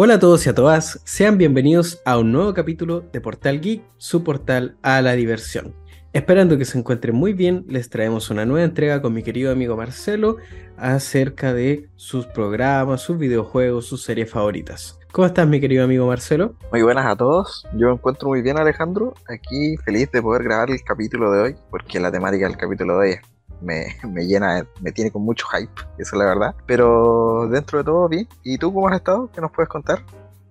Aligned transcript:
Hola 0.00 0.14
a 0.14 0.18
todos 0.20 0.46
y 0.46 0.48
a 0.48 0.54
todas, 0.54 1.00
sean 1.02 1.38
bienvenidos 1.38 2.00
a 2.04 2.18
un 2.18 2.30
nuevo 2.30 2.54
capítulo 2.54 3.00
de 3.00 3.20
Portal 3.20 3.60
Geek, 3.60 3.82
su 3.96 4.22
portal 4.22 4.76
a 4.80 5.02
la 5.02 5.14
diversión. 5.14 5.74
Esperando 6.12 6.56
que 6.56 6.64
se 6.64 6.78
encuentren 6.78 7.16
muy 7.16 7.32
bien, 7.32 7.64
les 7.66 7.90
traemos 7.90 8.30
una 8.30 8.46
nueva 8.46 8.64
entrega 8.64 9.02
con 9.02 9.12
mi 9.12 9.24
querido 9.24 9.50
amigo 9.50 9.76
Marcelo 9.76 10.36
acerca 10.76 11.52
de 11.52 11.88
sus 11.96 12.26
programas, 12.26 13.00
sus 13.00 13.18
videojuegos, 13.18 13.86
sus 13.86 14.04
series 14.04 14.30
favoritas. 14.30 15.00
¿Cómo 15.10 15.26
estás 15.26 15.48
mi 15.48 15.58
querido 15.58 15.82
amigo 15.82 16.06
Marcelo? 16.06 16.54
Muy 16.70 16.82
buenas 16.82 17.06
a 17.06 17.16
todos, 17.16 17.66
yo 17.74 17.88
me 17.88 17.94
encuentro 17.94 18.28
muy 18.28 18.40
bien 18.40 18.56
Alejandro, 18.56 19.14
aquí 19.28 19.78
feliz 19.78 20.12
de 20.12 20.22
poder 20.22 20.44
grabar 20.44 20.70
el 20.70 20.80
capítulo 20.84 21.32
de 21.32 21.42
hoy, 21.42 21.56
porque 21.72 21.98
la 21.98 22.12
temática 22.12 22.46
del 22.46 22.56
capítulo 22.56 23.00
de 23.00 23.00
hoy 23.00 23.10
es 23.14 23.20
me, 23.60 23.86
me, 24.08 24.26
llena, 24.26 24.66
me 24.80 24.92
tiene 24.92 25.10
con 25.10 25.22
mucho 25.22 25.46
hype, 25.48 25.72
eso 25.98 26.16
es 26.16 26.18
la 26.18 26.24
verdad. 26.24 26.54
Pero 26.66 27.48
dentro 27.48 27.78
de 27.78 27.84
todo, 27.84 28.08
bien. 28.08 28.28
¿Y 28.42 28.58
tú 28.58 28.72
cómo 28.72 28.88
has 28.88 28.96
estado? 28.96 29.30
¿Qué 29.32 29.40
nos 29.40 29.50
puedes 29.52 29.68
contar? 29.68 30.02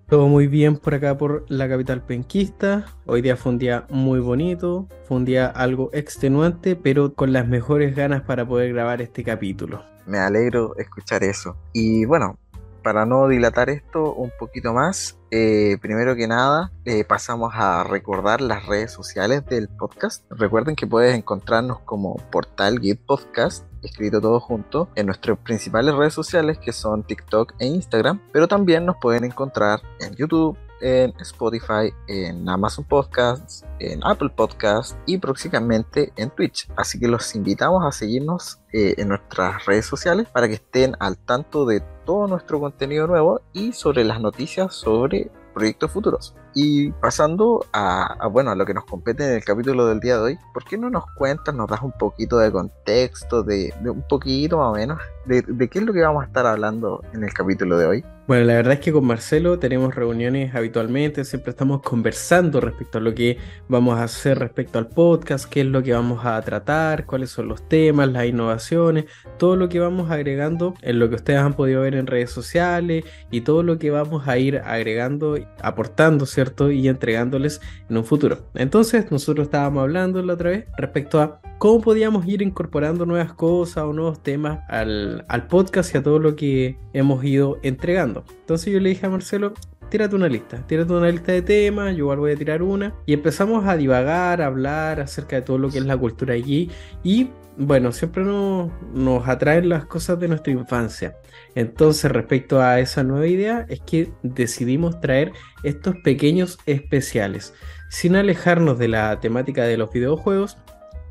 Todo 0.08 0.28
muy 0.28 0.48
bien 0.48 0.78
por 0.78 0.96
acá 0.96 1.18
por 1.18 1.44
la 1.50 1.68
capital 1.68 2.02
penquista. 2.02 2.86
Hoy 3.06 3.22
día 3.22 3.36
fue 3.36 3.52
un 3.52 3.58
día 3.58 3.86
muy 3.90 4.22
bonito, 4.22 4.88
fue 5.04 5.18
un 5.18 5.26
día 5.26 5.48
algo 5.48 5.90
extenuante, 5.92 6.78
pero 6.78 7.14
con 7.14 7.34
las 7.34 7.46
mejores 7.46 7.94
ganas 7.94 8.22
para 8.22 8.48
poder 8.48 8.72
grabar 8.72 9.02
este 9.02 9.26
capítulo. 9.26 9.84
Me 10.06 10.20
alegro 10.20 10.78
escuchar 10.78 11.26
eso. 11.26 11.58
Y 11.74 12.06
bueno, 12.06 12.40
para 12.88 13.06
no 13.06 13.28
dilatar 13.28 13.70
esto 13.70 14.14
un 14.14 14.32
poquito 14.40 14.72
más, 14.72 15.20
eh, 15.30 15.78
primero 15.82 16.16
que 16.16 16.26
nada 16.26 16.72
eh, 16.86 17.04
pasamos 17.04 17.52
a 17.54 17.84
recordar 17.84 18.40
las 18.40 18.66
redes 18.66 18.94
sociales 18.94 19.46
del 19.46 19.68
podcast. 19.68 20.24
Recuerden 20.30 20.74
que 20.74 20.88
puedes 20.88 21.14
encontrarnos 21.14 21.82
como 21.82 22.16
Portal 22.32 22.80
Git 22.80 23.02
Podcast, 23.06 23.66
escrito 23.82 24.22
todo 24.22 24.40
junto, 24.40 24.88
en 24.96 25.08
nuestras 25.08 25.38
principales 25.40 25.96
redes 25.96 26.14
sociales 26.14 26.60
que 26.60 26.72
son 26.72 27.04
TikTok 27.04 27.56
e 27.60 27.66
Instagram, 27.66 28.22
pero 28.32 28.48
también 28.48 28.86
nos 28.86 28.96
pueden 29.02 29.26
encontrar 29.26 29.82
en 30.00 30.16
YouTube, 30.16 30.58
en 30.80 31.14
Spotify, 31.20 31.94
en 32.08 32.48
Amazon 32.48 32.86
Podcasts, 32.86 33.66
en 33.80 34.00
Apple 34.06 34.30
Podcasts 34.30 34.96
y 35.06 35.18
próximamente 35.18 36.14
en 36.16 36.30
Twitch. 36.30 36.70
Así 36.78 36.98
que 37.02 37.10
los 37.10 37.36
invitamos 37.36 37.86
a 37.86 37.92
seguirnos 37.92 38.62
eh, 38.72 38.96
en 38.98 39.10
nuestras 39.10 39.66
redes 39.66 39.86
sociales 39.86 40.30
para 40.30 40.48
que 40.48 40.54
estén 40.54 40.96
al 41.02 41.18
tanto 41.18 41.66
de 41.66 41.84
todo 42.08 42.26
nuestro 42.26 42.60
contenido 42.62 43.06
nuevo 43.06 43.42
y 43.52 43.74
sobre 43.74 44.06
las 44.06 44.22
noticias 44.22 44.74
sobre 44.74 45.30
proyectos 45.54 45.92
futuros. 45.92 46.34
Y 46.60 46.90
pasando 46.92 47.64
a, 47.72 48.28
bueno, 48.32 48.50
a 48.50 48.56
lo 48.56 48.66
que 48.66 48.74
nos 48.74 48.84
compete 48.86 49.24
en 49.24 49.34
el 49.34 49.44
capítulo 49.44 49.86
del 49.86 50.00
día 50.00 50.16
de 50.16 50.24
hoy, 50.24 50.40
¿por 50.56 50.64
qué 50.64 50.76
no 50.76 50.90
nos 50.90 51.06
cuentas, 51.14 51.54
nos 51.54 51.70
das 51.70 51.84
un 51.84 51.92
poquito 51.92 52.40
de 52.40 52.52
contexto, 52.52 53.44
de, 53.44 53.72
un 53.86 54.04
poquito 54.10 54.58
más 54.58 54.70
o 54.70 54.74
menos, 54.74 55.00
de, 55.26 55.44
de, 55.44 55.68
qué 55.70 55.78
es 55.78 55.86
lo 55.86 55.94
que 55.94 56.02
vamos 56.02 56.24
a 56.24 56.26
estar 56.26 56.48
hablando 56.48 57.04
en 57.14 57.24
el 57.24 57.32
capítulo 57.32 57.78
de 57.78 57.86
hoy? 57.86 58.06
Bueno, 58.28 58.44
la 58.44 58.56
verdad 58.56 58.74
es 58.74 58.80
que 58.82 58.92
con 58.92 59.06
Marcelo 59.06 59.58
tenemos 59.58 59.96
reuniones 59.96 60.54
habitualmente, 60.54 61.24
siempre 61.24 61.52
estamos 61.52 61.82
conversando 61.82 62.60
respecto 62.60 62.98
a 62.98 63.02
lo 63.02 63.14
que 63.16 63.38
vamos 63.70 63.98
a 64.00 64.04
hacer 64.04 64.38
respecto 64.38 64.80
al 64.80 64.88
podcast, 64.88 65.46
qué 65.46 65.62
es 65.62 65.68
lo 65.68 65.82
que 65.82 65.94
vamos 65.94 66.26
a 66.26 66.42
tratar, 66.42 67.06
cuáles 67.06 67.30
son 67.30 67.48
los 67.48 67.70
temas, 67.70 68.10
las 68.12 68.26
innovaciones, 68.26 69.06
todo 69.38 69.56
lo 69.56 69.70
que 69.70 69.80
vamos 69.80 70.12
agregando 70.12 70.74
en 70.82 71.00
lo 71.00 71.08
que 71.08 71.16
ustedes 71.16 71.40
han 71.40 71.54
podido 71.54 71.84
ver 71.84 71.96
en 71.96 72.06
redes 72.06 72.30
sociales 72.32 73.06
y 73.32 73.42
todo 73.42 73.64
lo 73.64 73.80
que 73.80 73.92
vamos 73.92 74.28
a 74.28 74.38
ir 74.38 74.58
agregando, 74.58 75.38
aportando, 75.62 76.26
¿cierto? 76.26 76.47
Y 76.72 76.88
entregándoles 76.88 77.62
en 77.90 77.98
un 77.98 78.06
futuro. 78.06 78.40
Entonces, 78.56 79.12
nosotros 79.12 79.48
estábamos 79.48 79.84
hablando 79.84 80.22
la 80.22 80.34
otra 80.34 80.52
vez 80.52 80.66
respecto 80.78 81.22
a 81.22 81.42
cómo 81.58 81.82
podíamos 81.82 82.28
ir 82.28 82.42
incorporando 82.42 83.06
nuevas 83.06 83.34
cosas 83.34 83.84
o 83.84 83.94
nuevos 83.94 84.22
temas 84.22 84.60
al, 84.68 85.26
al 85.28 85.48
podcast 85.48 85.94
y 85.94 85.98
a 85.98 86.04
todo 86.04 86.20
lo 86.20 86.36
que 86.36 86.78
hemos 86.94 87.24
ido 87.24 87.58
entregando. 87.64 88.24
Entonces 88.42 88.74
yo 88.74 88.80
le 88.80 88.90
dije 88.90 89.06
a 89.06 89.10
Marcelo, 89.10 89.54
tírate 89.90 90.16
una 90.16 90.28
lista, 90.28 90.66
tírate 90.68 90.94
una 90.94 91.10
lista 91.10 91.32
de 91.32 91.42
temas, 91.42 91.92
yo 91.92 92.00
igual 92.00 92.20
voy 92.20 92.32
a 92.32 92.36
tirar 92.36 92.62
una. 92.62 92.94
Y 93.06 93.14
empezamos 93.14 93.66
a 93.66 93.78
divagar, 93.78 94.42
a 94.42 94.48
hablar 94.48 95.00
acerca 95.00 95.38
de 95.38 95.42
todo 95.42 95.58
lo 95.58 95.70
que 95.70 95.80
es 95.80 95.86
la 95.86 95.98
cultura 95.98 96.34
allí. 96.34 96.70
Y 97.04 97.30
bueno, 97.58 97.92
siempre 97.92 98.24
nos, 98.24 98.72
nos 98.94 99.28
atraen 99.28 99.70
las 99.70 99.86
cosas 99.86 100.20
de 100.20 100.28
nuestra 100.28 100.54
infancia. 100.54 101.18
Entonces, 101.56 102.12
respecto 102.12 102.62
a 102.62 102.80
esa 102.80 103.04
nueva 103.04 103.28
idea, 103.28 103.66
es 103.68 103.80
que 103.82 104.12
decidimos 104.22 105.02
traer 105.02 105.32
estos 105.64 105.96
pequeños 106.04 106.60
especiales. 106.66 107.54
Sin 107.90 108.16
alejarnos 108.16 108.78
de 108.78 108.90
la 108.90 109.20
temática 109.20 109.64
de 109.64 109.78
los 109.78 109.92
videojuegos, 109.92 110.58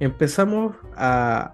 empezamos 0.00 0.74
a, 0.94 1.52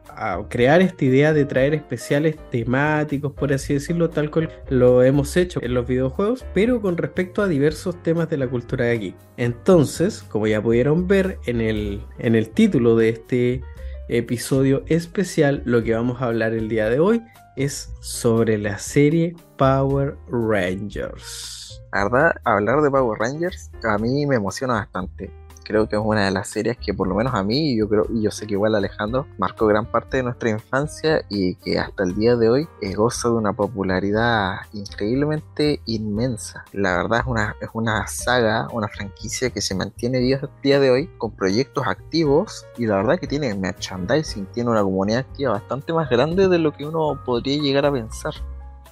crear 0.48 0.80
esta 0.80 1.04
idea 1.04 1.32
de 1.32 1.44
traer 1.44 1.74
especiales 1.74 2.36
temáticos, 2.50 3.32
por 3.32 3.52
así 3.52 3.74
decirlo, 3.74 4.10
tal 4.10 4.30
cual 4.30 4.50
lo 4.68 5.02
hemos 5.02 5.36
hecho 5.36 5.60
en 5.62 5.74
los 5.74 5.86
videojuegos, 5.86 6.44
pero 6.54 6.80
con 6.80 6.96
respecto 6.96 7.42
a 7.42 7.48
diversos 7.48 8.00
temas 8.02 8.30
de 8.30 8.36
la 8.36 8.48
cultura 8.48 8.86
de 8.86 8.92
aquí. 8.92 9.14
Entonces, 9.36 10.22
como 10.22 10.46
ya 10.46 10.62
pudieron 10.62 11.08
ver 11.08 11.38
en 11.46 11.60
el, 11.60 12.02
en 12.18 12.34
el 12.34 12.50
título 12.50 12.96
de 12.96 13.10
este 13.10 13.62
episodio 14.08 14.84
especial, 14.86 15.62
lo 15.64 15.82
que 15.82 15.94
vamos 15.94 16.20
a 16.20 16.26
hablar 16.26 16.52
el 16.52 16.68
día 16.68 16.88
de 16.88 17.00
hoy 17.00 17.22
es 17.56 17.92
sobre 18.00 18.58
la 18.58 18.78
serie 18.78 19.34
Power 19.56 20.16
Rangers. 20.28 21.82
La 21.92 22.04
verdad, 22.04 22.32
hablar 22.44 22.80
de 22.80 22.90
Power 22.90 23.18
Rangers 23.18 23.70
a 23.84 23.98
mí 23.98 24.24
me 24.26 24.36
emociona 24.36 24.74
bastante 24.74 25.30
creo 25.62 25.88
que 25.88 25.96
es 25.96 26.02
una 26.04 26.24
de 26.24 26.30
las 26.30 26.48
series 26.48 26.76
que 26.76 26.94
por 26.94 27.08
lo 27.08 27.14
menos 27.14 27.34
a 27.34 27.42
mí, 27.42 27.72
y 27.72 27.78
yo 27.78 27.88
creo, 27.88 28.06
y 28.12 28.22
yo 28.22 28.30
sé 28.30 28.46
que 28.46 28.54
igual 28.54 28.74
Alejandro, 28.74 29.26
marcó 29.38 29.66
gran 29.66 29.86
parte 29.86 30.18
de 30.18 30.22
nuestra 30.24 30.50
infancia 30.50 31.24
y 31.28 31.54
que 31.56 31.78
hasta 31.78 32.04
el 32.04 32.14
día 32.14 32.36
de 32.36 32.48
hoy 32.48 32.68
eh, 32.80 32.94
goza 32.94 33.28
de 33.28 33.34
una 33.34 33.52
popularidad 33.52 34.56
increíblemente 34.72 35.80
inmensa. 35.86 36.64
La 36.72 36.96
verdad 36.96 37.20
es 37.20 37.26
una, 37.26 37.56
es 37.60 37.68
una 37.72 38.06
saga, 38.06 38.68
una 38.72 38.88
franquicia 38.88 39.50
que 39.50 39.60
se 39.60 39.74
mantiene 39.74 40.18
día 40.18 40.40
a 40.42 40.48
día 40.62 40.80
de 40.80 40.90
hoy 40.90 41.10
con 41.18 41.32
proyectos 41.32 41.86
activos 41.86 42.66
y 42.78 42.86
la 42.86 42.96
verdad 42.96 43.18
que 43.18 43.26
tiene 43.26 43.54
merchandising, 43.54 44.46
tiene 44.46 44.70
una 44.70 44.82
comunidad 44.82 45.20
activa 45.20 45.52
bastante 45.52 45.92
más 45.92 46.08
grande 46.08 46.48
de 46.48 46.58
lo 46.58 46.72
que 46.72 46.86
uno 46.86 47.20
podría 47.24 47.60
llegar 47.60 47.86
a 47.86 47.92
pensar. 47.92 48.34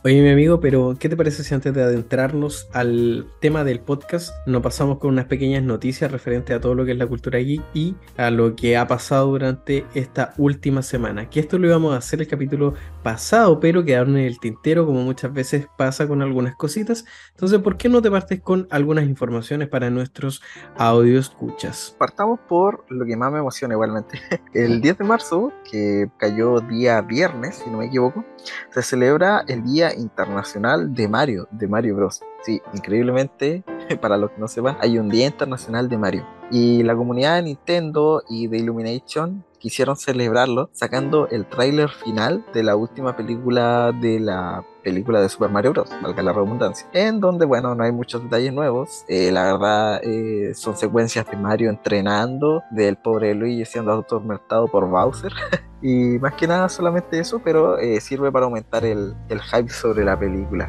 Oye, 0.02 0.22
mi 0.22 0.30
amigo, 0.30 0.60
pero 0.60 0.96
¿qué 0.98 1.10
te 1.10 1.16
parece 1.16 1.44
si 1.44 1.52
antes 1.52 1.74
de 1.74 1.82
adentrarnos 1.82 2.68
al 2.72 3.26
tema 3.38 3.64
del 3.64 3.80
podcast 3.80 4.32
nos 4.46 4.62
pasamos 4.62 4.96
con 4.96 5.10
unas 5.10 5.26
pequeñas 5.26 5.62
noticias 5.62 6.10
referentes 6.10 6.56
a 6.56 6.60
todo 6.60 6.74
lo 6.74 6.86
que 6.86 6.92
es 6.92 6.96
la 6.96 7.06
cultura 7.06 7.38
geek 7.38 7.60
y 7.74 7.94
a 8.16 8.30
lo 8.30 8.56
que 8.56 8.78
ha 8.78 8.86
pasado 8.86 9.26
durante 9.26 9.84
esta 9.94 10.32
última 10.38 10.80
semana? 10.80 11.28
Que 11.28 11.40
esto 11.40 11.58
lo 11.58 11.66
íbamos 11.66 11.92
a 11.92 11.98
hacer 11.98 12.22
el 12.22 12.28
capítulo 12.28 12.72
pasado, 13.02 13.60
pero 13.60 13.84
quedaron 13.84 14.16
en 14.16 14.26
el 14.26 14.38
tintero, 14.38 14.86
como 14.86 15.02
muchas 15.02 15.32
veces 15.32 15.68
pasa 15.76 16.06
con 16.06 16.22
algunas 16.22 16.56
cositas. 16.56 17.04
Entonces, 17.30 17.58
¿por 17.60 17.76
qué 17.76 17.88
no 17.88 18.02
te 18.02 18.10
partes 18.10 18.40
con 18.40 18.66
algunas 18.70 19.04
informaciones 19.04 19.68
para 19.68 19.90
nuestros 19.90 20.42
audio 20.76 21.18
escuchas? 21.18 21.94
Partamos 21.98 22.40
por 22.48 22.84
lo 22.88 23.04
que 23.04 23.16
más 23.16 23.32
me 23.32 23.38
emociona 23.38 23.74
igualmente. 23.74 24.20
El 24.54 24.80
10 24.80 24.98
de 24.98 25.04
marzo, 25.04 25.52
que 25.70 26.10
cayó 26.18 26.60
día 26.60 27.00
viernes, 27.00 27.56
si 27.56 27.70
no 27.70 27.78
me 27.78 27.86
equivoco, 27.86 28.24
se 28.70 28.82
celebra 28.82 29.44
el 29.48 29.62
Día 29.64 29.94
Internacional 29.94 30.94
de 30.94 31.08
Mario, 31.08 31.48
de 31.50 31.68
Mario 31.68 31.96
Bros. 31.96 32.20
Sí, 32.42 32.60
increíblemente, 32.74 33.64
para 34.00 34.16
los 34.16 34.30
que 34.30 34.38
no 34.38 34.48
sepan, 34.48 34.76
hay 34.80 34.98
un 34.98 35.08
Día 35.08 35.26
Internacional 35.26 35.88
de 35.88 35.98
Mario. 35.98 36.39
Y 36.50 36.82
la 36.82 36.96
comunidad 36.96 37.36
de 37.36 37.42
Nintendo 37.42 38.22
y 38.28 38.48
de 38.48 38.58
Illumination 38.58 39.44
quisieron 39.58 39.96
celebrarlo 39.96 40.70
sacando 40.72 41.28
el 41.28 41.46
tráiler 41.46 41.90
final 41.90 42.44
de 42.52 42.64
la 42.64 42.74
última 42.74 43.16
película 43.16 43.92
de 43.92 44.18
la 44.18 44.64
película 44.82 45.20
de 45.20 45.28
Super 45.28 45.50
Mario 45.50 45.72
Bros., 45.72 45.91
valga 46.02 46.22
la 46.22 46.32
redundancia, 46.32 46.86
en 46.92 47.20
donde, 47.20 47.46
bueno, 47.46 47.74
no 47.74 47.84
hay 47.84 47.92
muchos 47.92 48.22
detalles 48.22 48.53
nuevos, 48.53 49.04
eh, 49.09 49.30
la 49.30 49.53
verdad 49.53 50.00
eh, 50.03 50.53
son 50.54 50.77
secuencias 50.77 51.30
de 51.30 51.36
Mario 51.36 51.71
entrenando, 51.71 52.62
del 52.71 52.97
pobre 52.97 53.34
Luigi 53.34 53.65
siendo 53.65 53.92
atormentado 53.92 54.66
por 54.68 54.88
Bowser, 54.88 55.32
y 55.82 56.18
más 56.18 56.34
que 56.34 56.47
nada 56.47 56.68
solamente 56.68 57.18
eso, 57.18 57.41
pero 57.42 57.78
eh, 57.78 58.00
sirve 58.00 58.30
para 58.30 58.47
aumentar 58.47 58.84
el, 58.84 59.15
el, 59.28 59.41
hype 59.41 59.71
sobre 59.71 60.04
la 60.04 60.18
película. 60.18 60.68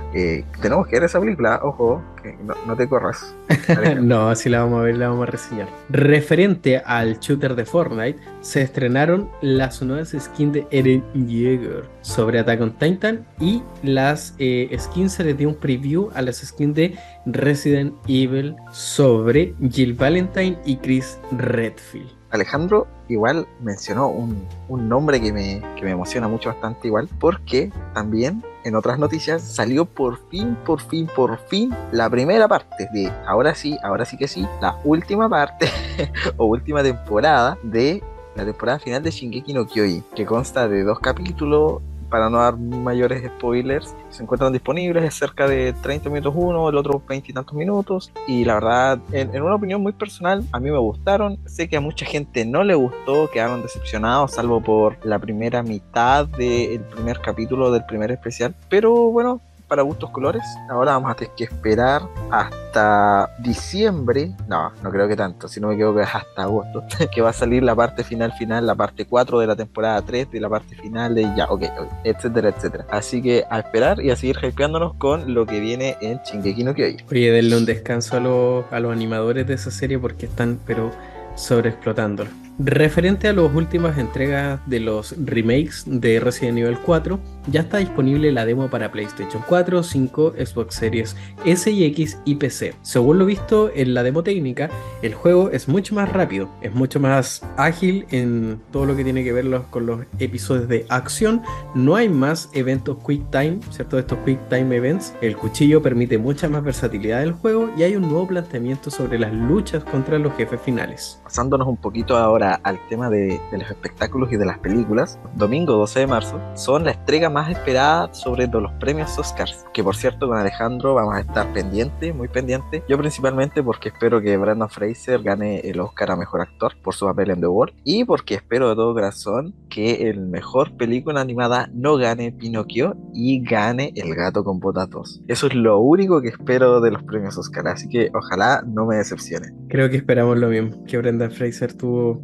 tenemos 0.62 0.88
que 0.88 0.96
ver 0.96 1.04
esa 1.04 1.20
película, 1.20 1.60
ojo, 1.64 2.02
que 2.22 2.38
no, 2.66 2.76
te 2.76 2.88
corras. 2.88 3.36
no, 4.02 4.30
así 4.30 4.50
la 4.50 4.64
vamos 4.64 4.82
a 4.82 4.84
ver, 4.84 4.98
la 4.98 5.10
vamos 5.10 5.28
a 5.28 5.32
reseñar. 5.32 5.68
Referente 5.90 6.78
al 6.78 7.20
shooter 7.20 7.56
de 7.56 7.66
Fortnite, 7.66 8.20
se 8.42 8.62
estrenaron 8.62 9.30
las 9.42 9.82
nuevas 9.82 10.16
skins 10.18 10.54
de 10.54 10.68
Eren 10.72 11.04
Yeager 11.14 11.86
sobre 12.02 12.40
Attack 12.40 12.62
on 12.62 12.72
Titan 12.74 13.26
y 13.40 13.64
las 14.02 14.34
eh, 14.40 14.76
skins 14.80 15.14
se 15.14 15.24
les 15.24 15.38
dio 15.38 15.48
un 15.48 15.56
preview 15.56 16.10
a 16.16 16.24
las 16.24 16.38
skins 16.38 16.76
de 16.76 16.98
Resident 17.28 17.94
Evil 18.08 18.56
sobre 18.72 19.54
Jill 19.70 19.94
Valentine 19.94 20.58
y 20.66 20.78
Chris 20.78 21.20
Redfield. 21.32 22.10
Alejandro 22.32 22.88
igual 23.10 23.48
mencionó 23.62 24.08
un, 24.08 24.48
nombre 24.90 25.22
que 25.22 25.32
me, 25.32 25.62
que 25.76 25.84
me, 25.84 25.92
emociona 25.92 26.28
mucho 26.28 26.50
bastante 26.50 26.88
igual, 26.88 27.08
porque 27.20 27.72
también 27.94 28.44
en 28.64 28.74
otras 28.76 28.98
noticias 28.98 29.44
salió 29.44 29.86
por 29.86 30.18
fin, 30.30 30.58
por 30.66 30.82
fin, 30.82 31.08
por 31.16 31.38
fin 31.48 31.72
la 31.92 32.10
primera 32.10 32.48
parte 32.48 32.88
de, 32.94 33.12
ahora 33.28 33.54
sí, 33.54 33.78
ahora 33.84 34.06
sí 34.06 34.18
que 34.18 34.28
sí, 34.28 34.48
la 34.62 34.80
última 34.84 35.30
parte 35.30 35.70
o 36.38 36.46
última 36.46 36.82
temporada 36.82 37.56
de 37.62 38.02
la 38.36 38.46
temporada 38.46 38.80
final 38.80 39.04
de 39.04 39.12
Shingeki 39.12 39.54
no 39.54 39.68
Kyojin, 39.68 40.04
que 40.16 40.26
consta 40.26 40.68
de 40.68 40.84
dos 40.84 41.00
capítulos 41.00 41.82
para 42.12 42.30
no 42.30 42.38
dar 42.40 42.58
mayores 42.58 43.24
spoilers, 43.26 43.96
se 44.10 44.22
encuentran 44.22 44.54
disponibles, 44.54 45.04
es 45.04 45.16
cerca 45.16 45.48
de 45.48 45.74
30 45.74 46.10
minutos 46.10 46.34
uno, 46.36 46.70
el 46.70 46.76
otro 46.76 47.02
20 47.08 47.32
y 47.32 47.34
tantos 47.34 47.56
minutos, 47.56 48.12
y 48.28 48.46
la 48.46 48.56
verdad, 48.56 49.00
en, 49.12 49.34
en 49.34 49.42
una 49.42 49.56
opinión 49.56 49.82
muy 49.82 49.94
personal, 49.94 50.44
a 50.52 50.60
mí 50.60 50.70
me 50.70 50.78
gustaron, 50.78 51.40
sé 51.46 51.70
que 51.70 51.78
a 51.78 51.82
mucha 51.82 52.06
gente 52.06 52.46
no 52.46 52.64
le 52.64 52.76
gustó, 52.76 53.32
quedaron 53.32 53.64
decepcionados, 53.64 54.34
salvo 54.34 54.62
por 54.62 55.04
la 55.06 55.18
primera 55.18 55.64
mitad 55.64 56.28
del 56.28 56.82
primer 56.82 57.22
capítulo 57.22 57.72
del 57.72 57.86
primer 57.86 58.12
especial, 58.12 58.54
pero 58.70 58.94
bueno, 58.94 59.42
para 59.72 59.84
gustos 59.84 60.10
colores. 60.10 60.44
Ahora 60.70 60.92
vamos 60.92 61.12
a 61.12 61.16
tener 61.16 61.34
que 61.34 61.46
esperar 61.46 62.02
hasta 62.30 63.30
diciembre. 63.40 64.36
No, 64.46 64.70
no 64.84 64.92
creo 64.92 65.08
que 65.08 65.16
tanto, 65.16 65.48
si 65.48 65.62
no 65.62 65.70
me 65.70 65.76
equivoco 65.76 66.02
es 66.02 66.14
hasta 66.14 66.44
agosto. 66.44 66.84
que 67.16 67.22
va 67.22 67.30
a 67.30 67.34
salir 67.34 67.64
la 67.64 67.74
parte 67.74 68.04
final 68.04 68.34
final, 68.34 68.68
la 68.68 68.76
parte 68.76 69.06
4 69.06 69.40
de 69.40 69.48
la 69.48 69.56
temporada 69.56 70.02
3, 70.02 70.30
de 70.30 70.42
la 70.42 70.50
parte 70.50 70.76
final 70.76 71.16
de 71.16 71.22
ya, 71.38 71.46
ok, 71.46 71.64
etcétera, 72.04 72.50
etcétera. 72.50 72.86
Así 72.90 73.22
que 73.22 73.46
a 73.50 73.60
esperar 73.60 74.02
y 74.02 74.12
a 74.12 74.18
seguir 74.18 74.40
hypeándonos 74.44 74.96
con 74.96 75.34
lo 75.34 75.46
que 75.46 75.62
viene 75.62 75.96
en 76.02 76.20
Shingeki 76.22 76.66
no 76.66 76.74
Kyojin. 76.74 77.06
Oye, 77.10 77.32
denle 77.32 77.56
un 77.56 77.66
descanso 77.66 78.18
a, 78.18 78.20
los, 78.20 78.66
a 78.74 78.80
los 78.82 78.92
animadores 78.92 79.48
de 79.48 79.54
esa 79.54 79.72
serie 79.72 79.98
porque 79.98 80.26
están, 80.26 80.60
pero 80.66 80.92
sobreexplotándolo. 81.36 82.30
Referente 82.60 83.28
a 83.28 83.34
las 83.34 83.54
últimas 83.56 83.98
entregas 83.98 84.60
de 84.68 84.80
los 84.80 85.16
remakes 85.26 85.84
de 85.88 86.20
Resident 86.20 86.60
Evil 86.60 86.78
4, 86.86 87.20
ya 87.48 87.62
está 87.62 87.78
disponible 87.78 88.32
la 88.32 88.46
demo 88.46 88.70
para 88.70 88.92
PlayStation 88.92 89.42
4, 89.48 89.82
5, 89.82 90.34
Xbox 90.38 90.76
Series 90.76 91.16
S 91.44 91.72
y 91.72 91.86
X 91.86 92.20
y 92.24 92.36
PC. 92.36 92.76
Según 92.84 93.18
lo 93.18 93.26
visto 93.26 93.72
en 93.74 93.94
la 93.94 94.04
demo 94.04 94.22
técnica, 94.22 94.70
el 95.02 95.16
juego 95.16 95.50
es 95.50 95.68
mucho 95.68 95.96
más 95.96 96.12
rápido, 96.12 96.50
es 96.62 96.74
mucho 96.74 97.00
más 97.00 97.42
ágil 97.58 98.06
en 98.12 98.62
todo 98.72 98.86
lo 98.86 98.96
que 98.96 99.04
tiene 99.04 99.24
que 99.24 99.34
ver 99.34 99.50
con 99.70 99.86
los 99.88 100.02
episodios 100.20 100.68
de 100.68 100.86
acción. 100.90 101.42
No 101.74 101.96
hay 101.96 102.10
más 102.10 102.50
eventos 102.54 102.98
Quick 103.08 103.32
Time, 103.32 103.60
¿cierto? 103.72 103.98
Estos 103.98 104.20
Quick 104.20 104.50
Time 104.50 104.76
Events. 104.76 105.14
El 105.22 105.36
cuchillo 105.36 105.82
permite 105.82 106.18
mucha 106.20 106.48
más 106.48 106.64
versatilidad 106.64 107.22
del 107.22 107.32
juego 107.32 107.72
y 107.76 107.84
hay 107.84 107.96
un 107.96 108.04
nuevo 108.04 108.28
planteamiento 108.28 108.92
sobre 108.92 109.18
las 109.18 109.34
luchas 109.34 109.84
contra 109.84 110.20
los 110.20 110.36
jefes 110.36 110.62
finales. 110.62 111.20
Pasándonos 111.24 111.68
un 111.68 111.78
poquito 111.78 112.16
ahora 112.18 112.41
al 112.44 112.80
tema 112.90 113.10
de, 113.10 113.40
de 113.52 113.58
los 113.58 113.70
espectáculos 113.70 114.32
y 114.32 114.38
de 114.38 114.46
las 114.46 114.60
películas, 114.60 115.20
domingo 115.36 115.74
12 115.74 116.02
de 116.02 116.08
marzo 116.08 116.40
son 116.56 116.84
la 116.84 116.92
entrega 116.92 117.30
más 117.30 117.50
esperada 117.50 118.14
sobre 118.14 118.48
los 118.48 118.72
premios 118.74 119.18
Oscars, 119.18 119.66
que 119.74 119.84
por 119.84 119.96
cierto 119.96 120.28
con 120.28 120.38
Alejandro 120.38 120.94
vamos 120.94 121.16
a 121.16 121.22
estar 121.22 121.52
pendiente, 121.54 122.14
muy 122.14 122.28
pendiente. 122.28 122.84
Yo 122.88 122.98
principalmente 122.98 123.64
porque 123.64 123.90
espero 123.90 124.22
que 124.22 124.36
Brandon 124.38 124.70
Fraser 124.70 125.22
gane 125.22 125.60
el 125.60 125.80
Oscar 125.80 126.12
a 126.12 126.16
Mejor 126.16 126.42
Actor 126.42 126.74
por 126.82 126.94
su 126.94 127.06
papel 127.06 127.32
en 127.32 127.42
The 127.42 127.48
World 127.48 127.76
y 127.84 128.04
porque 128.04 128.36
espero 128.36 128.70
de 128.70 128.76
todo 128.76 128.94
corazón 128.94 129.56
que 129.70 130.10
el 130.10 130.20
mejor 130.28 130.76
película 130.76 131.22
animada 131.22 131.70
no 131.74 131.98
gane 131.98 132.32
Pinocchio 132.32 132.98
y 133.14 133.42
gane 133.42 133.94
El 133.96 134.14
Gato 134.16 134.44
con 134.44 134.60
Botas 134.60 134.90
2. 134.90 135.22
Eso 135.28 135.48
es 135.48 135.56
lo 135.56 135.80
único 135.80 136.22
que 136.22 136.30
espero 136.30 136.82
de 136.82 136.92
los 136.92 137.04
premios 137.04 137.38
Oscar, 137.38 137.68
así 137.68 137.88
que 137.88 138.12
ojalá 138.14 138.64
no 138.66 138.86
me 138.86 138.98
decepcione. 138.98 139.48
Creo 139.70 139.90
que 139.90 139.98
esperamos 139.98 140.38
lo 140.38 140.50
mismo, 140.50 140.84
que 140.86 140.98
Brendan 140.98 141.32
Fraser 141.32 141.74
tuvo 141.74 142.22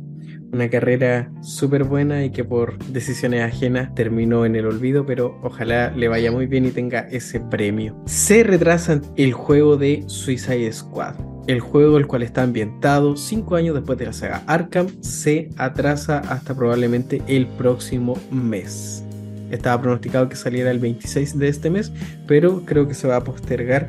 una 0.52 0.70
carrera 0.70 1.32
súper 1.42 1.84
buena 1.84 2.24
y 2.24 2.32
que 2.32 2.44
por 2.44 2.78
decisiones 2.88 3.44
ajenas 3.44 3.94
terminó 3.96 4.46
en 4.46 4.56
el 4.56 4.66
olvido, 4.66 5.06
pero 5.06 5.40
ojalá 5.44 5.92
le 5.92 6.08
vaya 6.08 6.32
muy 6.32 6.46
bien 6.46 6.66
y 6.66 6.72
tenga 6.72 7.02
ese 7.12 7.40
premio. 7.40 7.96
Se 8.06 8.44
retrasa 8.44 9.02
el 9.16 9.34
juego 9.34 9.78
de 9.78 10.04
Suicide 10.08 10.72
Squad. 10.72 11.16
El 11.48 11.62
juego, 11.62 11.98
el 11.98 12.08
cual 12.08 12.24
está 12.24 12.44
ambientado 12.44 13.16
5 13.16 13.56
años 13.56 13.76
después 13.76 13.98
de 13.98 14.06
la 14.06 14.14
saga 14.14 14.44
Arkham, 14.48 14.88
se 15.02 15.50
atrasa 15.58 16.20
hasta 16.20 16.54
probablemente 16.54 17.22
el 17.28 17.48
próximo 17.48 18.18
mes. 18.32 19.04
Estaba 19.50 19.82
pronosticado 19.82 20.28
que 20.28 20.36
saliera 20.36 20.72
el 20.72 20.80
26 20.80 21.40
de 21.40 21.48
este 21.48 21.70
mes, 21.70 21.94
pero 22.28 22.64
creo 22.66 22.88
que 22.88 22.94
se 22.94 23.08
va 23.08 23.16
a 23.16 23.24
postergar 23.24 23.88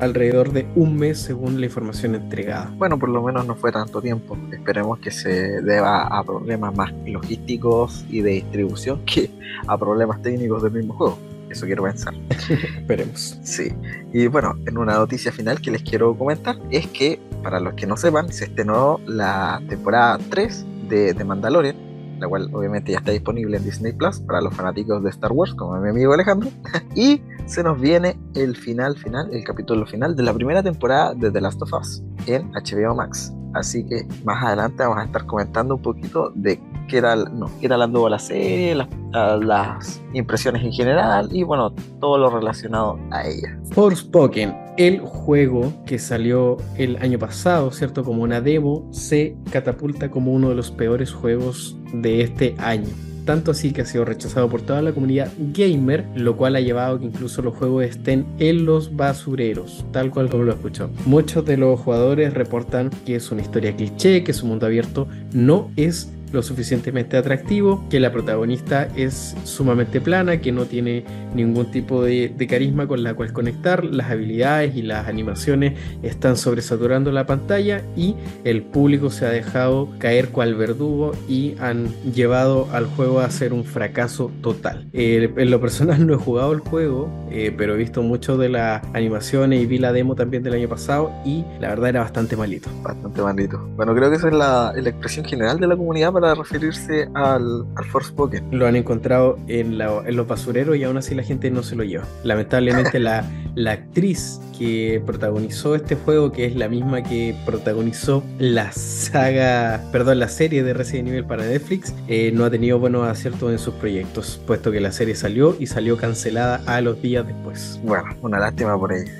alrededor 0.00 0.52
de 0.52 0.66
un 0.74 0.96
mes 0.96 1.20
según 1.20 1.60
la 1.60 1.66
información 1.66 2.14
entregada. 2.14 2.72
Bueno, 2.76 2.98
por 2.98 3.08
lo 3.08 3.22
menos 3.22 3.46
no 3.46 3.54
fue 3.54 3.70
tanto 3.70 4.00
tiempo. 4.00 4.36
Esperemos 4.52 4.98
que 4.98 5.10
se 5.10 5.60
deba 5.62 6.06
a 6.06 6.24
problemas 6.24 6.74
más 6.74 6.92
logísticos 7.06 8.04
y 8.08 8.22
de 8.22 8.30
distribución 8.32 9.04
que 9.04 9.30
a 9.66 9.78
problemas 9.78 10.20
técnicos 10.22 10.62
del 10.62 10.72
mismo 10.72 10.94
juego. 10.94 11.18
Eso 11.50 11.66
quiero 11.66 11.82
pensar. 11.82 12.14
Esperemos. 12.78 13.38
Sí. 13.42 13.72
Y 14.12 14.26
bueno, 14.28 14.56
en 14.66 14.78
una 14.78 14.94
noticia 14.94 15.32
final 15.32 15.60
que 15.60 15.70
les 15.70 15.82
quiero 15.82 16.16
comentar 16.16 16.56
es 16.70 16.86
que, 16.86 17.20
para 17.42 17.60
los 17.60 17.74
que 17.74 17.86
no 17.86 17.96
sepan, 17.96 18.32
se 18.32 18.44
estrenó 18.44 19.00
la 19.06 19.60
temporada 19.68 20.18
3 20.30 20.66
de, 20.88 21.12
de 21.12 21.24
Mandalorian 21.24 21.89
la 22.20 22.28
cual 22.28 22.48
obviamente 22.52 22.92
ya 22.92 22.98
está 22.98 23.12
disponible 23.12 23.56
en 23.56 23.64
Disney 23.64 23.92
Plus 23.92 24.20
para 24.20 24.40
los 24.40 24.54
fanáticos 24.54 25.02
de 25.02 25.10
Star 25.10 25.32
Wars, 25.32 25.54
como 25.54 25.76
mi 25.80 25.88
amigo 25.88 26.12
Alejandro. 26.12 26.50
y 26.94 27.22
se 27.46 27.62
nos 27.62 27.80
viene 27.80 28.16
el 28.34 28.56
final, 28.56 28.96
final, 28.96 29.28
el 29.32 29.42
capítulo 29.42 29.86
final 29.86 30.14
de 30.14 30.22
la 30.22 30.32
primera 30.32 30.62
temporada 30.62 31.14
de 31.14 31.30
The 31.30 31.40
Last 31.40 31.62
of 31.62 31.72
Us 31.72 32.02
en 32.26 32.52
HBO 32.52 32.94
Max. 32.94 33.32
Así 33.54 33.84
que 33.84 34.06
más 34.24 34.44
adelante 34.44 34.82
vamos 34.82 34.98
a 34.98 35.04
estar 35.04 35.26
comentando 35.26 35.74
un 35.74 35.82
poquito 35.82 36.30
de 36.34 36.60
qué 36.88 36.98
era, 36.98 37.16
no, 37.16 37.50
qué 37.58 37.66
era 37.66 37.76
la 37.76 37.86
nueva 37.86 38.10
la 38.10 38.18
serie, 38.18 38.74
las, 38.74 38.88
las, 39.12 40.00
impresiones 40.12 40.62
en 40.62 40.72
general 40.72 41.28
y 41.32 41.42
bueno, 41.42 41.72
todo 42.00 42.18
lo 42.18 42.30
relacionado 42.30 42.98
a 43.10 43.26
ella. 43.26 43.58
Forspoken, 43.72 44.54
el 44.76 45.00
juego 45.00 45.72
que 45.86 45.98
salió 45.98 46.56
el 46.76 46.96
año 46.96 47.18
pasado, 47.18 47.70
¿cierto? 47.72 48.04
Como 48.04 48.22
una 48.22 48.40
demo, 48.40 48.88
se 48.92 49.36
catapulta 49.50 50.10
como 50.10 50.32
uno 50.32 50.50
de 50.50 50.54
los 50.54 50.70
peores 50.70 51.12
juegos 51.12 51.76
de 51.92 52.22
este 52.22 52.54
año 52.58 52.88
tanto 53.30 53.52
así 53.52 53.72
que 53.72 53.82
ha 53.82 53.86
sido 53.86 54.04
rechazado 54.04 54.48
por 54.48 54.62
toda 54.62 54.82
la 54.82 54.92
comunidad 54.92 55.30
gamer, 55.38 56.04
lo 56.16 56.36
cual 56.36 56.56
ha 56.56 56.60
llevado 56.60 56.96
a 56.96 56.98
que 56.98 57.06
incluso 57.06 57.42
los 57.42 57.54
juegos 57.54 57.84
estén 57.84 58.26
en 58.40 58.64
los 58.64 58.96
basureros, 58.96 59.84
tal 59.92 60.10
cual 60.10 60.28
como 60.28 60.42
lo 60.42 60.52
escuchó. 60.52 60.90
Muchos 61.06 61.44
de 61.44 61.56
los 61.56 61.78
jugadores 61.78 62.34
reportan 62.34 62.90
que 63.06 63.14
es 63.14 63.30
una 63.30 63.42
historia 63.42 63.76
cliché, 63.76 64.24
que 64.24 64.32
su 64.32 64.46
mundo 64.46 64.66
abierto 64.66 65.06
no 65.32 65.70
es 65.76 66.12
lo 66.32 66.42
suficientemente 66.42 67.16
atractivo, 67.16 67.84
que 67.90 68.00
la 68.00 68.12
protagonista 68.12 68.88
es 68.96 69.36
sumamente 69.44 70.00
plana, 70.00 70.40
que 70.40 70.52
no 70.52 70.64
tiene 70.66 71.04
ningún 71.34 71.70
tipo 71.70 72.02
de, 72.02 72.34
carisma 72.48 72.86
con 72.86 73.02
la 73.02 73.14
cual 73.14 73.32
conectar, 73.32 73.84
las 73.84 74.10
habilidades 74.10 74.74
y 74.74 74.82
las 74.82 75.06
animaciones 75.06 75.74
están 76.02 76.36
sobresaturando 76.36 77.12
la 77.12 77.26
pantalla 77.26 77.82
y 77.96 78.16
el 78.44 78.62
público 78.62 79.10
se 79.10 79.26
ha 79.26 79.30
dejado 79.30 79.88
caer 79.98 80.30
cual 80.30 80.54
verdugo 80.54 81.12
y 81.28 81.54
han 81.60 81.88
llevado 82.12 82.66
al 82.72 82.86
juego 82.86 83.20
a 83.20 83.30
ser 83.30 83.52
un 83.52 83.64
fracaso 83.64 84.32
total. 84.42 84.88
Eh, 84.92 85.32
en 85.36 85.50
lo 85.50 85.60
personal 85.60 86.06
no 86.06 86.14
he 86.14 86.16
jugado 86.16 86.52
el 86.52 86.60
juego, 86.60 87.08
eh, 87.30 87.54
pero 87.56 87.74
he 87.74 87.76
visto 87.76 88.02
mucho 88.02 88.36
de 88.36 88.48
las 88.48 88.82
animaciones 88.94 89.62
y 89.62 89.66
vi 89.66 89.78
la 89.78 89.92
demo 89.92 90.14
también 90.14 90.42
del 90.42 90.54
año 90.54 90.68
pasado 90.68 91.12
y 91.24 91.44
la 91.60 91.68
verdad 91.68 91.90
era 91.90 92.00
bastante 92.00 92.36
malito. 92.36 92.68
Bastante 92.82 93.22
malito. 93.22 93.58
Bueno, 93.76 93.94
creo 93.94 94.10
que 94.10 94.16
esa 94.16 94.28
es 94.28 94.34
la, 94.34 94.72
la 94.74 94.88
expresión 94.88 95.24
general 95.24 95.58
de 95.58 95.66
la 95.66 95.76
comunidad 95.76 96.12
para 96.20 96.34
referirse 96.34 97.08
al, 97.14 97.64
al 97.76 97.84
Forspoken. 97.86 98.48
Lo 98.50 98.66
han 98.66 98.76
encontrado 98.76 99.38
en, 99.48 99.78
los 99.78 100.26
basureros 100.26 100.76
y 100.76 100.84
aún 100.84 100.96
así 100.96 101.14
la 101.14 101.22
gente 101.22 101.50
no 101.50 101.62
se 101.62 101.76
lo 101.76 101.84
lleva. 101.84 102.04
Lamentablemente 102.24 102.98
la, 102.98 103.24
la 103.54 103.72
actriz 103.72 104.40
que 104.60 105.02
protagonizó 105.06 105.74
este 105.74 105.96
juego, 105.96 106.32
que 106.32 106.44
es 106.44 106.54
la 106.54 106.68
misma 106.68 107.02
que 107.02 107.34
protagonizó 107.46 108.22
la 108.38 108.72
saga, 108.72 109.82
perdón, 109.90 110.18
la 110.18 110.28
serie 110.28 110.62
de 110.62 110.74
Resident 110.74 111.08
Evil 111.08 111.24
para 111.24 111.46
Netflix, 111.46 111.94
eh, 112.08 112.30
no 112.34 112.44
ha 112.44 112.50
tenido 112.50 112.78
buenos 112.78 113.08
aciertos 113.08 113.50
en 113.50 113.58
sus 113.58 113.72
proyectos, 113.74 114.38
puesto 114.46 114.70
que 114.70 114.80
la 114.80 114.92
serie 114.92 115.14
salió 115.14 115.56
y 115.58 115.66
salió 115.66 115.96
cancelada 115.96 116.60
a 116.66 116.82
los 116.82 117.00
días 117.00 117.26
después. 117.26 117.80
Bueno, 117.82 118.04
una 118.20 118.38
lástima 118.38 118.78
por 118.78 118.92
ella. 118.92 119.10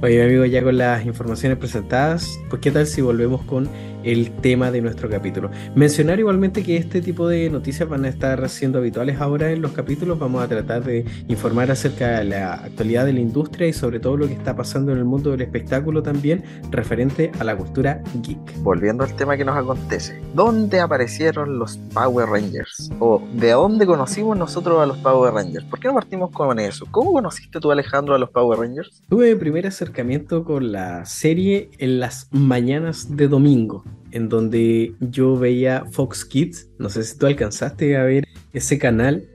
Oye, 0.00 0.24
amigo, 0.24 0.46
ya 0.46 0.62
con 0.62 0.78
las 0.78 1.04
informaciones 1.04 1.58
presentadas, 1.58 2.26
pues 2.48 2.62
qué 2.62 2.70
tal 2.70 2.86
si 2.86 3.02
volvemos 3.02 3.42
con 3.42 3.68
el 4.12 4.30
tema 4.30 4.70
de 4.70 4.80
nuestro 4.80 5.10
capítulo. 5.10 5.50
Mencionar 5.74 6.18
igualmente 6.18 6.62
que 6.62 6.78
este 6.78 7.02
tipo 7.02 7.28
de 7.28 7.50
noticias 7.50 7.88
van 7.88 8.06
a 8.06 8.08
estar 8.08 8.48
siendo 8.48 8.78
habituales 8.78 9.20
ahora 9.20 9.50
en 9.52 9.60
los 9.60 9.72
capítulos. 9.72 10.18
Vamos 10.18 10.42
a 10.42 10.48
tratar 10.48 10.82
de 10.82 11.04
informar 11.28 11.70
acerca 11.70 12.18
de 12.18 12.24
la 12.24 12.54
actualidad 12.54 13.04
de 13.04 13.12
la 13.12 13.20
industria 13.20 13.68
y 13.68 13.74
sobre 13.74 14.00
todo 14.00 14.16
lo 14.16 14.26
que 14.26 14.32
está 14.32 14.56
pasando 14.56 14.92
en 14.92 14.98
el 14.98 15.04
mundo 15.04 15.30
del 15.30 15.42
espectáculo 15.42 16.02
también 16.02 16.42
referente 16.70 17.30
a 17.38 17.44
la 17.44 17.56
cultura 17.56 18.02
geek. 18.22 18.62
Volviendo 18.62 19.04
al 19.04 19.14
tema 19.14 19.36
que 19.36 19.44
nos 19.44 19.56
acontece, 19.56 20.20
¿dónde 20.34 20.80
aparecieron 20.80 21.58
los 21.58 21.76
Power 21.92 22.28
Rangers? 22.28 22.90
¿O 23.00 23.22
de 23.34 23.50
dónde 23.50 23.86
conocimos 23.86 24.38
nosotros 24.38 24.80
a 24.80 24.86
los 24.86 24.96
Power 24.98 25.34
Rangers? 25.34 25.66
¿Por 25.66 25.80
qué 25.80 25.88
no 25.88 25.94
partimos 25.94 26.30
con 26.30 26.58
eso? 26.58 26.86
¿Cómo 26.90 27.12
conociste 27.12 27.60
tú, 27.60 27.70
Alejandro, 27.70 28.14
a 28.14 28.18
los 28.18 28.30
Power 28.30 28.58
Rangers? 28.60 29.02
Tuve 29.10 29.34
mi 29.34 29.38
primer 29.38 29.66
acercamiento 29.66 30.44
con 30.44 30.72
la 30.72 31.04
serie 31.04 31.70
en 31.78 32.00
las 32.00 32.28
mañanas 32.32 33.14
de 33.14 33.28
domingo 33.28 33.84
en 34.10 34.28
donde 34.28 34.94
yo 35.00 35.36
veía 35.38 35.84
Fox 35.90 36.24
Kids. 36.24 36.68
No 36.78 36.88
sé 36.88 37.04
si 37.04 37.18
tú 37.18 37.26
alcanzaste 37.26 37.96
a 37.96 38.04
ver 38.04 38.26
ese 38.52 38.78
canal, 38.78 39.28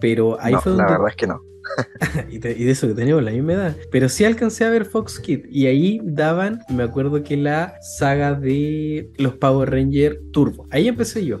pero 0.00 0.40
ahí 0.40 0.54
fue 0.62 0.72
donde... 0.72 0.84
La 0.84 0.90
verdad 0.90 1.08
es 1.10 1.16
que 1.16 1.26
no. 1.26 1.40
y, 2.30 2.38
de, 2.38 2.70
eso 2.70 2.88
que 2.88 2.94
teníamos 2.94 3.22
la 3.22 3.30
misma 3.30 3.54
edad. 3.54 3.76
Pero 3.90 4.08
sí 4.08 4.24
alcancé 4.24 4.64
a 4.64 4.70
ver 4.70 4.84
Fox 4.84 5.20
Kids 5.20 5.46
y 5.50 5.66
ahí 5.66 6.00
daban, 6.02 6.60
me 6.68 6.82
acuerdo 6.82 7.22
que 7.22 7.36
la 7.36 7.74
saga 7.80 8.34
de 8.34 9.10
los 9.18 9.34
Power 9.36 9.70
Rangers 9.70 10.18
Turbo. 10.32 10.66
Ahí 10.70 10.88
empecé 10.88 11.24
yo 11.24 11.40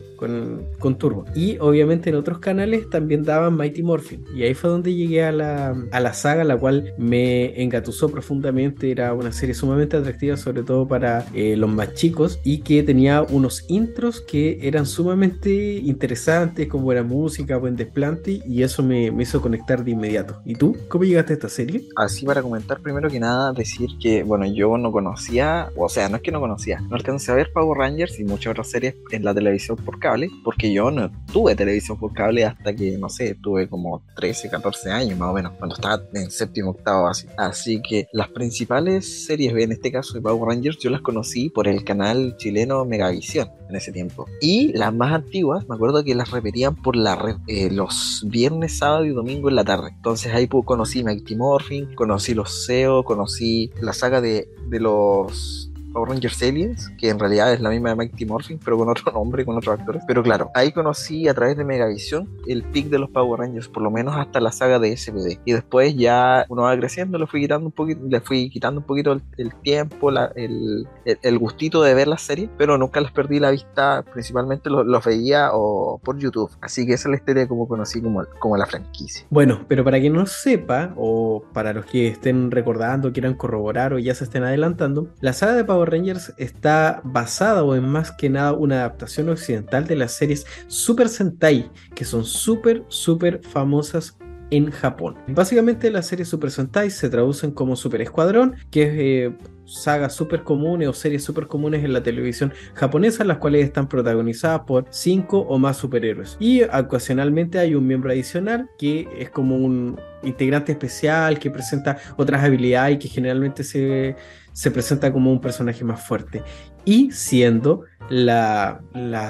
con, 0.78 0.98
Turbo. 0.98 1.24
Y 1.34 1.56
obviamente 1.58 2.10
en 2.10 2.16
otros 2.16 2.38
canales 2.38 2.88
también 2.90 3.22
daban 3.22 3.56
Mighty 3.56 3.82
Morphin. 3.82 4.24
Y 4.34 4.42
ahí 4.42 4.54
fue 4.54 4.70
donde 4.70 4.94
llegué 4.94 5.24
a 5.24 5.32
la, 5.32 5.74
a 5.90 6.00
la 6.00 6.12
saga, 6.12 6.44
la 6.44 6.56
cual 6.56 6.92
me 6.98 7.60
engatusó 7.62 8.10
profundamente. 8.10 8.90
Era 8.90 9.14
una 9.14 9.32
serie 9.32 9.54
sumamente 9.54 9.96
atractiva, 9.96 10.36
sobre 10.36 10.62
todo 10.62 10.86
para 10.86 11.24
eh, 11.34 11.56
los 11.56 11.70
más 11.70 11.94
chicos, 11.94 12.38
y 12.44 12.58
que 12.58 12.82
tenía 12.82 13.22
unos 13.22 13.64
intros 13.68 14.20
que 14.20 14.58
eran 14.62 14.86
sumamente 14.86 15.74
interesantes, 15.76 16.68
con 16.68 16.82
buena 16.84 17.02
música, 17.02 17.56
buen 17.56 17.76
desplante, 17.76 18.42
y 18.46 18.62
eso 18.62 18.82
me, 18.82 19.10
me 19.10 19.22
hizo 19.22 19.40
conectar 19.40 19.82
de 19.84 19.92
inmediato. 19.92 20.40
¿Y 20.44 20.54
tú? 20.54 20.76
¿Cómo 20.88 21.04
llegaste 21.04 21.32
a 21.32 21.36
esta 21.36 21.48
serie? 21.48 21.88
Así 21.96 22.26
para 22.26 22.42
comentar, 22.42 22.80
primero 22.80 23.08
que 23.08 23.18
nada, 23.18 23.52
decir 23.52 23.88
que, 24.00 24.22
bueno, 24.22 24.46
yo 24.46 24.76
no 24.78 24.92
conocía, 24.92 25.70
o 25.76 25.88
sea, 25.88 26.08
no 26.08 26.16
es 26.16 26.22
que 26.22 26.32
no 26.32 26.40
conocía, 26.40 26.80
no 26.88 26.96
alcancé 26.96 27.32
a 27.32 27.34
ver 27.34 27.50
Power 27.52 27.78
Rangers 27.78 28.18
y 28.20 28.24
muchas 28.24 28.52
otras 28.52 28.70
series 28.70 28.94
en 29.10 29.24
la 29.24 29.34
televisión 29.34 29.76
por 29.76 29.98
cable, 29.98 30.11
porque 30.44 30.72
yo 30.72 30.90
no 30.90 31.10
tuve 31.32 31.54
televisión 31.54 31.98
por 31.98 32.12
cable 32.12 32.44
hasta 32.44 32.74
que, 32.74 32.96
no 32.98 33.08
sé, 33.08 33.34
tuve 33.34 33.68
como 33.68 34.02
13, 34.16 34.50
14 34.50 34.90
años 34.90 35.18
más 35.18 35.30
o 35.30 35.32
menos, 35.32 35.52
cuando 35.58 35.74
estaba 35.74 36.02
en 36.14 36.30
séptimo, 36.30 36.70
octavo, 36.70 37.08
así. 37.08 37.26
Así 37.36 37.80
que 37.82 38.08
las 38.12 38.28
principales 38.28 39.26
series, 39.26 39.54
en 39.54 39.72
este 39.72 39.90
caso 39.90 40.14
de 40.14 40.20
Power 40.20 40.48
Rangers, 40.48 40.78
yo 40.78 40.90
las 40.90 41.00
conocí 41.00 41.50
por 41.50 41.68
el 41.68 41.84
canal 41.84 42.36
chileno 42.36 42.84
Megavisión 42.84 43.50
en 43.68 43.76
ese 43.76 43.92
tiempo. 43.92 44.26
Y 44.40 44.72
las 44.72 44.94
más 44.94 45.12
antiguas, 45.12 45.68
me 45.68 45.74
acuerdo 45.74 46.04
que 46.04 46.14
las 46.14 46.30
repetían 46.30 46.76
por 46.76 46.96
la 46.96 47.16
red 47.16 47.36
eh, 47.46 47.70
los 47.70 48.24
viernes, 48.26 48.78
sábado 48.78 49.04
y 49.04 49.10
domingo 49.10 49.48
en 49.48 49.56
la 49.56 49.64
tarde. 49.64 49.90
Entonces 49.94 50.32
ahí 50.34 50.48
conocí 50.48 51.02
Mighty 51.02 51.36
Morphin, 51.36 51.94
conocí 51.94 52.34
los 52.34 52.66
SEO, 52.66 53.04
conocí 53.04 53.70
la 53.80 53.92
saga 53.92 54.20
de, 54.20 54.48
de 54.68 54.80
los 54.80 55.71
Power 55.92 56.10
Rangers 56.10 56.42
Aliens, 56.42 56.90
que 56.98 57.08
en 57.08 57.18
realidad 57.18 57.52
es 57.52 57.60
la 57.60 57.70
misma 57.70 57.90
de 57.90 57.96
Mighty 57.96 58.26
Morphin, 58.26 58.58
pero 58.64 58.78
con 58.78 58.88
otro 58.88 59.12
nombre, 59.12 59.44
con 59.44 59.56
otros 59.56 59.78
actores. 59.78 60.02
Pero 60.06 60.22
claro, 60.22 60.50
ahí 60.54 60.72
conocí 60.72 61.28
a 61.28 61.34
través 61.34 61.56
de 61.56 61.64
Megavisión 61.64 62.28
el 62.46 62.62
pick 62.62 62.88
de 62.88 62.98
los 62.98 63.10
Power 63.10 63.40
Rangers, 63.40 63.68
por 63.68 63.82
lo 63.82 63.90
menos 63.90 64.16
hasta 64.16 64.40
la 64.40 64.52
saga 64.52 64.78
de 64.78 64.96
SPD. 64.96 65.40
Y 65.44 65.52
después 65.52 65.94
ya 65.96 66.44
uno 66.48 66.62
va 66.62 66.76
creciendo, 66.76 67.18
le 67.18 67.26
fui 67.26 67.42
quitando 67.42 67.66
un 67.66 67.72
poquito, 67.72 68.00
le 68.06 68.20
fui 68.20 68.50
quitando 68.50 68.80
un 68.80 68.86
poquito 68.86 69.20
el, 69.36 69.54
tiempo, 69.62 70.10
el, 70.10 70.86
el, 71.04 71.38
gustito 71.38 71.82
de 71.82 71.94
ver 71.94 72.08
las 72.08 72.22
series, 72.22 72.50
pero 72.56 72.78
nunca 72.78 73.00
las 73.00 73.12
perdí 73.12 73.38
la 73.38 73.50
vista, 73.50 74.04
principalmente 74.12 74.70
los, 74.70 75.04
veía 75.04 75.50
o 75.52 75.98
por 76.02 76.18
YouTube. 76.18 76.50
Así 76.60 76.86
que 76.86 76.94
esa 76.94 77.08
es 77.08 77.10
la 77.10 77.16
historia 77.16 77.48
como 77.48 77.66
conocí 77.66 78.00
como, 78.00 78.24
como 78.38 78.56
la 78.56 78.66
franquicia. 78.66 79.26
Bueno, 79.30 79.64
pero 79.68 79.84
para 79.84 80.00
quien 80.00 80.12
no 80.12 80.26
sepa, 80.26 80.92
o 80.96 81.42
para 81.52 81.72
los 81.72 81.86
que 81.86 82.08
estén 82.08 82.50
recordando, 82.50 83.12
quieran 83.12 83.34
corroborar 83.34 83.92
o 83.92 83.98
ya 83.98 84.14
se 84.14 84.24
estén 84.24 84.44
adelantando, 84.44 85.08
la 85.20 85.32
saga 85.32 85.54
de 85.54 85.64
Power 85.64 85.81
Rangers 85.90 86.32
está 86.36 87.00
basada 87.04 87.62
o 87.64 87.74
en 87.74 87.84
más 87.84 88.12
que 88.12 88.30
nada 88.30 88.52
una 88.52 88.76
adaptación 88.76 89.28
occidental 89.28 89.86
de 89.86 89.96
las 89.96 90.12
series 90.12 90.46
Super 90.68 91.08
Sentai, 91.08 91.70
que 91.94 92.04
son 92.04 92.24
súper, 92.24 92.84
súper 92.88 93.40
famosas 93.42 94.16
en 94.50 94.70
Japón. 94.70 95.16
Básicamente 95.28 95.90
las 95.90 96.06
series 96.06 96.28
Super 96.28 96.50
Sentai 96.50 96.90
se 96.90 97.08
traducen 97.08 97.52
como 97.52 97.74
Super 97.74 98.02
Escuadrón, 98.02 98.56
que 98.70 98.82
es 98.82 98.90
eh, 98.94 99.36
sagas 99.64 100.14
súper 100.14 100.42
comunes 100.42 100.88
o 100.88 100.92
series 100.92 101.24
súper 101.24 101.46
comunes 101.46 101.84
en 101.84 101.92
la 101.92 102.02
televisión 102.02 102.52
japonesa, 102.74 103.24
las 103.24 103.38
cuales 103.38 103.64
están 103.64 103.88
protagonizadas 103.88 104.62
por 104.66 104.86
cinco 104.90 105.40
o 105.40 105.58
más 105.58 105.76
superhéroes. 105.76 106.36
Y 106.40 106.62
ocasionalmente 106.62 107.58
hay 107.58 107.74
un 107.74 107.86
miembro 107.86 108.10
adicional 108.10 108.68
que 108.78 109.08
es 109.18 109.30
como 109.30 109.56
un 109.56 110.00
integrante 110.22 110.72
especial 110.72 111.38
que 111.38 111.50
presenta 111.50 111.98
otras 112.16 112.44
habilidades 112.44 112.96
y 112.96 112.98
que 112.98 113.08
generalmente 113.08 113.64
se 113.64 114.16
se 114.52 114.70
presenta 114.70 115.12
como 115.12 115.32
un 115.32 115.40
personaje 115.40 115.84
más 115.84 116.04
fuerte. 116.04 116.42
Y 116.84 117.10
siendo 117.12 117.84
la, 118.08 118.80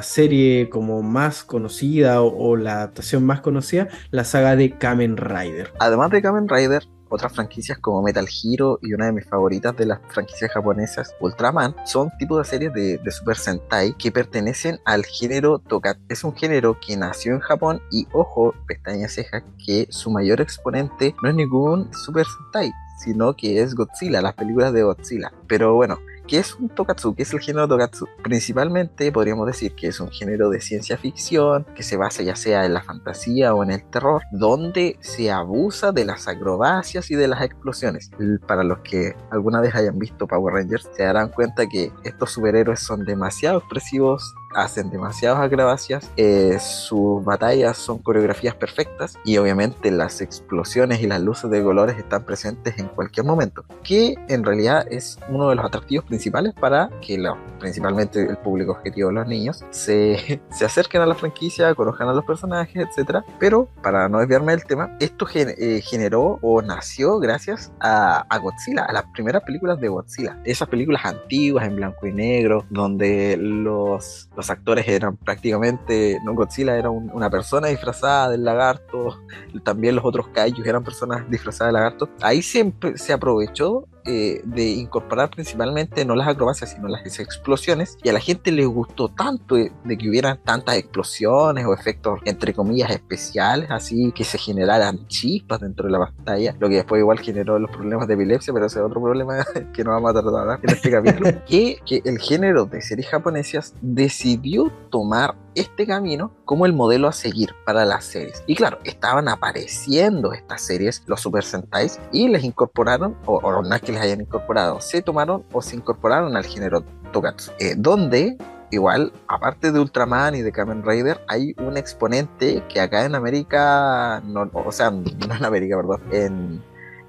serie 0.02 0.68
como 0.68 1.02
más 1.02 1.44
conocida 1.44 2.22
o, 2.22 2.56
la 2.56 2.74
adaptación 2.74 3.24
más 3.24 3.40
conocida, 3.40 3.88
la 4.10 4.24
saga 4.24 4.56
de 4.56 4.70
Kamen 4.70 5.16
Rider. 5.16 5.72
Además 5.78 6.10
de 6.10 6.22
Kamen 6.22 6.48
Rider, 6.48 6.84
otras 7.12 7.32
franquicias 7.34 7.78
como 7.78 8.02
Metal 8.02 8.26
Hero 8.26 8.78
y 8.82 8.94
una 8.94 9.06
de 9.06 9.12
mis 9.12 9.26
favoritas 9.26 9.76
de 9.76 9.86
las 9.86 10.00
franquicias 10.08 10.50
japonesas, 10.50 11.14
Ultraman, 11.20 11.76
son 11.84 12.10
tipos 12.18 12.38
de 12.38 12.44
series 12.44 12.72
de, 12.72 13.12
Super 13.12 13.36
Sentai 13.36 13.92
que 13.98 14.10
pertenecen 14.10 14.80
al 14.86 15.04
género 15.04 15.58
Tonkatsu. 15.58 16.02
Es 16.08 16.24
un 16.24 16.34
género 16.34 16.78
que 16.80 16.96
nació 16.96 17.34
en 17.34 17.40
Japón 17.40 17.82
y, 17.90 18.06
ojo, 18.12 18.54
pestaña 18.66 19.08
ceja, 19.08 19.44
que 19.64 19.86
su 19.90 20.10
mayor 20.10 20.40
exponente 20.40 21.14
no 21.22 21.28
es 21.28 21.34
ningún 21.34 21.92
Super 21.92 22.24
Sentai, 22.26 22.72
sino 22.98 23.36
que 23.36 23.60
es 23.60 23.74
Godzilla, 23.74 24.22
las 24.22 24.34
películas 24.34 24.72
de 24.72 24.82
Godzilla. 24.82 25.30
Pero 25.46 25.74
bueno, 25.74 25.98
¿qué 26.32 26.38
es 26.38 26.54
un 26.54 26.70
Tokatsu? 26.70 27.14
¿Qué 27.14 27.24
es 27.24 27.34
el 27.34 27.40
género 27.40 27.68
Tokatsu? 27.68 28.08
Principalmente 28.22 29.12
podríamos 29.12 29.46
decir 29.46 29.74
que 29.74 29.88
es 29.88 30.00
un 30.00 30.10
género 30.10 30.48
de 30.48 30.62
ciencia 30.62 30.96
ficción 30.96 31.66
que 31.74 31.82
se 31.82 31.98
basa 31.98 32.22
ya 32.22 32.36
sea 32.36 32.64
en 32.64 32.72
la 32.72 32.82
fantasía 32.82 33.54
o 33.54 33.62
en 33.62 33.70
el 33.70 33.84
terror, 33.84 34.22
donde 34.32 34.96
se 35.00 35.30
abusa 35.30 35.92
de 35.92 36.06
las 36.06 36.28
acrobacias 36.28 37.10
y 37.10 37.16
de 37.16 37.28
las 37.28 37.42
explosiones. 37.42 38.10
Para 38.46 38.64
los 38.64 38.78
que 38.78 39.14
alguna 39.30 39.60
vez 39.60 39.74
hayan 39.74 39.98
visto 39.98 40.26
Power 40.26 40.54
Rangers, 40.54 40.88
se 40.96 41.02
darán 41.02 41.28
cuenta 41.28 41.66
que 41.66 41.92
estos 42.02 42.30
superhéroes 42.30 42.80
son 42.80 43.04
demasiado 43.04 43.58
expresivos 43.58 44.34
hacen 44.54 44.90
demasiadas 44.90 45.40
acrobacias, 45.40 46.10
eh, 46.16 46.58
sus 46.60 47.24
batallas 47.24 47.76
son 47.76 47.98
coreografías 47.98 48.54
perfectas 48.54 49.18
y 49.24 49.36
obviamente 49.36 49.90
las 49.90 50.20
explosiones 50.20 51.00
y 51.02 51.06
las 51.06 51.20
luces 51.20 51.50
de 51.50 51.62
colores 51.62 51.98
están 51.98 52.24
presentes 52.24 52.78
en 52.78 52.88
cualquier 52.88 53.26
momento, 53.26 53.64
que 53.82 54.14
en 54.28 54.44
realidad 54.44 54.86
es 54.90 55.18
uno 55.28 55.48
de 55.48 55.56
los 55.56 55.64
atractivos 55.64 56.04
principales 56.04 56.54
para 56.54 56.90
que 57.00 57.22
principalmente 57.58 58.20
el 58.20 58.36
público 58.38 58.72
objetivo 58.72 59.08
de 59.08 59.14
los 59.14 59.26
niños 59.26 59.64
se, 59.70 60.42
se 60.50 60.64
acerquen 60.64 61.02
a 61.02 61.06
la 61.06 61.14
franquicia, 61.14 61.74
conozcan 61.74 62.08
a 62.08 62.12
los 62.12 62.24
personajes, 62.24 62.86
etc. 62.96 63.18
Pero 63.38 63.68
para 63.82 64.08
no 64.08 64.18
desviarme 64.18 64.52
del 64.52 64.64
tema, 64.64 64.96
esto 65.00 65.26
eh, 65.34 65.80
generó 65.82 66.38
o 66.42 66.62
nació 66.62 67.18
gracias 67.18 67.72
a, 67.80 68.26
a 68.28 68.38
Godzilla, 68.38 68.84
a 68.84 68.92
las 68.92 69.04
primeras 69.12 69.42
películas 69.42 69.80
de 69.80 69.88
Godzilla, 69.88 70.38
esas 70.44 70.68
películas 70.68 71.04
antiguas 71.04 71.66
en 71.66 71.76
blanco 71.76 72.06
y 72.06 72.12
negro, 72.12 72.64
donde 72.70 73.36
los 73.38 74.28
los 74.36 74.41
actores 74.50 74.86
eran 74.88 75.16
prácticamente, 75.16 76.18
no 76.24 76.34
Godzilla 76.34 76.76
era 76.76 76.90
una 76.90 77.30
persona 77.30 77.68
disfrazada 77.68 78.30
del 78.30 78.44
lagarto, 78.44 79.18
también 79.62 79.96
los 79.96 80.04
otros 80.04 80.28
kaijus 80.28 80.66
eran 80.66 80.84
personas 80.84 81.28
disfrazadas 81.30 81.72
de 81.72 81.78
lagarto. 81.78 82.08
Ahí 82.20 82.42
siempre 82.42 82.96
se 82.98 83.12
aprovechó 83.12 83.86
eh, 84.04 84.40
de 84.44 84.70
incorporar 84.70 85.30
principalmente 85.30 86.04
no 86.04 86.14
las 86.14 86.28
acrobacias, 86.28 86.70
sino 86.70 86.88
las 86.88 87.18
explosiones. 87.18 87.98
Y 88.02 88.08
a 88.08 88.12
la 88.12 88.20
gente 88.20 88.52
le 88.52 88.64
gustó 88.66 89.08
tanto 89.08 89.56
de, 89.56 89.72
que 89.98 90.08
hubieran 90.08 90.38
tantas 90.44 90.76
explosiones 90.76 91.64
o 91.66 91.74
efectos, 91.74 92.20
entre 92.24 92.54
comillas, 92.54 92.90
especiales, 92.90 93.70
así 93.70 94.12
que 94.12 94.24
se 94.24 94.38
generaran 94.38 95.06
chispas 95.06 95.60
dentro 95.60 95.86
de 95.86 95.92
la 95.92 95.98
pantalla, 96.00 96.56
lo 96.58 96.68
que 96.68 96.76
después 96.76 97.00
igual 97.00 97.20
generó 97.20 97.58
los 97.58 97.70
problemas 97.70 98.08
de 98.08 98.14
epilepsia, 98.14 98.52
pero 98.52 98.66
ese 98.66 98.78
es 98.78 98.84
otro 98.84 99.00
problema 99.00 99.44
que 99.72 99.84
no 99.84 99.90
vamos 99.90 100.10
a 100.10 100.22
tratar 100.22 100.60
en 100.62 100.70
este 100.70 100.90
capítulo. 100.90 101.30
que, 101.46 101.78
que 101.86 102.02
el 102.04 102.18
género 102.18 102.66
de 102.66 102.80
series 102.80 103.08
japonesas 103.08 103.74
decidió 103.80 104.72
tomar 104.90 105.34
este 105.54 105.86
camino 105.86 106.32
como 106.44 106.66
el 106.66 106.72
modelo 106.72 107.08
a 107.08 107.12
seguir 107.12 107.54
para 107.64 107.84
las 107.84 108.04
series. 108.04 108.42
Y 108.46 108.54
claro, 108.54 108.78
estaban 108.84 109.28
apareciendo 109.28 110.32
estas 110.32 110.62
series, 110.62 111.02
los 111.06 111.20
Super 111.20 111.44
Sentais, 111.44 112.00
y 112.12 112.28
les 112.28 112.44
incorporaron, 112.44 113.16
o, 113.26 113.62
no 113.62 113.74
es 113.74 113.82
que 113.82 113.92
les 113.92 114.00
hayan 114.00 114.20
incorporado, 114.20 114.80
se 114.80 115.02
tomaron 115.02 115.44
o 115.52 115.62
se 115.62 115.76
incorporaron 115.76 116.36
al 116.36 116.44
género 116.44 116.84
Togatsu, 117.12 117.52
eh, 117.58 117.74
donde 117.76 118.36
igual, 118.70 119.12
aparte 119.28 119.70
de 119.70 119.78
Ultraman 119.78 120.34
y 120.34 120.42
de 120.42 120.50
Kamen 120.50 120.82
Rider, 120.82 121.20
hay 121.28 121.54
un 121.58 121.76
exponente 121.76 122.64
que 122.68 122.80
acá 122.80 123.04
en 123.04 123.14
América, 123.14 124.22
no, 124.24 124.50
o 124.52 124.72
sea, 124.72 124.90
no 124.90 125.04
en 125.34 125.44
América, 125.44 125.76
perdón, 125.76 126.02
en 126.10 126.62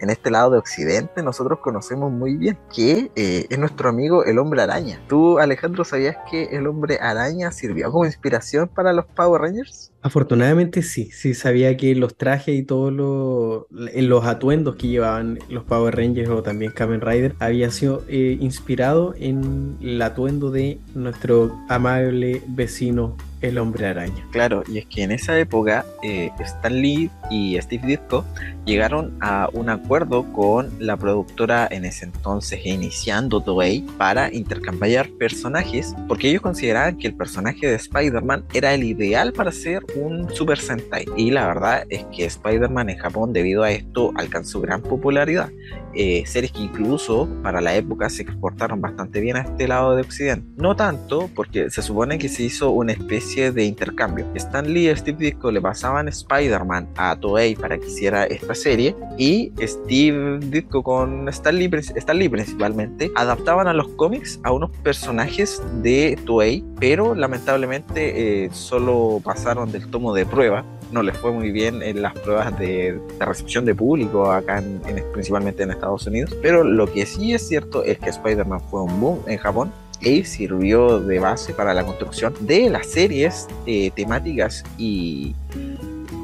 en 0.03 0.09
este 0.09 0.29
lado 0.29 0.51
de 0.51 0.57
Occidente 0.57 1.23
nosotros 1.23 1.59
conocemos 1.59 2.11
muy 2.11 2.35
bien, 2.35 2.57
que 2.73 3.09
eh, 3.15 3.45
es 3.49 3.57
nuestro 3.57 3.89
amigo 3.89 4.25
el 4.25 4.37
hombre 4.37 4.61
araña. 4.61 4.99
¿Tú, 5.07 5.39
Alejandro, 5.39 5.85
sabías 5.85 6.17
que 6.29 6.43
el 6.55 6.67
hombre 6.67 6.99
araña 7.01 7.51
sirvió 7.51 7.91
como 7.91 8.05
inspiración 8.05 8.67
para 8.67 8.91
los 8.93 9.05
Power 9.05 9.41
Rangers? 9.41 9.91
Afortunadamente 10.01 10.81
sí, 10.81 11.09
sí 11.11 11.33
sabía 11.33 11.77
que 11.77 11.95
los 11.95 12.17
trajes 12.17 12.55
y 12.55 12.63
todos 12.63 12.91
los, 12.91 14.25
atuendos 14.25 14.75
que 14.75 14.87
llevaban 14.87 15.39
los 15.49 15.63
Power 15.63 15.95
Rangers 15.95 16.29
o 16.29 16.43
también 16.43 16.73
Kamen 16.73 16.99
Rider 16.99 17.35
había 17.39 17.71
sido 17.71 18.03
eh, 18.09 18.37
inspirado 18.39 19.13
en 19.17 19.77
el 19.81 20.01
atuendo 20.01 20.51
de 20.51 20.79
nuestro 20.93 21.57
amable 21.69 22.41
vecino 22.47 23.15
el 23.43 23.57
hombre 23.57 23.85
araña. 23.85 24.25
Claro, 24.31 24.63
y 24.67 24.79
es 24.79 24.85
que 24.85 25.03
en 25.03 25.11
esa 25.11 25.37
época 25.37 25.85
eh, 26.01 26.31
Stan 26.39 26.73
Lee 26.73 27.11
y 27.29 27.59
Steve 27.61 27.85
Ditko 27.85 28.25
llegaron 28.65 29.17
a 29.19 29.49
un 29.53 29.69
acuerdo 29.69 30.23
con 30.31 30.71
la 30.79 30.95
productora 30.95 31.67
en 31.69 31.83
ese 31.85 32.05
entonces 32.05 32.65
iniciando 32.65 33.41
Toei 33.41 33.81
para 33.97 34.33
intercambiar 34.33 35.09
personajes 35.19 35.93
porque 36.07 36.29
ellos 36.29 36.41
consideraban 36.41 36.97
que 36.97 37.07
el 37.07 37.15
personaje 37.15 37.67
de 37.67 37.75
Spider-Man 37.75 38.45
era 38.53 38.73
el 38.73 38.83
ideal 38.83 39.33
para 39.33 39.51
ser 39.51 39.83
un 39.95 40.33
Super 40.33 40.57
Sentai. 40.57 41.05
Y 41.17 41.31
la 41.31 41.45
verdad 41.47 41.85
es 41.89 42.05
que 42.15 42.25
Spider-Man 42.25 42.89
en 42.89 42.97
Japón, 42.97 43.33
debido 43.33 43.63
a 43.63 43.71
esto, 43.71 44.13
alcanzó 44.15 44.61
gran 44.61 44.81
popularidad. 44.81 45.51
Eh, 45.95 46.23
series 46.25 46.51
que 46.51 46.61
incluso 46.61 47.29
para 47.43 47.61
la 47.61 47.75
época 47.75 48.09
se 48.09 48.23
exportaron 48.23 48.81
bastante 48.81 49.19
bien 49.19 49.37
a 49.37 49.41
este 49.41 49.67
lado 49.67 49.95
de 49.95 50.01
Occidente. 50.01 50.47
No 50.55 50.75
tanto, 50.75 51.29
porque 51.35 51.69
se 51.69 51.81
supone 51.81 52.17
que 52.17 52.29
se 52.29 52.43
hizo 52.43 52.71
una 52.71 52.93
especie 52.93 53.32
de 53.35 53.65
intercambio. 53.65 54.25
Stan 54.35 54.71
Lee 54.71 54.89
y 54.89 54.95
Steve 54.95 55.17
Ditko 55.17 55.51
le 55.51 55.61
pasaban 55.61 56.07
Spider-Man 56.07 56.87
a 56.95 57.15
Toei 57.15 57.55
para 57.55 57.77
que 57.77 57.87
hiciera 57.87 58.25
esta 58.25 58.53
serie 58.53 58.95
y 59.17 59.51
Steve 59.61 60.39
Ditko 60.39 60.83
con 60.83 61.27
Stan 61.29 61.57
Lee, 61.57 61.69
Stan 61.73 62.17
Lee 62.17 62.29
principalmente 62.29 63.11
adaptaban 63.15 63.67
a 63.67 63.73
los 63.73 63.87
cómics 63.89 64.39
a 64.43 64.51
unos 64.51 64.69
personajes 64.83 65.61
de 65.81 66.17
Toei, 66.25 66.63
pero 66.79 67.15
lamentablemente 67.15 68.45
eh, 68.45 68.49
solo 68.51 69.19
pasaron 69.23 69.71
del 69.71 69.89
tomo 69.89 70.13
de 70.13 70.25
prueba 70.25 70.63
no 70.93 71.01
les 71.01 71.17
fue 71.17 71.31
muy 71.31 71.51
bien 71.51 71.81
en 71.81 72.01
las 72.01 72.13
pruebas 72.13 72.57
de, 72.59 73.01
recepción 73.19 73.65
de 73.65 73.73
público 73.73 74.31
acá 74.31 74.59
en, 74.59 74.79
principalmente 75.11 75.63
en 75.63 75.71
Estados 75.71 76.05
Unidos. 76.05 76.35
Pero 76.41 76.63
lo 76.63 76.91
que 76.91 77.05
sí 77.05 77.33
es 77.33 77.47
cierto 77.47 77.83
es 77.83 77.97
que 77.97 78.11
Spider-Man 78.11 78.61
fue 78.69 78.83
un 78.83 78.99
boom 79.01 79.19
en 79.25 79.39
Japón 79.39 79.73
y 80.03 80.23
sirvió 80.23 80.99
de 80.99 81.19
base 81.19 81.53
para 81.53 81.73
la 81.73 81.83
construcción 81.83 82.33
de 82.41 82.69
las 82.69 82.87
series 82.87 83.47
eh, 83.65 83.91
temáticas 83.95 84.63
y 84.77 85.35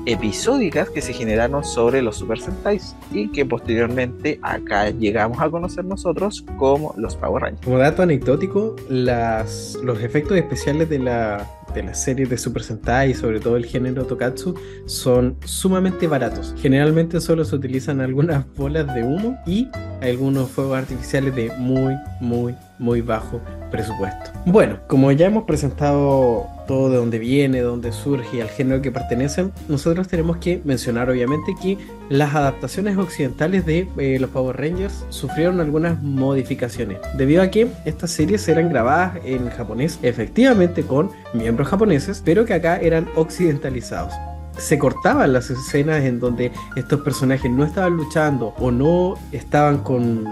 episódicas 0.05 0.89
que 0.89 1.01
se 1.01 1.13
generaron 1.13 1.63
sobre 1.63 2.01
los 2.01 2.17
Super 2.17 2.39
Sentais 2.39 2.95
y 3.11 3.31
que 3.31 3.45
posteriormente 3.45 4.39
acá 4.41 4.89
llegamos 4.89 5.39
a 5.39 5.49
conocer 5.49 5.85
nosotros 5.85 6.45
como 6.57 6.93
los 6.97 7.15
Power 7.15 7.43
Rangers. 7.43 7.65
Como 7.65 7.77
dato 7.77 8.01
anecdótico, 8.01 8.75
los 8.89 10.01
efectos 10.01 10.37
especiales 10.37 10.89
de 10.89 10.99
la 10.99 11.47
de 11.73 11.83
las 11.83 12.03
series 12.03 12.27
de 12.31 12.37
Super 12.39 12.63
Sentai 12.63 13.13
sobre 13.13 13.39
todo 13.39 13.55
el 13.55 13.63
género 13.63 14.03
Tokatsu 14.03 14.55
son 14.87 15.37
sumamente 15.45 16.07
baratos. 16.07 16.55
Generalmente 16.57 17.21
solo 17.21 17.45
se 17.45 17.55
utilizan 17.55 18.01
algunas 18.01 18.51
bolas 18.55 18.91
de 18.95 19.03
humo 19.03 19.37
y 19.45 19.67
algunos 20.01 20.49
fuegos 20.49 20.79
artificiales 20.79 21.35
de 21.35 21.51
muy, 21.59 21.95
muy, 22.19 22.55
muy 22.79 23.01
bajo 23.01 23.39
presupuesto. 23.69 24.31
Bueno, 24.45 24.79
como 24.87 25.11
ya 25.11 25.27
hemos 25.27 25.43
presentado 25.43 26.47
todo 26.67 26.89
de 26.89 26.97
dónde 26.97 27.19
viene, 27.19 27.57
de 27.57 27.63
dónde 27.63 27.91
surge 27.91 28.37
y 28.37 28.41
al 28.41 28.49
género 28.49 28.81
que 28.81 28.91
pertenecen, 28.91 29.51
nosotros 29.67 30.07
tenemos 30.07 30.37
que 30.37 30.61
mencionar 30.63 31.09
obviamente 31.09 31.55
que 31.61 31.77
las 32.09 32.35
adaptaciones 32.35 32.97
occidentales 32.97 33.65
de 33.65 33.87
eh, 33.97 34.17
los 34.19 34.29
Power 34.29 34.57
Rangers 34.57 35.05
sufrieron 35.09 35.59
algunas 35.59 36.01
modificaciones, 36.01 36.99
debido 37.17 37.41
a 37.41 37.49
que 37.49 37.67
estas 37.85 38.11
series 38.11 38.47
eran 38.47 38.69
grabadas 38.69 39.17
en 39.25 39.49
japonés, 39.49 39.99
efectivamente 40.03 40.83
con 40.83 41.09
miembros 41.33 41.67
japoneses, 41.67 42.21
pero 42.23 42.45
que 42.45 42.53
acá 42.53 42.77
eran 42.77 43.07
occidentalizados 43.15 44.13
se 44.57 44.77
cortaban 44.77 45.31
las 45.31 45.49
escenas 45.49 46.03
en 46.03 46.19
donde 46.19 46.51
estos 46.75 47.01
personajes 47.01 47.49
no 47.49 47.63
estaban 47.63 47.95
luchando 47.95 48.53
o 48.59 48.71
no 48.71 49.15
estaban 49.31 49.77
con 49.79 50.25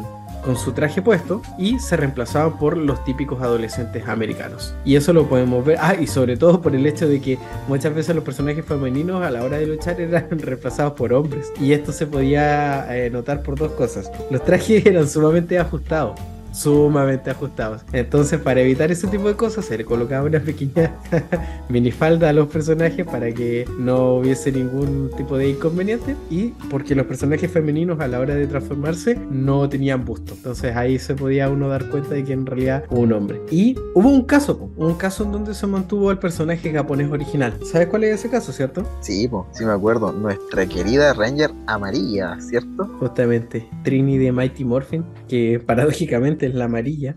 con 0.43 0.55
su 0.55 0.71
traje 0.71 1.01
puesto 1.01 1.41
y 1.57 1.79
se 1.79 1.97
reemplazaban 1.97 2.57
por 2.57 2.77
los 2.77 3.03
típicos 3.03 3.41
adolescentes 3.41 4.07
americanos. 4.07 4.73
Y 4.85 4.95
eso 4.95 5.13
lo 5.13 5.27
podemos 5.27 5.65
ver, 5.65 5.77
ah, 5.79 5.95
y 5.95 6.07
sobre 6.07 6.37
todo 6.37 6.61
por 6.61 6.75
el 6.75 6.85
hecho 6.85 7.07
de 7.07 7.21
que 7.21 7.37
muchas 7.67 7.93
veces 7.93 8.15
los 8.15 8.23
personajes 8.23 8.65
femeninos 8.65 9.23
a 9.23 9.29
la 9.29 9.43
hora 9.43 9.57
de 9.57 9.67
luchar 9.67 9.99
eran 9.99 10.27
reemplazados 10.39 10.93
por 10.93 11.13
hombres. 11.13 11.51
Y 11.59 11.73
esto 11.73 11.91
se 11.91 12.07
podía 12.07 12.95
eh, 12.95 13.09
notar 13.09 13.43
por 13.43 13.57
dos 13.57 13.71
cosas. 13.73 14.11
Los 14.29 14.43
trajes 14.43 14.85
eran 14.85 15.07
sumamente 15.07 15.59
ajustados 15.59 16.19
sumamente 16.57 17.29
ajustados. 17.29 17.83
Entonces, 17.93 18.39
para 18.39 18.61
evitar 18.61 18.91
ese 18.91 19.07
tipo 19.07 19.27
de 19.27 19.35
cosas, 19.35 19.65
se 19.65 19.77
le 19.77 19.85
colocaba 19.85 20.25
una 20.25 20.39
pequeña 20.39 20.95
minifalda 21.69 22.29
a 22.29 22.33
los 22.33 22.47
personajes 22.47 23.05
para 23.05 23.31
que 23.31 23.65
no 23.77 24.15
hubiese 24.15 24.51
ningún 24.51 25.11
tipo 25.15 25.37
de 25.37 25.49
inconveniente 25.49 26.15
y 26.29 26.47
porque 26.69 26.95
los 26.95 27.05
personajes 27.05 27.51
femeninos 27.51 27.99
a 27.99 28.07
la 28.07 28.19
hora 28.19 28.35
de 28.35 28.47
transformarse 28.47 29.19
no 29.29 29.69
tenían 29.69 30.05
busto. 30.05 30.33
Entonces 30.33 30.75
ahí 30.75 30.99
se 30.99 31.15
podía 31.15 31.49
uno 31.49 31.69
dar 31.69 31.89
cuenta 31.89 32.15
de 32.15 32.23
que 32.23 32.33
en 32.33 32.45
realidad 32.45 32.83
un 32.89 33.13
hombre. 33.13 33.41
Y 33.51 33.75
hubo 33.93 34.09
un 34.09 34.23
caso, 34.23 34.71
un 34.77 34.95
caso 34.95 35.23
en 35.23 35.31
donde 35.31 35.53
se 35.53 35.67
mantuvo 35.67 36.11
el 36.11 36.17
personaje 36.17 36.71
japonés 36.71 37.11
original. 37.11 37.53
¿Sabes 37.63 37.87
cuál 37.87 38.05
es 38.05 38.15
ese 38.15 38.29
caso, 38.29 38.51
cierto? 38.51 38.83
Sí, 39.01 39.29
sí 39.51 39.65
me 39.65 39.71
acuerdo. 39.71 40.11
Nuestra 40.11 40.65
querida 40.65 41.13
Ranger 41.13 41.51
amarilla, 41.67 42.39
¿cierto? 42.39 42.85
Justamente, 42.99 43.67
Trini 43.83 44.17
de 44.17 44.31
Mighty 44.31 44.65
Morphin, 44.65 45.05
que 45.27 45.61
paradójicamente 45.65 46.46
es 46.47 46.55
la 46.55 46.65
amarilla, 46.65 47.15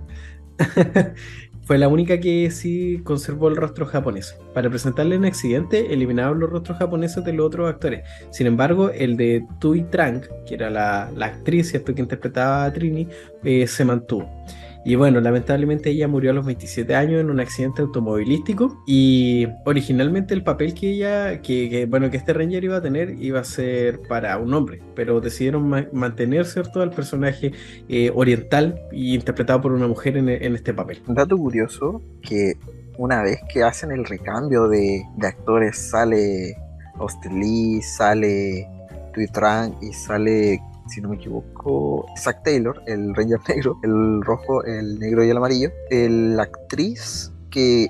fue 1.63 1.79
la 1.79 1.89
única 1.89 2.19
que 2.19 2.51
sí 2.51 3.01
conservó 3.05 3.49
el 3.49 3.57
rostro 3.57 3.87
japonés. 3.87 4.37
Para 4.55 4.69
presentarle 4.69 5.15
en 5.15 5.25
accidente, 5.25 5.93
eliminaron 5.93 6.41
los 6.41 6.51
rostros 6.51 6.79
japoneses 6.79 7.25
de 7.25 7.33
los 7.33 7.47
otros 7.47 7.71
actores. 7.71 8.03
Sin 8.31 8.47
embargo, 8.47 8.91
el 8.91 9.17
de 9.17 9.47
Tui 9.61 9.83
Trang, 9.85 10.23
que 10.47 10.55
era 10.55 10.69
la, 10.69 11.11
la 11.17 11.27
actriz 11.27 11.71
¿cierto? 11.71 11.95
que 11.95 12.03
interpretaba 12.03 12.65
a 12.65 12.73
Trini, 12.73 13.07
eh, 13.45 13.67
se 13.67 13.85
mantuvo. 13.85 14.29
Y 14.85 14.95
bueno, 14.95 15.21
lamentablemente 15.21 15.91
ella 15.91 16.09
murió 16.09 16.31
a 16.31 16.35
los 16.35 16.47
27 16.47 16.95
años 16.95 17.21
en 17.21 17.31
un 17.31 17.39
accidente 17.39 17.83
automovilístico 17.83 18.83
y 18.87 19.47
originalmente 19.67 20.33
el 20.33 20.43
papel 20.43 20.73
que 20.73 20.91
ella, 20.91 21.43
que, 21.43 21.87
bueno, 21.89 22.11
que 22.11 22.17
este 22.17 22.33
Ranger 22.33 22.65
iba 22.65 22.77
a 22.79 22.83
tener 22.83 23.11
iba 23.23 23.41
a 23.41 23.45
ser 23.45 24.01
para 24.09 24.39
un 24.39 24.55
hombre, 24.55 24.81
pero 24.95 25.21
decidieron 25.21 25.69
mantener, 25.93 26.47
¿cierto?, 26.47 26.81
al 26.81 26.91
personaje 26.91 27.53
eh, 27.89 28.11
oriental 28.15 28.81
y 28.91 29.15
interpretado 29.15 29.61
por 29.61 29.73
una 29.73 29.87
mujer 29.87 30.17
en, 30.17 30.29
este 30.29 30.73
papel. 30.73 31.03
Un 31.07 31.15
dato 31.15 31.37
curioso 31.37 32.03
que 32.23 32.55
una 32.97 33.23
vez 33.23 33.39
que 33.53 33.63
hacen 33.63 33.93
el 33.93 34.05
recambio 34.05 34.69
de, 34.69 35.03
actores 35.23 35.77
sale 35.77 36.57
Austin 36.99 37.39
Lee, 37.39 37.83
sale 37.83 38.67
Tuitran 39.13 39.75
y 39.83 39.93
sale 39.93 40.61
si 40.91 41.01
no 41.01 41.09
me 41.09 41.17
equivoco, 41.17 42.07
Zack 42.19 42.43
Taylor, 42.43 42.83
el 42.87 43.15
Ranger 43.15 43.41
negro, 43.49 43.79
el 43.83 44.23
rojo, 44.23 44.65
el 44.65 44.99
negro 44.99 45.25
y 45.25 45.31
el 45.31 45.37
amarillo. 45.37 45.71
La 45.91 46.43
actriz 46.43 47.33
que 47.51 47.89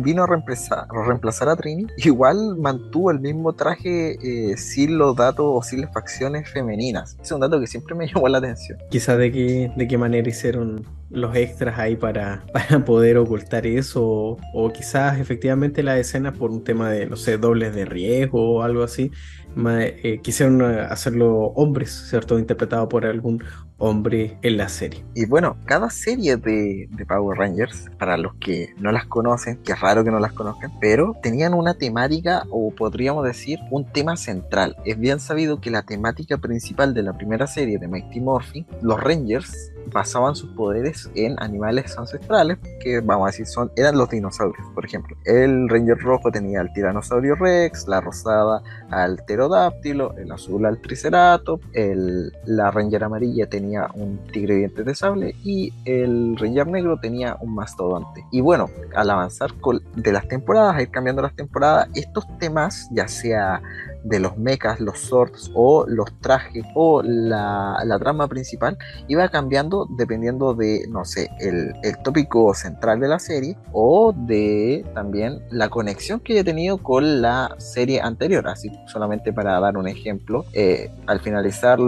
vino 0.00 0.24
a 0.24 0.26
reemplazar, 0.26 0.86
a 0.90 1.06
reemplazar 1.06 1.48
a 1.48 1.56
Trini, 1.56 1.86
igual 1.96 2.56
mantuvo 2.58 3.10
el 3.10 3.20
mismo 3.20 3.54
traje 3.54 4.18
eh, 4.22 4.56
sin 4.56 4.98
los 4.98 5.16
datos 5.16 5.46
o 5.48 5.62
sin 5.62 5.80
las 5.82 5.92
facciones 5.92 6.50
femeninas. 6.50 7.16
Es 7.22 7.30
un 7.32 7.40
dato 7.40 7.58
que 7.60 7.66
siempre 7.66 7.94
me 7.94 8.06
llamó 8.14 8.28
la 8.28 8.38
atención. 8.38 8.78
Quizás 8.90 9.16
de 9.18 9.32
qué, 9.32 9.72
de 9.74 9.88
qué 9.88 9.96
manera 9.96 10.28
hicieron 10.28 10.84
los 11.08 11.34
extras 11.36 11.78
ahí 11.78 11.96
para, 11.96 12.44
para 12.52 12.84
poder 12.84 13.16
ocultar 13.18 13.66
eso, 13.66 14.36
o, 14.52 14.72
quizás 14.72 15.18
efectivamente 15.18 15.82
la 15.82 15.98
escena 15.98 16.32
por 16.32 16.50
un 16.50 16.64
tema 16.64 16.90
de, 16.90 17.06
no 17.06 17.16
sé, 17.16 17.38
dobles 17.38 17.74
de 17.74 17.84
riesgo 17.84 18.56
o 18.56 18.62
algo 18.62 18.82
así, 18.82 19.12
eh, 19.56 20.20
quisieron 20.22 20.60
eh, 20.62 20.80
hacerlo 20.80 21.52
hombres, 21.54 21.90
¿cierto? 21.90 22.38
Interpretado 22.38 22.88
por 22.88 23.06
algún 23.06 23.42
hombre 23.78 24.38
en 24.42 24.56
la 24.56 24.68
serie. 24.68 25.04
Y 25.14 25.26
bueno, 25.26 25.56
cada 25.66 25.90
serie 25.90 26.36
de, 26.36 26.88
de, 26.90 27.06
Power 27.06 27.38
Rangers, 27.38 27.90
para 27.98 28.16
los 28.16 28.34
que 28.34 28.74
no 28.78 28.90
las 28.92 29.06
conocen, 29.06 29.58
que 29.62 29.72
es 29.72 29.80
raro 29.80 30.04
que 30.04 30.10
no 30.10 30.18
las 30.18 30.32
conozcan, 30.32 30.72
pero 30.80 31.14
tenían 31.22 31.54
una 31.54 31.74
temática 31.74 32.44
o 32.50 32.70
podríamos 32.74 33.24
decir 33.24 33.58
un 33.70 33.90
tema 33.90 34.16
central. 34.16 34.76
Es 34.84 34.98
bien 34.98 35.20
sabido 35.20 35.60
que 35.60 35.70
la 35.70 35.82
temática 35.82 36.38
principal 36.38 36.94
de 36.94 37.02
la 37.02 37.16
primera 37.16 37.46
serie 37.46 37.78
de 37.78 37.88
Mighty 37.88 38.20
Morphin, 38.20 38.66
los 38.82 39.00
Rangers 39.00 39.72
basaban 39.92 40.34
sus 40.34 40.50
poderes 40.50 41.10
en 41.14 41.36
animales 41.38 41.96
ancestrales, 41.98 42.58
que 42.80 43.00
vamos 43.00 43.28
a 43.28 43.30
decir 43.30 43.46
son, 43.46 43.70
eran 43.76 43.96
los 43.96 44.10
dinosaurios, 44.10 44.66
por 44.74 44.84
ejemplo. 44.84 45.16
El 45.24 45.68
Ranger 45.68 45.98
rojo 45.98 46.30
tenía 46.30 46.60
al 46.60 46.72
tiranosaurio 46.72 47.34
Rex, 47.36 47.86
la 47.88 48.00
rosada 48.00 48.62
al 48.90 49.24
pterodáctilo, 49.46 50.14
el 50.16 50.32
azul 50.32 50.66
al 50.66 50.80
triceratops, 50.80 51.64
el, 51.72 52.32
la 52.46 52.70
Ranger 52.70 53.04
amarilla 53.04 53.46
tenía 53.48 53.88
un 53.94 54.18
tigre 54.32 54.56
diente 54.56 54.82
de 54.82 54.94
sable 54.94 55.36
y 55.44 55.72
el 55.84 56.36
Ranger 56.36 56.66
negro 56.66 56.98
tenía 57.00 57.36
un 57.40 57.54
mastodonte. 57.54 58.24
Y 58.32 58.40
bueno, 58.40 58.68
al 58.94 59.10
avanzar 59.10 59.52
de 59.94 60.12
las 60.12 60.26
temporadas, 60.28 60.76
a 60.76 60.82
ir 60.82 60.90
cambiando 60.90 61.22
las 61.22 61.34
temporadas, 61.34 61.88
estos 61.94 62.26
temas, 62.38 62.88
ya 62.92 63.08
sea 63.08 63.62
de 64.04 64.20
los 64.20 64.36
mechas, 64.36 64.80
los 64.80 64.98
swords 65.00 65.50
o 65.54 65.84
los 65.86 66.08
trajes 66.20 66.64
o 66.74 67.02
la, 67.02 67.76
trama 67.98 68.28
principal 68.28 68.76
iba 69.08 69.28
cambiando 69.28 69.86
dependiendo 69.96 70.54
de, 70.54 70.86
no 70.88 71.04
sé, 71.04 71.30
el, 71.40 71.72
tópico 72.04 72.54
central 72.54 73.00
de 73.00 73.08
la 73.08 73.18
serie 73.18 73.56
o 73.72 74.12
de 74.14 74.84
también 74.94 75.40
la 75.50 75.68
conexión 75.68 76.20
que 76.20 76.34
haya 76.34 76.44
tenido 76.44 76.78
con 76.78 77.22
la 77.22 77.54
serie 77.58 78.00
anterior. 78.00 78.46
Así 78.48 78.70
solamente 78.86 79.32
para 79.32 79.58
dar 79.60 79.76
un 79.76 79.88
ejemplo, 79.88 80.44
eh, 80.52 80.90
al 81.06 81.20
finalizar 81.20 81.78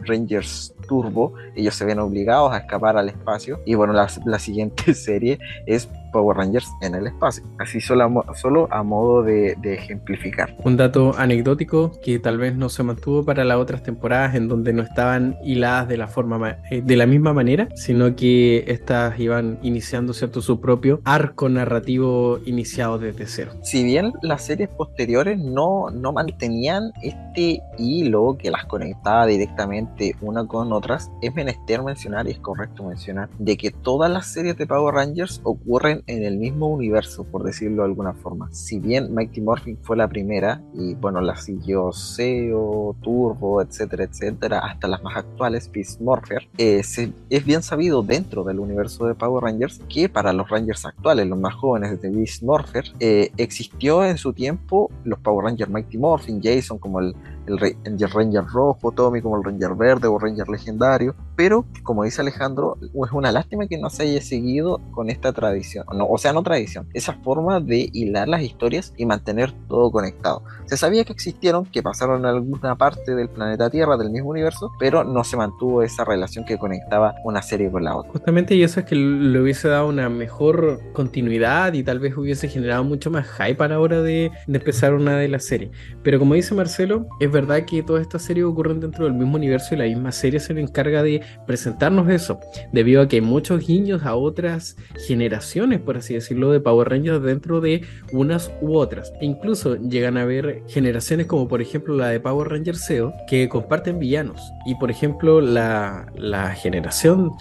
Rangers 0.00 0.74
Turbo, 0.88 1.34
ellos 1.54 1.74
se 1.74 1.84
ven 1.84 1.98
obligados 1.98 2.52
a 2.52 2.58
escapar 2.58 2.96
al 2.96 3.08
espacio. 3.08 3.60
Y 3.64 3.74
bueno, 3.74 3.92
la, 3.92 4.38
siguiente 4.38 4.94
serie 4.94 5.38
es 5.66 5.88
Power 6.12 6.36
Rangers 6.36 6.68
en 6.80 6.94
el 6.94 7.06
espacio. 7.06 7.44
Así 7.58 7.80
solo 7.80 8.04
a, 8.04 8.34
solo 8.34 8.68
a 8.70 8.82
modo 8.82 9.22
de, 9.22 9.56
ejemplificar. 9.64 10.56
Un 10.64 10.76
dato 10.76 11.14
anecdótico 11.16 11.92
que 12.02 12.18
tal 12.18 12.38
vez 12.38 12.56
no 12.56 12.68
se 12.68 12.82
mantuvo 12.82 13.24
para 13.24 13.44
las 13.44 13.58
otras 13.58 13.82
temporadas 13.82 14.34
en 14.34 14.48
donde 14.48 14.72
no 14.72 14.82
estaban 14.82 15.36
hiladas 15.44 15.88
de 15.88 15.96
la 15.96 16.08
forma 16.08 16.58
eh, 16.70 16.82
de 16.82 16.96
la 16.96 17.06
misma 17.06 17.32
manera, 17.32 17.68
sino 17.74 18.16
que 18.16 18.64
estas 18.66 19.18
iban 19.18 19.58
iniciando 19.62 20.12
cierto 20.12 20.40
su 20.40 20.60
propio 20.60 21.00
arco 21.04 21.48
narrativo 21.48 22.38
iniciado 22.46 22.98
desde 22.98 23.26
cero. 23.26 23.52
Si 23.62 23.84
bien 23.84 24.12
las 24.22 24.44
series 24.44 24.68
posteriores 24.68 25.38
no, 25.38 25.90
no 25.90 26.12
mantenían 26.12 26.92
este 27.02 27.60
hilo 27.78 28.36
que 28.38 28.50
las 28.50 28.64
conectaba 28.66 29.26
directamente 29.26 30.16
una 30.20 30.46
con 30.46 30.72
otras, 30.72 31.10
es 31.22 31.34
menester 31.34 31.82
mencionar 31.82 32.28
y 32.28 32.32
es 32.32 32.38
correcto 32.38 32.84
mencionar 32.84 33.28
de 33.38 33.56
que 33.56 33.70
todas 33.70 34.10
las 34.10 34.26
series 34.26 34.56
de 34.56 34.66
Power 34.66 34.94
Rangers 34.94 35.40
ocurren 35.44 35.97
en 36.06 36.24
el 36.24 36.38
mismo 36.38 36.68
universo, 36.68 37.24
por 37.24 37.42
decirlo 37.44 37.82
de 37.82 37.88
alguna 37.88 38.14
forma. 38.14 38.48
Si 38.52 38.78
bien 38.78 39.14
Mighty 39.14 39.40
Morphin 39.40 39.78
fue 39.82 39.96
la 39.96 40.08
primera, 40.08 40.62
y 40.74 40.94
bueno, 40.94 41.20
la 41.20 41.36
siguió 41.36 41.92
SEO, 41.92 42.96
Turbo, 43.02 43.62
etcétera, 43.62 44.04
etcétera, 44.04 44.60
hasta 44.60 44.88
las 44.88 45.02
más 45.02 45.16
actuales, 45.16 45.70
Beast 45.72 46.00
Morpher, 46.00 46.48
eh, 46.58 46.82
es 47.30 47.44
bien 47.44 47.62
sabido 47.62 48.02
dentro 48.02 48.44
del 48.44 48.60
universo 48.60 49.06
de 49.06 49.14
Power 49.14 49.44
Rangers 49.44 49.80
que 49.88 50.08
para 50.08 50.32
los 50.32 50.48
Rangers 50.48 50.84
actuales, 50.86 51.26
los 51.26 51.38
más 51.38 51.54
jóvenes 51.54 52.00
de 52.00 52.10
Beast 52.10 52.42
Morpher, 52.42 52.84
eh, 53.00 53.30
existió 53.36 54.04
en 54.04 54.18
su 54.18 54.32
tiempo 54.32 54.90
los 55.04 55.18
Power 55.20 55.46
Rangers 55.46 55.70
Mighty 55.70 55.98
Morphin, 55.98 56.40
Jason 56.42 56.78
como 56.78 57.00
el 57.00 57.14
el 57.48 58.10
Ranger 58.10 58.44
rojo, 58.44 58.92
Tommy 58.92 59.20
como 59.20 59.36
el 59.36 59.44
Ranger 59.44 59.74
verde 59.74 60.08
o 60.08 60.18
Ranger 60.18 60.48
legendario, 60.48 61.14
pero 61.38 61.64
como 61.84 62.02
dice 62.02 62.20
Alejandro, 62.20 62.76
es 62.82 63.12
una 63.12 63.30
lástima 63.30 63.68
que 63.68 63.78
no 63.78 63.90
se 63.90 64.02
haya 64.02 64.20
seguido 64.20 64.80
con 64.90 65.08
esta 65.08 65.32
tradición, 65.32 65.86
o 65.88 66.18
sea, 66.18 66.32
no 66.32 66.42
tradición, 66.42 66.88
esa 66.94 67.12
forma 67.12 67.60
de 67.60 67.88
hilar 67.92 68.26
las 68.26 68.42
historias 68.42 68.92
y 68.96 69.06
mantener 69.06 69.52
todo 69.68 69.92
conectado. 69.92 70.42
Se 70.66 70.76
sabía 70.76 71.04
que 71.04 71.12
existieron, 71.12 71.64
que 71.66 71.80
pasaron 71.80 72.22
en 72.22 72.26
alguna 72.26 72.76
parte 72.76 73.14
del 73.14 73.28
planeta 73.28 73.70
Tierra, 73.70 73.96
del 73.96 74.10
mismo 74.10 74.30
universo, 74.30 74.72
pero 74.80 75.04
no 75.04 75.22
se 75.22 75.36
mantuvo 75.36 75.84
esa 75.84 76.04
relación 76.04 76.44
que 76.44 76.58
conectaba 76.58 77.14
una 77.22 77.40
serie 77.40 77.70
con 77.70 77.84
la 77.84 77.94
otra. 77.94 78.10
Justamente 78.10 78.56
y 78.56 78.64
eso 78.64 78.80
es 78.80 78.86
que 78.86 78.96
le 78.96 79.40
hubiese 79.40 79.68
dado 79.68 79.86
una 79.86 80.08
mejor 80.08 80.80
continuidad 80.92 81.72
y 81.74 81.84
tal 81.84 82.00
vez 82.00 82.16
hubiese 82.16 82.48
generado 82.48 82.82
mucho 82.82 83.12
más 83.12 83.28
hype 83.28 83.62
a 83.62 83.68
la 83.68 83.78
hora 83.78 84.02
de, 84.02 84.32
de 84.48 84.58
empezar 84.58 84.92
una 84.92 85.16
de 85.16 85.28
las 85.28 85.44
series. 85.44 85.70
Pero 86.02 86.18
como 86.18 86.34
dice 86.34 86.52
Marcelo, 86.56 87.06
es 87.20 87.30
verdad 87.30 87.64
que 87.64 87.84
todas 87.84 88.02
estas 88.02 88.22
series 88.22 88.44
ocurren 88.44 88.80
dentro 88.80 89.04
del 89.04 89.14
mismo 89.14 89.36
universo 89.36 89.76
y 89.76 89.78
la 89.78 89.84
misma 89.84 90.10
serie 90.10 90.40
se 90.40 90.52
le 90.52 90.62
encarga 90.62 91.04
de 91.04 91.27
presentarnos 91.46 92.08
eso, 92.10 92.40
debido 92.72 93.02
a 93.02 93.08
que 93.08 93.16
hay 93.16 93.22
muchos 93.22 93.66
guiños 93.66 94.04
a 94.04 94.14
otras 94.16 94.76
generaciones, 95.06 95.80
por 95.80 95.96
así 95.96 96.14
decirlo, 96.14 96.50
de 96.50 96.60
Power 96.60 96.88
Rangers 96.88 97.22
dentro 97.22 97.60
de 97.60 97.82
unas 98.12 98.50
u 98.60 98.76
otras. 98.76 99.12
E 99.20 99.26
incluso 99.26 99.76
llegan 99.76 100.16
a 100.16 100.22
haber 100.22 100.62
generaciones 100.68 101.26
como 101.26 101.48
por 101.48 101.62
ejemplo 101.62 101.96
la 101.96 102.08
de 102.08 102.20
Power 102.20 102.48
Rangers 102.48 102.84
SEO, 102.84 103.12
que 103.28 103.48
comparten 103.48 103.98
villanos. 103.98 104.40
Y 104.66 104.74
por 104.76 104.90
ejemplo 104.90 105.40
la, 105.40 106.06
la 106.16 106.50
generación, 106.54 107.32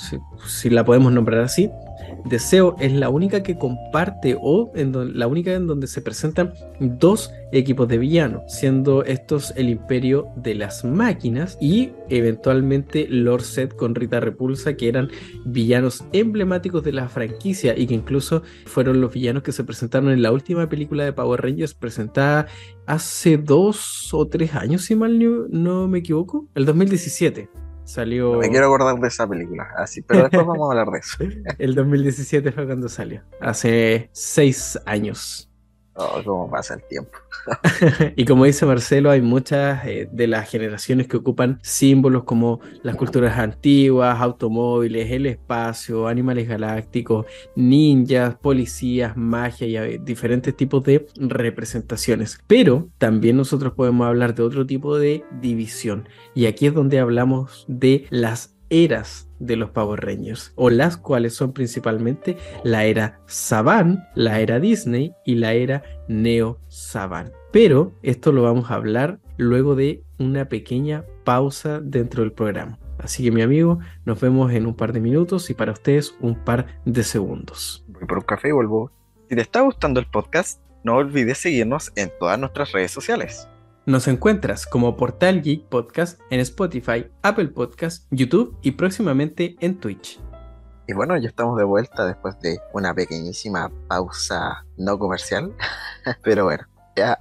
si 0.46 0.70
la 0.70 0.86
podemos 0.86 1.12
nombrar 1.12 1.42
así, 1.42 1.70
Deseo 2.26 2.76
es 2.80 2.94
la 2.94 3.10
única 3.10 3.44
que 3.44 3.58
comparte 3.58 4.38
o 4.40 4.72
en 4.76 5.18
la 5.18 5.28
única 5.28 5.54
en 5.54 5.68
donde 5.68 5.88
se 5.88 6.02
presentan 6.02 6.54
dos 6.80 7.32
equipos 7.52 7.88
de 7.88 7.98
villanos, 7.98 8.44
siendo 8.48 9.04
estos 9.04 9.54
el 9.56 9.70
imperio 9.70 10.28
de 10.36 10.56
las 10.56 10.84
máquinas 10.84 11.58
y 11.62 11.92
eventualmente 12.10 13.08
Lord 13.10 13.44
Set 13.44 13.76
con 13.76 13.96
Rita 13.96 14.20
Repulsa, 14.20 14.76
que 14.76 14.90
eran 14.90 15.10
villanos 15.46 16.04
emblemáticos 16.12 16.84
de 16.84 16.94
la 16.94 17.08
franquicia 17.08 17.78
y 17.78 17.88
que 17.88 17.94
incluso 17.94 18.44
fueron 18.66 19.02
los 19.02 19.14
villanos 19.14 19.44
que 19.44 19.52
se 19.52 19.64
presentaron 19.64 20.12
en 20.12 20.22
la 20.22 20.32
última 20.32 20.68
película 20.68 21.06
de 21.06 21.14
Power 21.14 21.42
Rangers 21.42 21.74
presentada 21.74 22.48
hace 22.86 23.38
dos 23.38 24.14
o 24.14 24.28
tres 24.28 24.56
años, 24.56 24.84
si 24.84 24.96
mal 24.96 25.18
no 25.50 25.88
me 25.88 26.00
equivoco, 26.00 26.48
el 26.56 26.66
2017. 26.66 27.67
Salió. 27.88 28.38
me 28.40 28.50
quiero 28.50 28.66
acordar 28.66 29.00
de 29.00 29.08
esa 29.08 29.26
película, 29.26 29.70
así, 29.78 30.02
pero 30.02 30.24
después 30.24 30.46
vamos 30.46 30.68
a 30.68 30.72
hablar 30.72 30.92
de 30.92 31.00
eso. 31.00 31.18
El 31.58 31.74
2017 31.74 32.52
fue 32.52 32.66
cuando 32.66 32.90
salió, 32.90 33.24
hace 33.40 34.10
seis 34.12 34.78
años. 34.86 35.47
Oh, 36.00 36.22
cómo 36.24 36.48
pasa 36.48 36.76
el 36.76 36.84
tiempo. 36.84 37.18
y 38.16 38.24
como 38.26 38.46
dice 38.46 38.68
Marcelo, 38.68 39.10
hay 39.10 39.22
muchas 39.22 39.84
eh, 39.88 40.08
de 40.12 40.28
las 40.28 40.48
generaciones 40.48 41.08
que 41.08 41.18
ocupan 41.18 41.60
símbolos 41.64 42.24
como 42.24 42.60
las 42.84 42.96
culturas 42.96 43.40
antiguas, 43.40 44.22
automóviles, 44.22 45.10
el 45.10 45.26
espacio, 45.26 46.08
animales 46.08 46.48
galácticos, 46.48 47.26
ninjas, 47.56 48.36
policías, 48.36 49.18
magia 49.18 49.68
y 49.68 49.76
eh, 49.76 50.00
diferentes 50.00 50.56
tipos 50.56 50.84
de 50.84 51.08
representaciones. 51.16 52.40
Pero 52.46 52.90
también 53.00 53.36
nosotros 53.36 53.74
podemos 53.74 54.06
hablar 54.06 54.36
de 54.36 54.44
otro 54.44 54.68
tipo 54.68 55.00
de 55.00 55.24
división. 55.42 56.08
Y 56.36 56.46
aquí 56.46 56.68
es 56.68 56.76
donde 56.76 57.00
hablamos 57.00 57.66
de 57.68 58.06
las 58.12 58.57
eras 58.70 59.30
de 59.40 59.56
los 59.56 59.70
Power 59.72 60.04
Rangers, 60.04 60.52
o 60.56 60.70
las 60.70 60.98
cuales 60.98 61.34
son 61.34 61.54
principalmente 61.54 62.38
la 62.64 62.86
era 62.86 63.20
Saban, 63.28 64.08
la 64.16 64.40
era 64.40 64.60
Disney 64.60 65.14
y 65.26 65.36
la 65.36 65.54
era 65.54 65.84
Neo 66.08 66.60
Saban. 66.68 67.32
Pero 67.52 67.94
esto 68.04 68.32
lo 68.32 68.44
vamos 68.44 68.72
a 68.72 68.76
hablar 68.76 69.20
luego 69.38 69.76
de 69.76 70.04
una 70.20 70.50
pequeña 70.50 71.06
pausa 71.24 71.80
dentro 71.82 72.24
del 72.24 72.32
programa. 72.32 72.80
Así 73.00 73.24
que 73.24 73.32
mi 73.32 73.42
amigo, 73.42 73.80
nos 74.06 74.20
vemos 74.20 74.52
en 74.52 74.66
un 74.66 74.76
par 74.76 74.92
de 74.92 75.00
minutos 75.00 75.50
y 75.50 75.54
para 75.54 75.72
ustedes 75.72 76.16
un 76.20 76.36
par 76.44 76.66
de 76.86 77.04
segundos. 77.04 77.86
Voy 77.88 78.06
por 78.06 78.18
un 78.18 78.24
café 78.24 78.50
y 78.50 78.52
vuelvo. 78.52 78.92
Si 79.30 79.36
te 79.36 79.42
está 79.42 79.62
gustando 79.62 80.00
el 80.00 80.08
podcast, 80.08 80.62
no 80.84 80.96
olvides 80.96 81.38
seguirnos 81.38 81.92
en 81.96 82.12
todas 82.20 82.40
nuestras 82.40 82.72
redes 82.72 82.92
sociales. 82.92 83.48
Nos 83.88 84.10
encuentras 84.10 84.66
como 84.66 84.98
Portal 84.98 85.42
Geek 85.42 85.70
Podcast 85.70 86.20
en 86.30 86.42
Spotify, 86.42 87.10
Apple 87.22 87.48
Podcast, 87.48 88.06
YouTube 88.12 88.58
y 88.62 88.72
próximamente 88.72 89.56
en 89.62 89.80
Twitch. 89.80 90.20
Y 90.90 90.94
bueno, 90.94 91.16
ya 91.16 91.30
estamos 91.30 91.58
de 91.58 91.64
vuelta 91.64 92.06
después 92.06 92.38
de 92.42 92.60
una 92.74 92.94
pequeñísima 92.94 93.72
pausa 93.88 94.66
no 94.76 95.00
comercial. 95.00 95.56
Pero 96.22 96.44
bueno, 96.44 96.66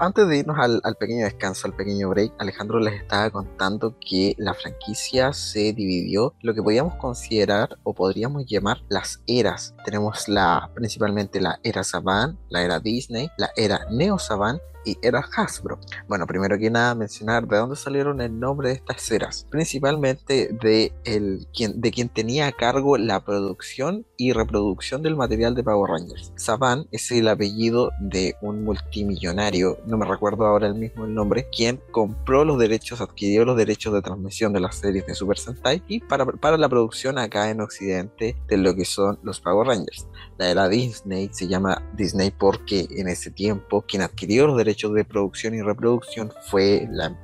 antes 0.00 0.26
de 0.26 0.38
irnos 0.38 0.58
al, 0.58 0.96
pequeño 0.96 1.26
descanso, 1.26 1.68
al 1.68 1.76
pequeño 1.76 2.08
break, 2.08 2.32
Alejandro 2.40 2.80
les 2.80 2.94
estaba 2.94 3.30
contando 3.30 3.96
que 4.00 4.34
la 4.36 4.52
franquicia 4.52 5.32
se 5.32 5.72
dividió 5.72 6.34
lo 6.42 6.52
que 6.52 6.64
podríamos 6.64 6.96
considerar 6.96 7.78
o 7.84 7.94
podríamos 7.94 8.44
llamar 8.44 8.78
las 8.88 9.22
eras. 9.28 9.76
Tenemos 9.84 10.26
la 10.28 10.68
principalmente 10.74 11.40
la 11.40 11.60
era 11.62 11.84
Saban, 11.84 12.36
la 12.48 12.62
era 12.62 12.80
Disney, 12.80 13.30
la 13.38 13.50
era 13.54 13.86
Neo 13.88 14.18
Saban 14.18 14.60
y 14.86 14.96
era 15.02 15.28
Hasbro. 15.36 15.78
Bueno, 16.08 16.26
primero 16.26 16.56
que 16.58 16.70
nada 16.70 16.94
mencionar 16.94 17.46
de 17.46 17.58
dónde 17.58 17.76
salieron 17.76 18.20
el 18.20 18.38
nombre 18.38 18.68
de 18.70 18.74
estas 18.76 19.10
eras, 19.10 19.46
principalmente 19.50 20.48
de, 20.62 20.92
el, 21.04 21.46
quien, 21.54 21.80
de 21.80 21.90
quien 21.90 22.08
tenía 22.08 22.46
a 22.46 22.52
cargo 22.52 22.96
la 22.96 23.20
producción 23.24 24.06
y 24.16 24.32
reproducción 24.32 25.02
del 25.02 25.16
material 25.16 25.54
de 25.54 25.64
Power 25.64 25.90
Rangers. 25.90 26.32
Saban 26.36 26.86
es 26.92 27.10
el 27.10 27.28
apellido 27.28 27.90
de 28.00 28.36
un 28.40 28.64
multimillonario, 28.64 29.78
no 29.86 29.98
me 29.98 30.06
recuerdo 30.06 30.46
ahora 30.46 30.68
el 30.68 30.74
mismo 30.74 31.04
el 31.04 31.14
nombre, 31.14 31.48
quien 31.50 31.80
compró 31.90 32.44
los 32.44 32.58
derechos, 32.58 33.00
adquirió 33.00 33.44
los 33.44 33.56
derechos 33.56 33.92
de 33.92 34.02
transmisión 34.02 34.52
de 34.52 34.60
las 34.60 34.76
series 34.76 35.06
de 35.06 35.14
Super 35.14 35.38
Sentai 35.38 35.82
y 35.88 36.00
para, 36.00 36.24
para 36.24 36.56
la 36.56 36.68
producción 36.68 37.18
acá 37.18 37.50
en 37.50 37.60
Occidente 37.60 38.36
de 38.46 38.56
lo 38.56 38.74
que 38.74 38.84
son 38.84 39.18
los 39.22 39.40
Power 39.40 39.66
Rangers. 39.66 40.06
La 40.38 40.50
era 40.50 40.68
Disney 40.68 41.30
se 41.32 41.48
llama 41.48 41.82
Disney 41.96 42.30
porque 42.30 42.86
en 42.90 43.08
ese 43.08 43.30
tiempo 43.30 43.82
quien 43.82 44.02
adquirió 44.02 44.46
los 44.46 44.56
derechos 44.56 44.92
de 44.94 45.04
producción 45.04 45.54
y 45.54 45.62
reproducción 45.62 46.32
fue 46.50 46.86
la, 46.90 47.16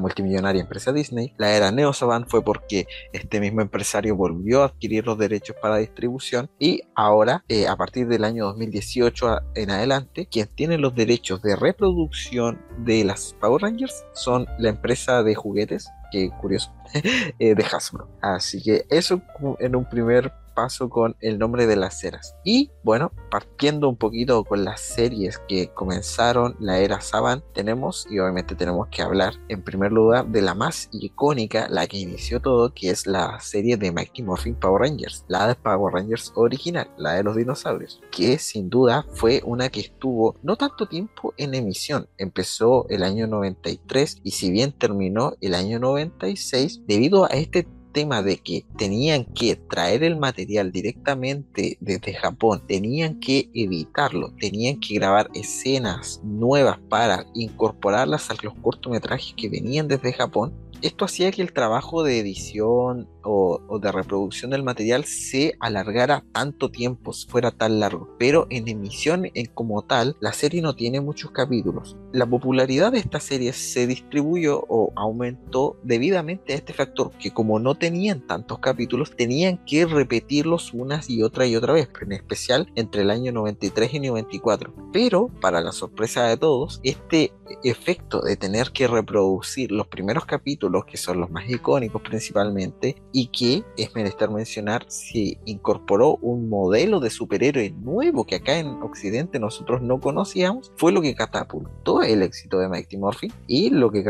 multimillonaria 0.00 0.60
empresa 0.60 0.92
Disney. 0.92 1.32
La 1.38 1.56
era 1.56 1.70
Neo 1.70 1.92
Saban 1.92 2.26
fue 2.28 2.42
porque 2.42 2.86
este 3.12 3.40
mismo 3.40 3.60
empresario 3.60 4.16
volvió 4.16 4.62
a 4.62 4.66
adquirir 4.66 5.06
los 5.06 5.16
derechos 5.16 5.56
para 5.62 5.76
distribución 5.76 6.50
y 6.58 6.82
ahora, 6.94 7.44
eh, 7.48 7.66
a 7.66 7.76
partir 7.76 8.08
del 8.08 8.24
año 8.24 8.44
2018 8.46 9.38
en 9.54 9.70
adelante, 9.70 10.26
quien 10.26 10.48
tiene 10.48 10.78
los 10.78 10.94
derechos 10.94 11.40
de 11.42 11.56
reproducción 11.56 12.60
de 12.78 13.04
las 13.04 13.34
Power 13.40 13.62
Rangers 13.62 14.04
son 14.12 14.46
la 14.58 14.70
empresa 14.70 15.22
de 15.22 15.34
juguetes, 15.34 15.88
que 16.10 16.30
curioso, 16.40 16.72
eh, 17.38 17.54
de 17.54 17.64
Hasbro. 17.64 18.08
Así 18.20 18.62
que 18.62 18.84
eso 18.90 19.22
en 19.60 19.76
un 19.76 19.88
primer 19.88 20.32
paso 20.56 20.88
con 20.88 21.14
el 21.20 21.38
nombre 21.38 21.66
de 21.66 21.76
las 21.76 22.02
eras. 22.02 22.34
Y 22.44 22.70
bueno, 22.82 23.12
partiendo 23.30 23.88
un 23.88 23.96
poquito 23.96 24.42
con 24.42 24.64
las 24.64 24.80
series 24.80 25.38
que 25.46 25.68
comenzaron 25.68 26.56
la 26.58 26.78
era 26.80 27.00
Saban, 27.00 27.44
tenemos, 27.52 28.08
y 28.10 28.18
obviamente 28.18 28.56
tenemos 28.56 28.88
que 28.88 29.02
hablar 29.02 29.34
en 29.48 29.62
primer 29.62 29.92
lugar 29.92 30.26
de 30.26 30.42
la 30.42 30.54
más 30.54 30.88
icónica, 30.92 31.68
la 31.68 31.86
que 31.86 31.98
inició 31.98 32.40
todo, 32.40 32.72
que 32.72 32.90
es 32.90 33.06
la 33.06 33.38
serie 33.40 33.76
de 33.76 33.92
Mighty 33.92 34.22
Morphin 34.22 34.54
Power 34.54 34.80
Rangers, 34.80 35.24
la 35.28 35.46
de 35.46 35.54
Power 35.54 35.92
Rangers 35.92 36.32
original, 36.34 36.90
la 36.96 37.12
de 37.12 37.22
los 37.22 37.36
dinosaurios, 37.36 38.00
que 38.10 38.38
sin 38.38 38.70
duda 38.70 39.04
fue 39.12 39.42
una 39.44 39.68
que 39.68 39.80
estuvo 39.80 40.36
no 40.42 40.56
tanto 40.56 40.86
tiempo 40.86 41.34
en 41.36 41.54
emisión, 41.54 42.08
empezó 42.16 42.86
el 42.88 43.02
año 43.02 43.26
93 43.26 44.20
y 44.22 44.30
si 44.30 44.50
bien 44.50 44.72
terminó 44.72 45.34
el 45.40 45.54
año 45.54 45.78
96, 45.78 46.82
debido 46.86 47.24
a 47.24 47.28
este 47.28 47.68
tema 47.96 48.20
de 48.20 48.36
que 48.36 48.62
tenían 48.76 49.24
que 49.24 49.56
traer 49.56 50.04
el 50.04 50.18
material 50.18 50.70
directamente 50.70 51.78
desde 51.80 52.12
Japón, 52.12 52.60
tenían 52.66 53.18
que 53.20 53.48
editarlo, 53.54 54.34
tenían 54.38 54.80
que 54.80 54.96
grabar 54.96 55.30
escenas 55.32 56.20
nuevas 56.22 56.78
para 56.90 57.24
incorporarlas 57.32 58.28
a 58.30 58.34
los 58.42 58.52
cortometrajes 58.60 59.32
que 59.34 59.48
venían 59.48 59.88
desde 59.88 60.12
Japón, 60.12 60.52
esto 60.82 61.04
hacía 61.04 61.30
que 61.30 61.42
el 61.42 61.52
trabajo 61.52 62.02
de 62.02 62.18
edición 62.18 63.08
o, 63.22 63.78
de 63.80 63.92
reproducción 63.92 64.50
del 64.50 64.62
material 64.62 65.04
se 65.04 65.56
alargara 65.60 66.24
tanto 66.32 66.70
tiempo, 66.70 67.12
fuera 67.12 67.50
tan 67.50 67.80
largo. 67.80 68.08
Pero 68.18 68.46
en 68.50 68.68
emisión 68.68 69.28
en 69.34 69.46
como 69.46 69.82
tal, 69.82 70.16
la 70.20 70.32
serie 70.32 70.62
no 70.62 70.76
tiene 70.76 71.00
muchos 71.00 71.30
capítulos. 71.32 71.96
La 72.12 72.26
popularidad 72.26 72.92
de 72.92 72.98
esta 72.98 73.20
serie 73.20 73.52
se 73.52 73.86
distribuyó 73.86 74.64
o 74.68 74.92
aumentó 74.96 75.76
debidamente 75.82 76.52
a 76.52 76.56
este 76.56 76.72
factor, 76.72 77.10
que 77.18 77.32
como 77.32 77.58
no 77.58 77.74
tenían 77.74 78.26
tantos 78.26 78.58
capítulos, 78.60 79.14
tenían 79.16 79.58
que 79.64 79.86
repetirlos 79.86 80.72
unas 80.72 81.10
y 81.10 81.22
otra 81.22 81.46
y 81.46 81.56
otra 81.56 81.72
vez, 81.72 81.88
en 82.00 82.12
especial 82.12 82.70
entre 82.76 83.02
el 83.02 83.10
año 83.10 83.32
93 83.32 83.94
y 83.94 84.00
94. 84.00 84.72
Pero, 84.92 85.28
para 85.40 85.60
la 85.60 85.72
sorpresa 85.72 86.24
de 86.26 86.36
todos, 86.36 86.80
este 86.82 87.32
efecto 87.64 88.20
de 88.20 88.36
tener 88.36 88.70
que 88.70 88.86
reproducir 88.86 89.72
los 89.72 89.86
primeros 89.88 90.26
capítulos, 90.26 90.65
que 90.84 90.96
son 90.96 91.20
los 91.20 91.30
más 91.30 91.48
icónicos 91.48 92.02
principalmente, 92.02 92.96
y 93.12 93.28
que, 93.28 93.64
es 93.76 93.94
menester 93.94 94.30
mencionar, 94.30 94.84
se 94.88 95.38
incorporó 95.44 96.16
un 96.16 96.48
modelo 96.48 97.00
de 97.00 97.10
superhéroe 97.10 97.70
nuevo 97.70 98.24
que 98.24 98.36
acá 98.36 98.58
en 98.58 98.82
Occidente 98.82 99.38
nosotros 99.38 99.82
no 99.82 100.00
conocíamos, 100.00 100.72
fue 100.76 100.92
lo 100.92 101.00
que 101.00 101.14
catapultó 101.14 102.02
el 102.02 102.22
éxito 102.22 102.58
de 102.58 102.68
Mighty 102.68 102.96
Morphin 102.96 103.32
y 103.46 103.70
lo 103.70 103.90
que 103.90 104.04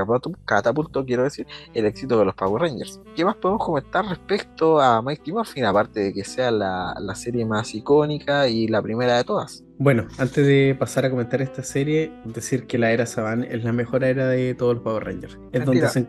catapultó, 0.44 1.04
quiero 1.04 1.24
decir, 1.24 1.46
el 1.74 1.86
éxito 1.86 2.18
de 2.18 2.24
los 2.24 2.34
Power 2.34 2.62
Rangers. 2.62 3.00
¿Qué 3.14 3.24
más 3.24 3.36
podemos 3.36 3.64
comentar 3.64 4.04
respecto 4.06 4.80
a 4.80 5.02
Mighty 5.02 5.32
Morphin, 5.32 5.64
aparte 5.64 6.00
de 6.00 6.12
que 6.12 6.24
sea 6.24 6.50
la, 6.50 6.94
la 6.98 7.14
serie 7.14 7.44
más 7.44 7.74
icónica 7.74 8.48
y 8.48 8.68
la 8.68 8.82
primera 8.82 9.16
de 9.16 9.24
todas? 9.24 9.65
Bueno, 9.78 10.06
antes 10.18 10.46
de 10.46 10.74
pasar 10.78 11.04
a 11.04 11.10
comentar 11.10 11.42
esta 11.42 11.62
serie, 11.62 12.10
decir 12.24 12.66
que 12.66 12.78
la 12.78 12.92
era 12.92 13.04
Saban 13.04 13.44
es 13.44 13.62
la 13.62 13.72
mejor 13.72 14.04
era 14.04 14.26
de 14.28 14.54
todos 14.54 14.74
los 14.74 14.82
Power 14.82 15.04
Rangers. 15.04 15.38
Es, 15.52 15.64
donde 15.66 15.88
se, 15.88 16.06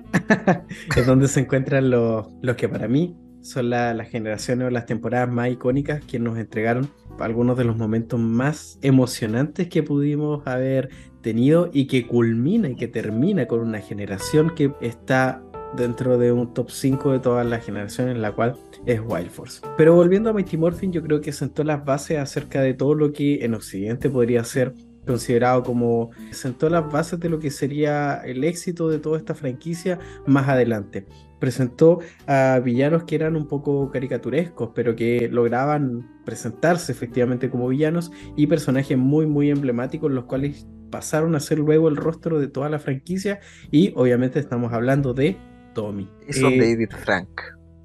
es 0.95 1.06
donde 1.06 1.27
se, 1.27 1.41
encuentran 1.41 1.89
los, 1.89 2.27
los 2.41 2.56
que 2.56 2.69
para 2.69 2.88
mí 2.88 3.17
son 3.41 3.69
las 3.69 4.10
generaciones 4.10 4.67
o 4.67 4.69
las 4.69 4.86
temporadas 4.86 5.30
más 5.30 5.49
icónicas 5.49 6.03
que 6.03 6.19
nos 6.19 6.38
entregaron 6.38 6.89
algunos 7.19 7.58
de 7.58 7.63
los 7.63 7.77
momentos 7.77 8.19
más 8.19 8.77
emocionantes 8.82 9.67
que 9.69 9.84
pudimos 9.84 10.45
haber 10.45 10.89
tenido 11.21 11.69
y 11.73 11.88
que 11.88 12.08
culmina 12.08 12.69
y 12.69 12.75
que 12.75 12.88
termina 12.88 13.47
con 13.47 13.60
una 13.60 13.80
generación 13.80 14.53
que 14.56 14.73
está 14.82 15.41
dentro 15.75 16.17
de 16.17 16.32
un 16.32 16.53
top 16.53 16.69
5 16.69 17.12
de 17.13 17.19
todas 17.19 17.45
las 17.45 17.65
generaciones, 17.65 18.15
en 18.15 18.21
la 18.21 18.32
cual 18.32 18.56
es 18.86 19.01
Wild 19.06 19.30
Force. 19.30 19.62
Pero 19.77 19.95
volviendo 19.95 20.30
a 20.30 20.34
Mighty 20.34 20.58
Morphin, 20.58 20.91
yo 20.91 21.01
creo 21.01 21.21
que 21.21 21.32
sentó 21.32 21.63
las 21.63 21.84
bases 21.84 22.19
acerca 22.19 22.62
de 22.62 22.73
todo 22.73 22.95
lo 22.95 23.12
que 23.12 23.43
en 23.45 23.53
Occidente 23.53 24.10
podría 24.10 24.43
ser 24.43 24.73
considerado 25.08 25.63
como 25.63 26.12
sentó 26.32 26.69
las 26.69 26.91
bases 26.91 27.19
de 27.19 27.30
lo 27.30 27.39
que 27.39 27.49
sería 27.49 28.21
el 28.25 28.43
éxito 28.43 28.89
de 28.89 28.99
toda 28.99 29.17
esta 29.17 29.34
franquicia 29.34 29.97
más 30.27 30.47
adelante. 30.47 31.06
Presentó 31.39 31.99
a 32.27 32.60
villanos 32.63 33.06
que 33.06 33.15
eran 33.15 33.36
un 33.36 33.47
poco 33.47 33.89
caricaturescos, 33.89 34.71
pero 34.75 34.95
que 34.95 35.30
lograban 35.32 36.21
presentarse 36.25 36.91
efectivamente 36.91 37.49
como 37.49 37.69
villanos 37.69 38.12
y 38.36 38.47
personajes 38.47 38.97
muy 38.97 39.25
muy 39.25 39.49
emblemáticos, 39.49 40.12
los 40.12 40.25
cuales 40.25 40.67
pasaron 40.91 41.36
a 41.36 41.39
ser 41.39 41.60
luego 41.60 41.88
el 41.88 41.95
rostro 41.95 42.39
de 42.39 42.47
toda 42.47 42.69
la 42.69 42.80
franquicia 42.80 43.39
y 43.71 43.93
obviamente 43.95 44.39
estamos 44.39 44.73
hablando 44.73 45.13
de 45.13 45.38
Tommy. 45.78 46.10
Eso 46.28 46.48
eh, 46.48 46.58
David 46.58 46.90
Frank. 46.90 47.30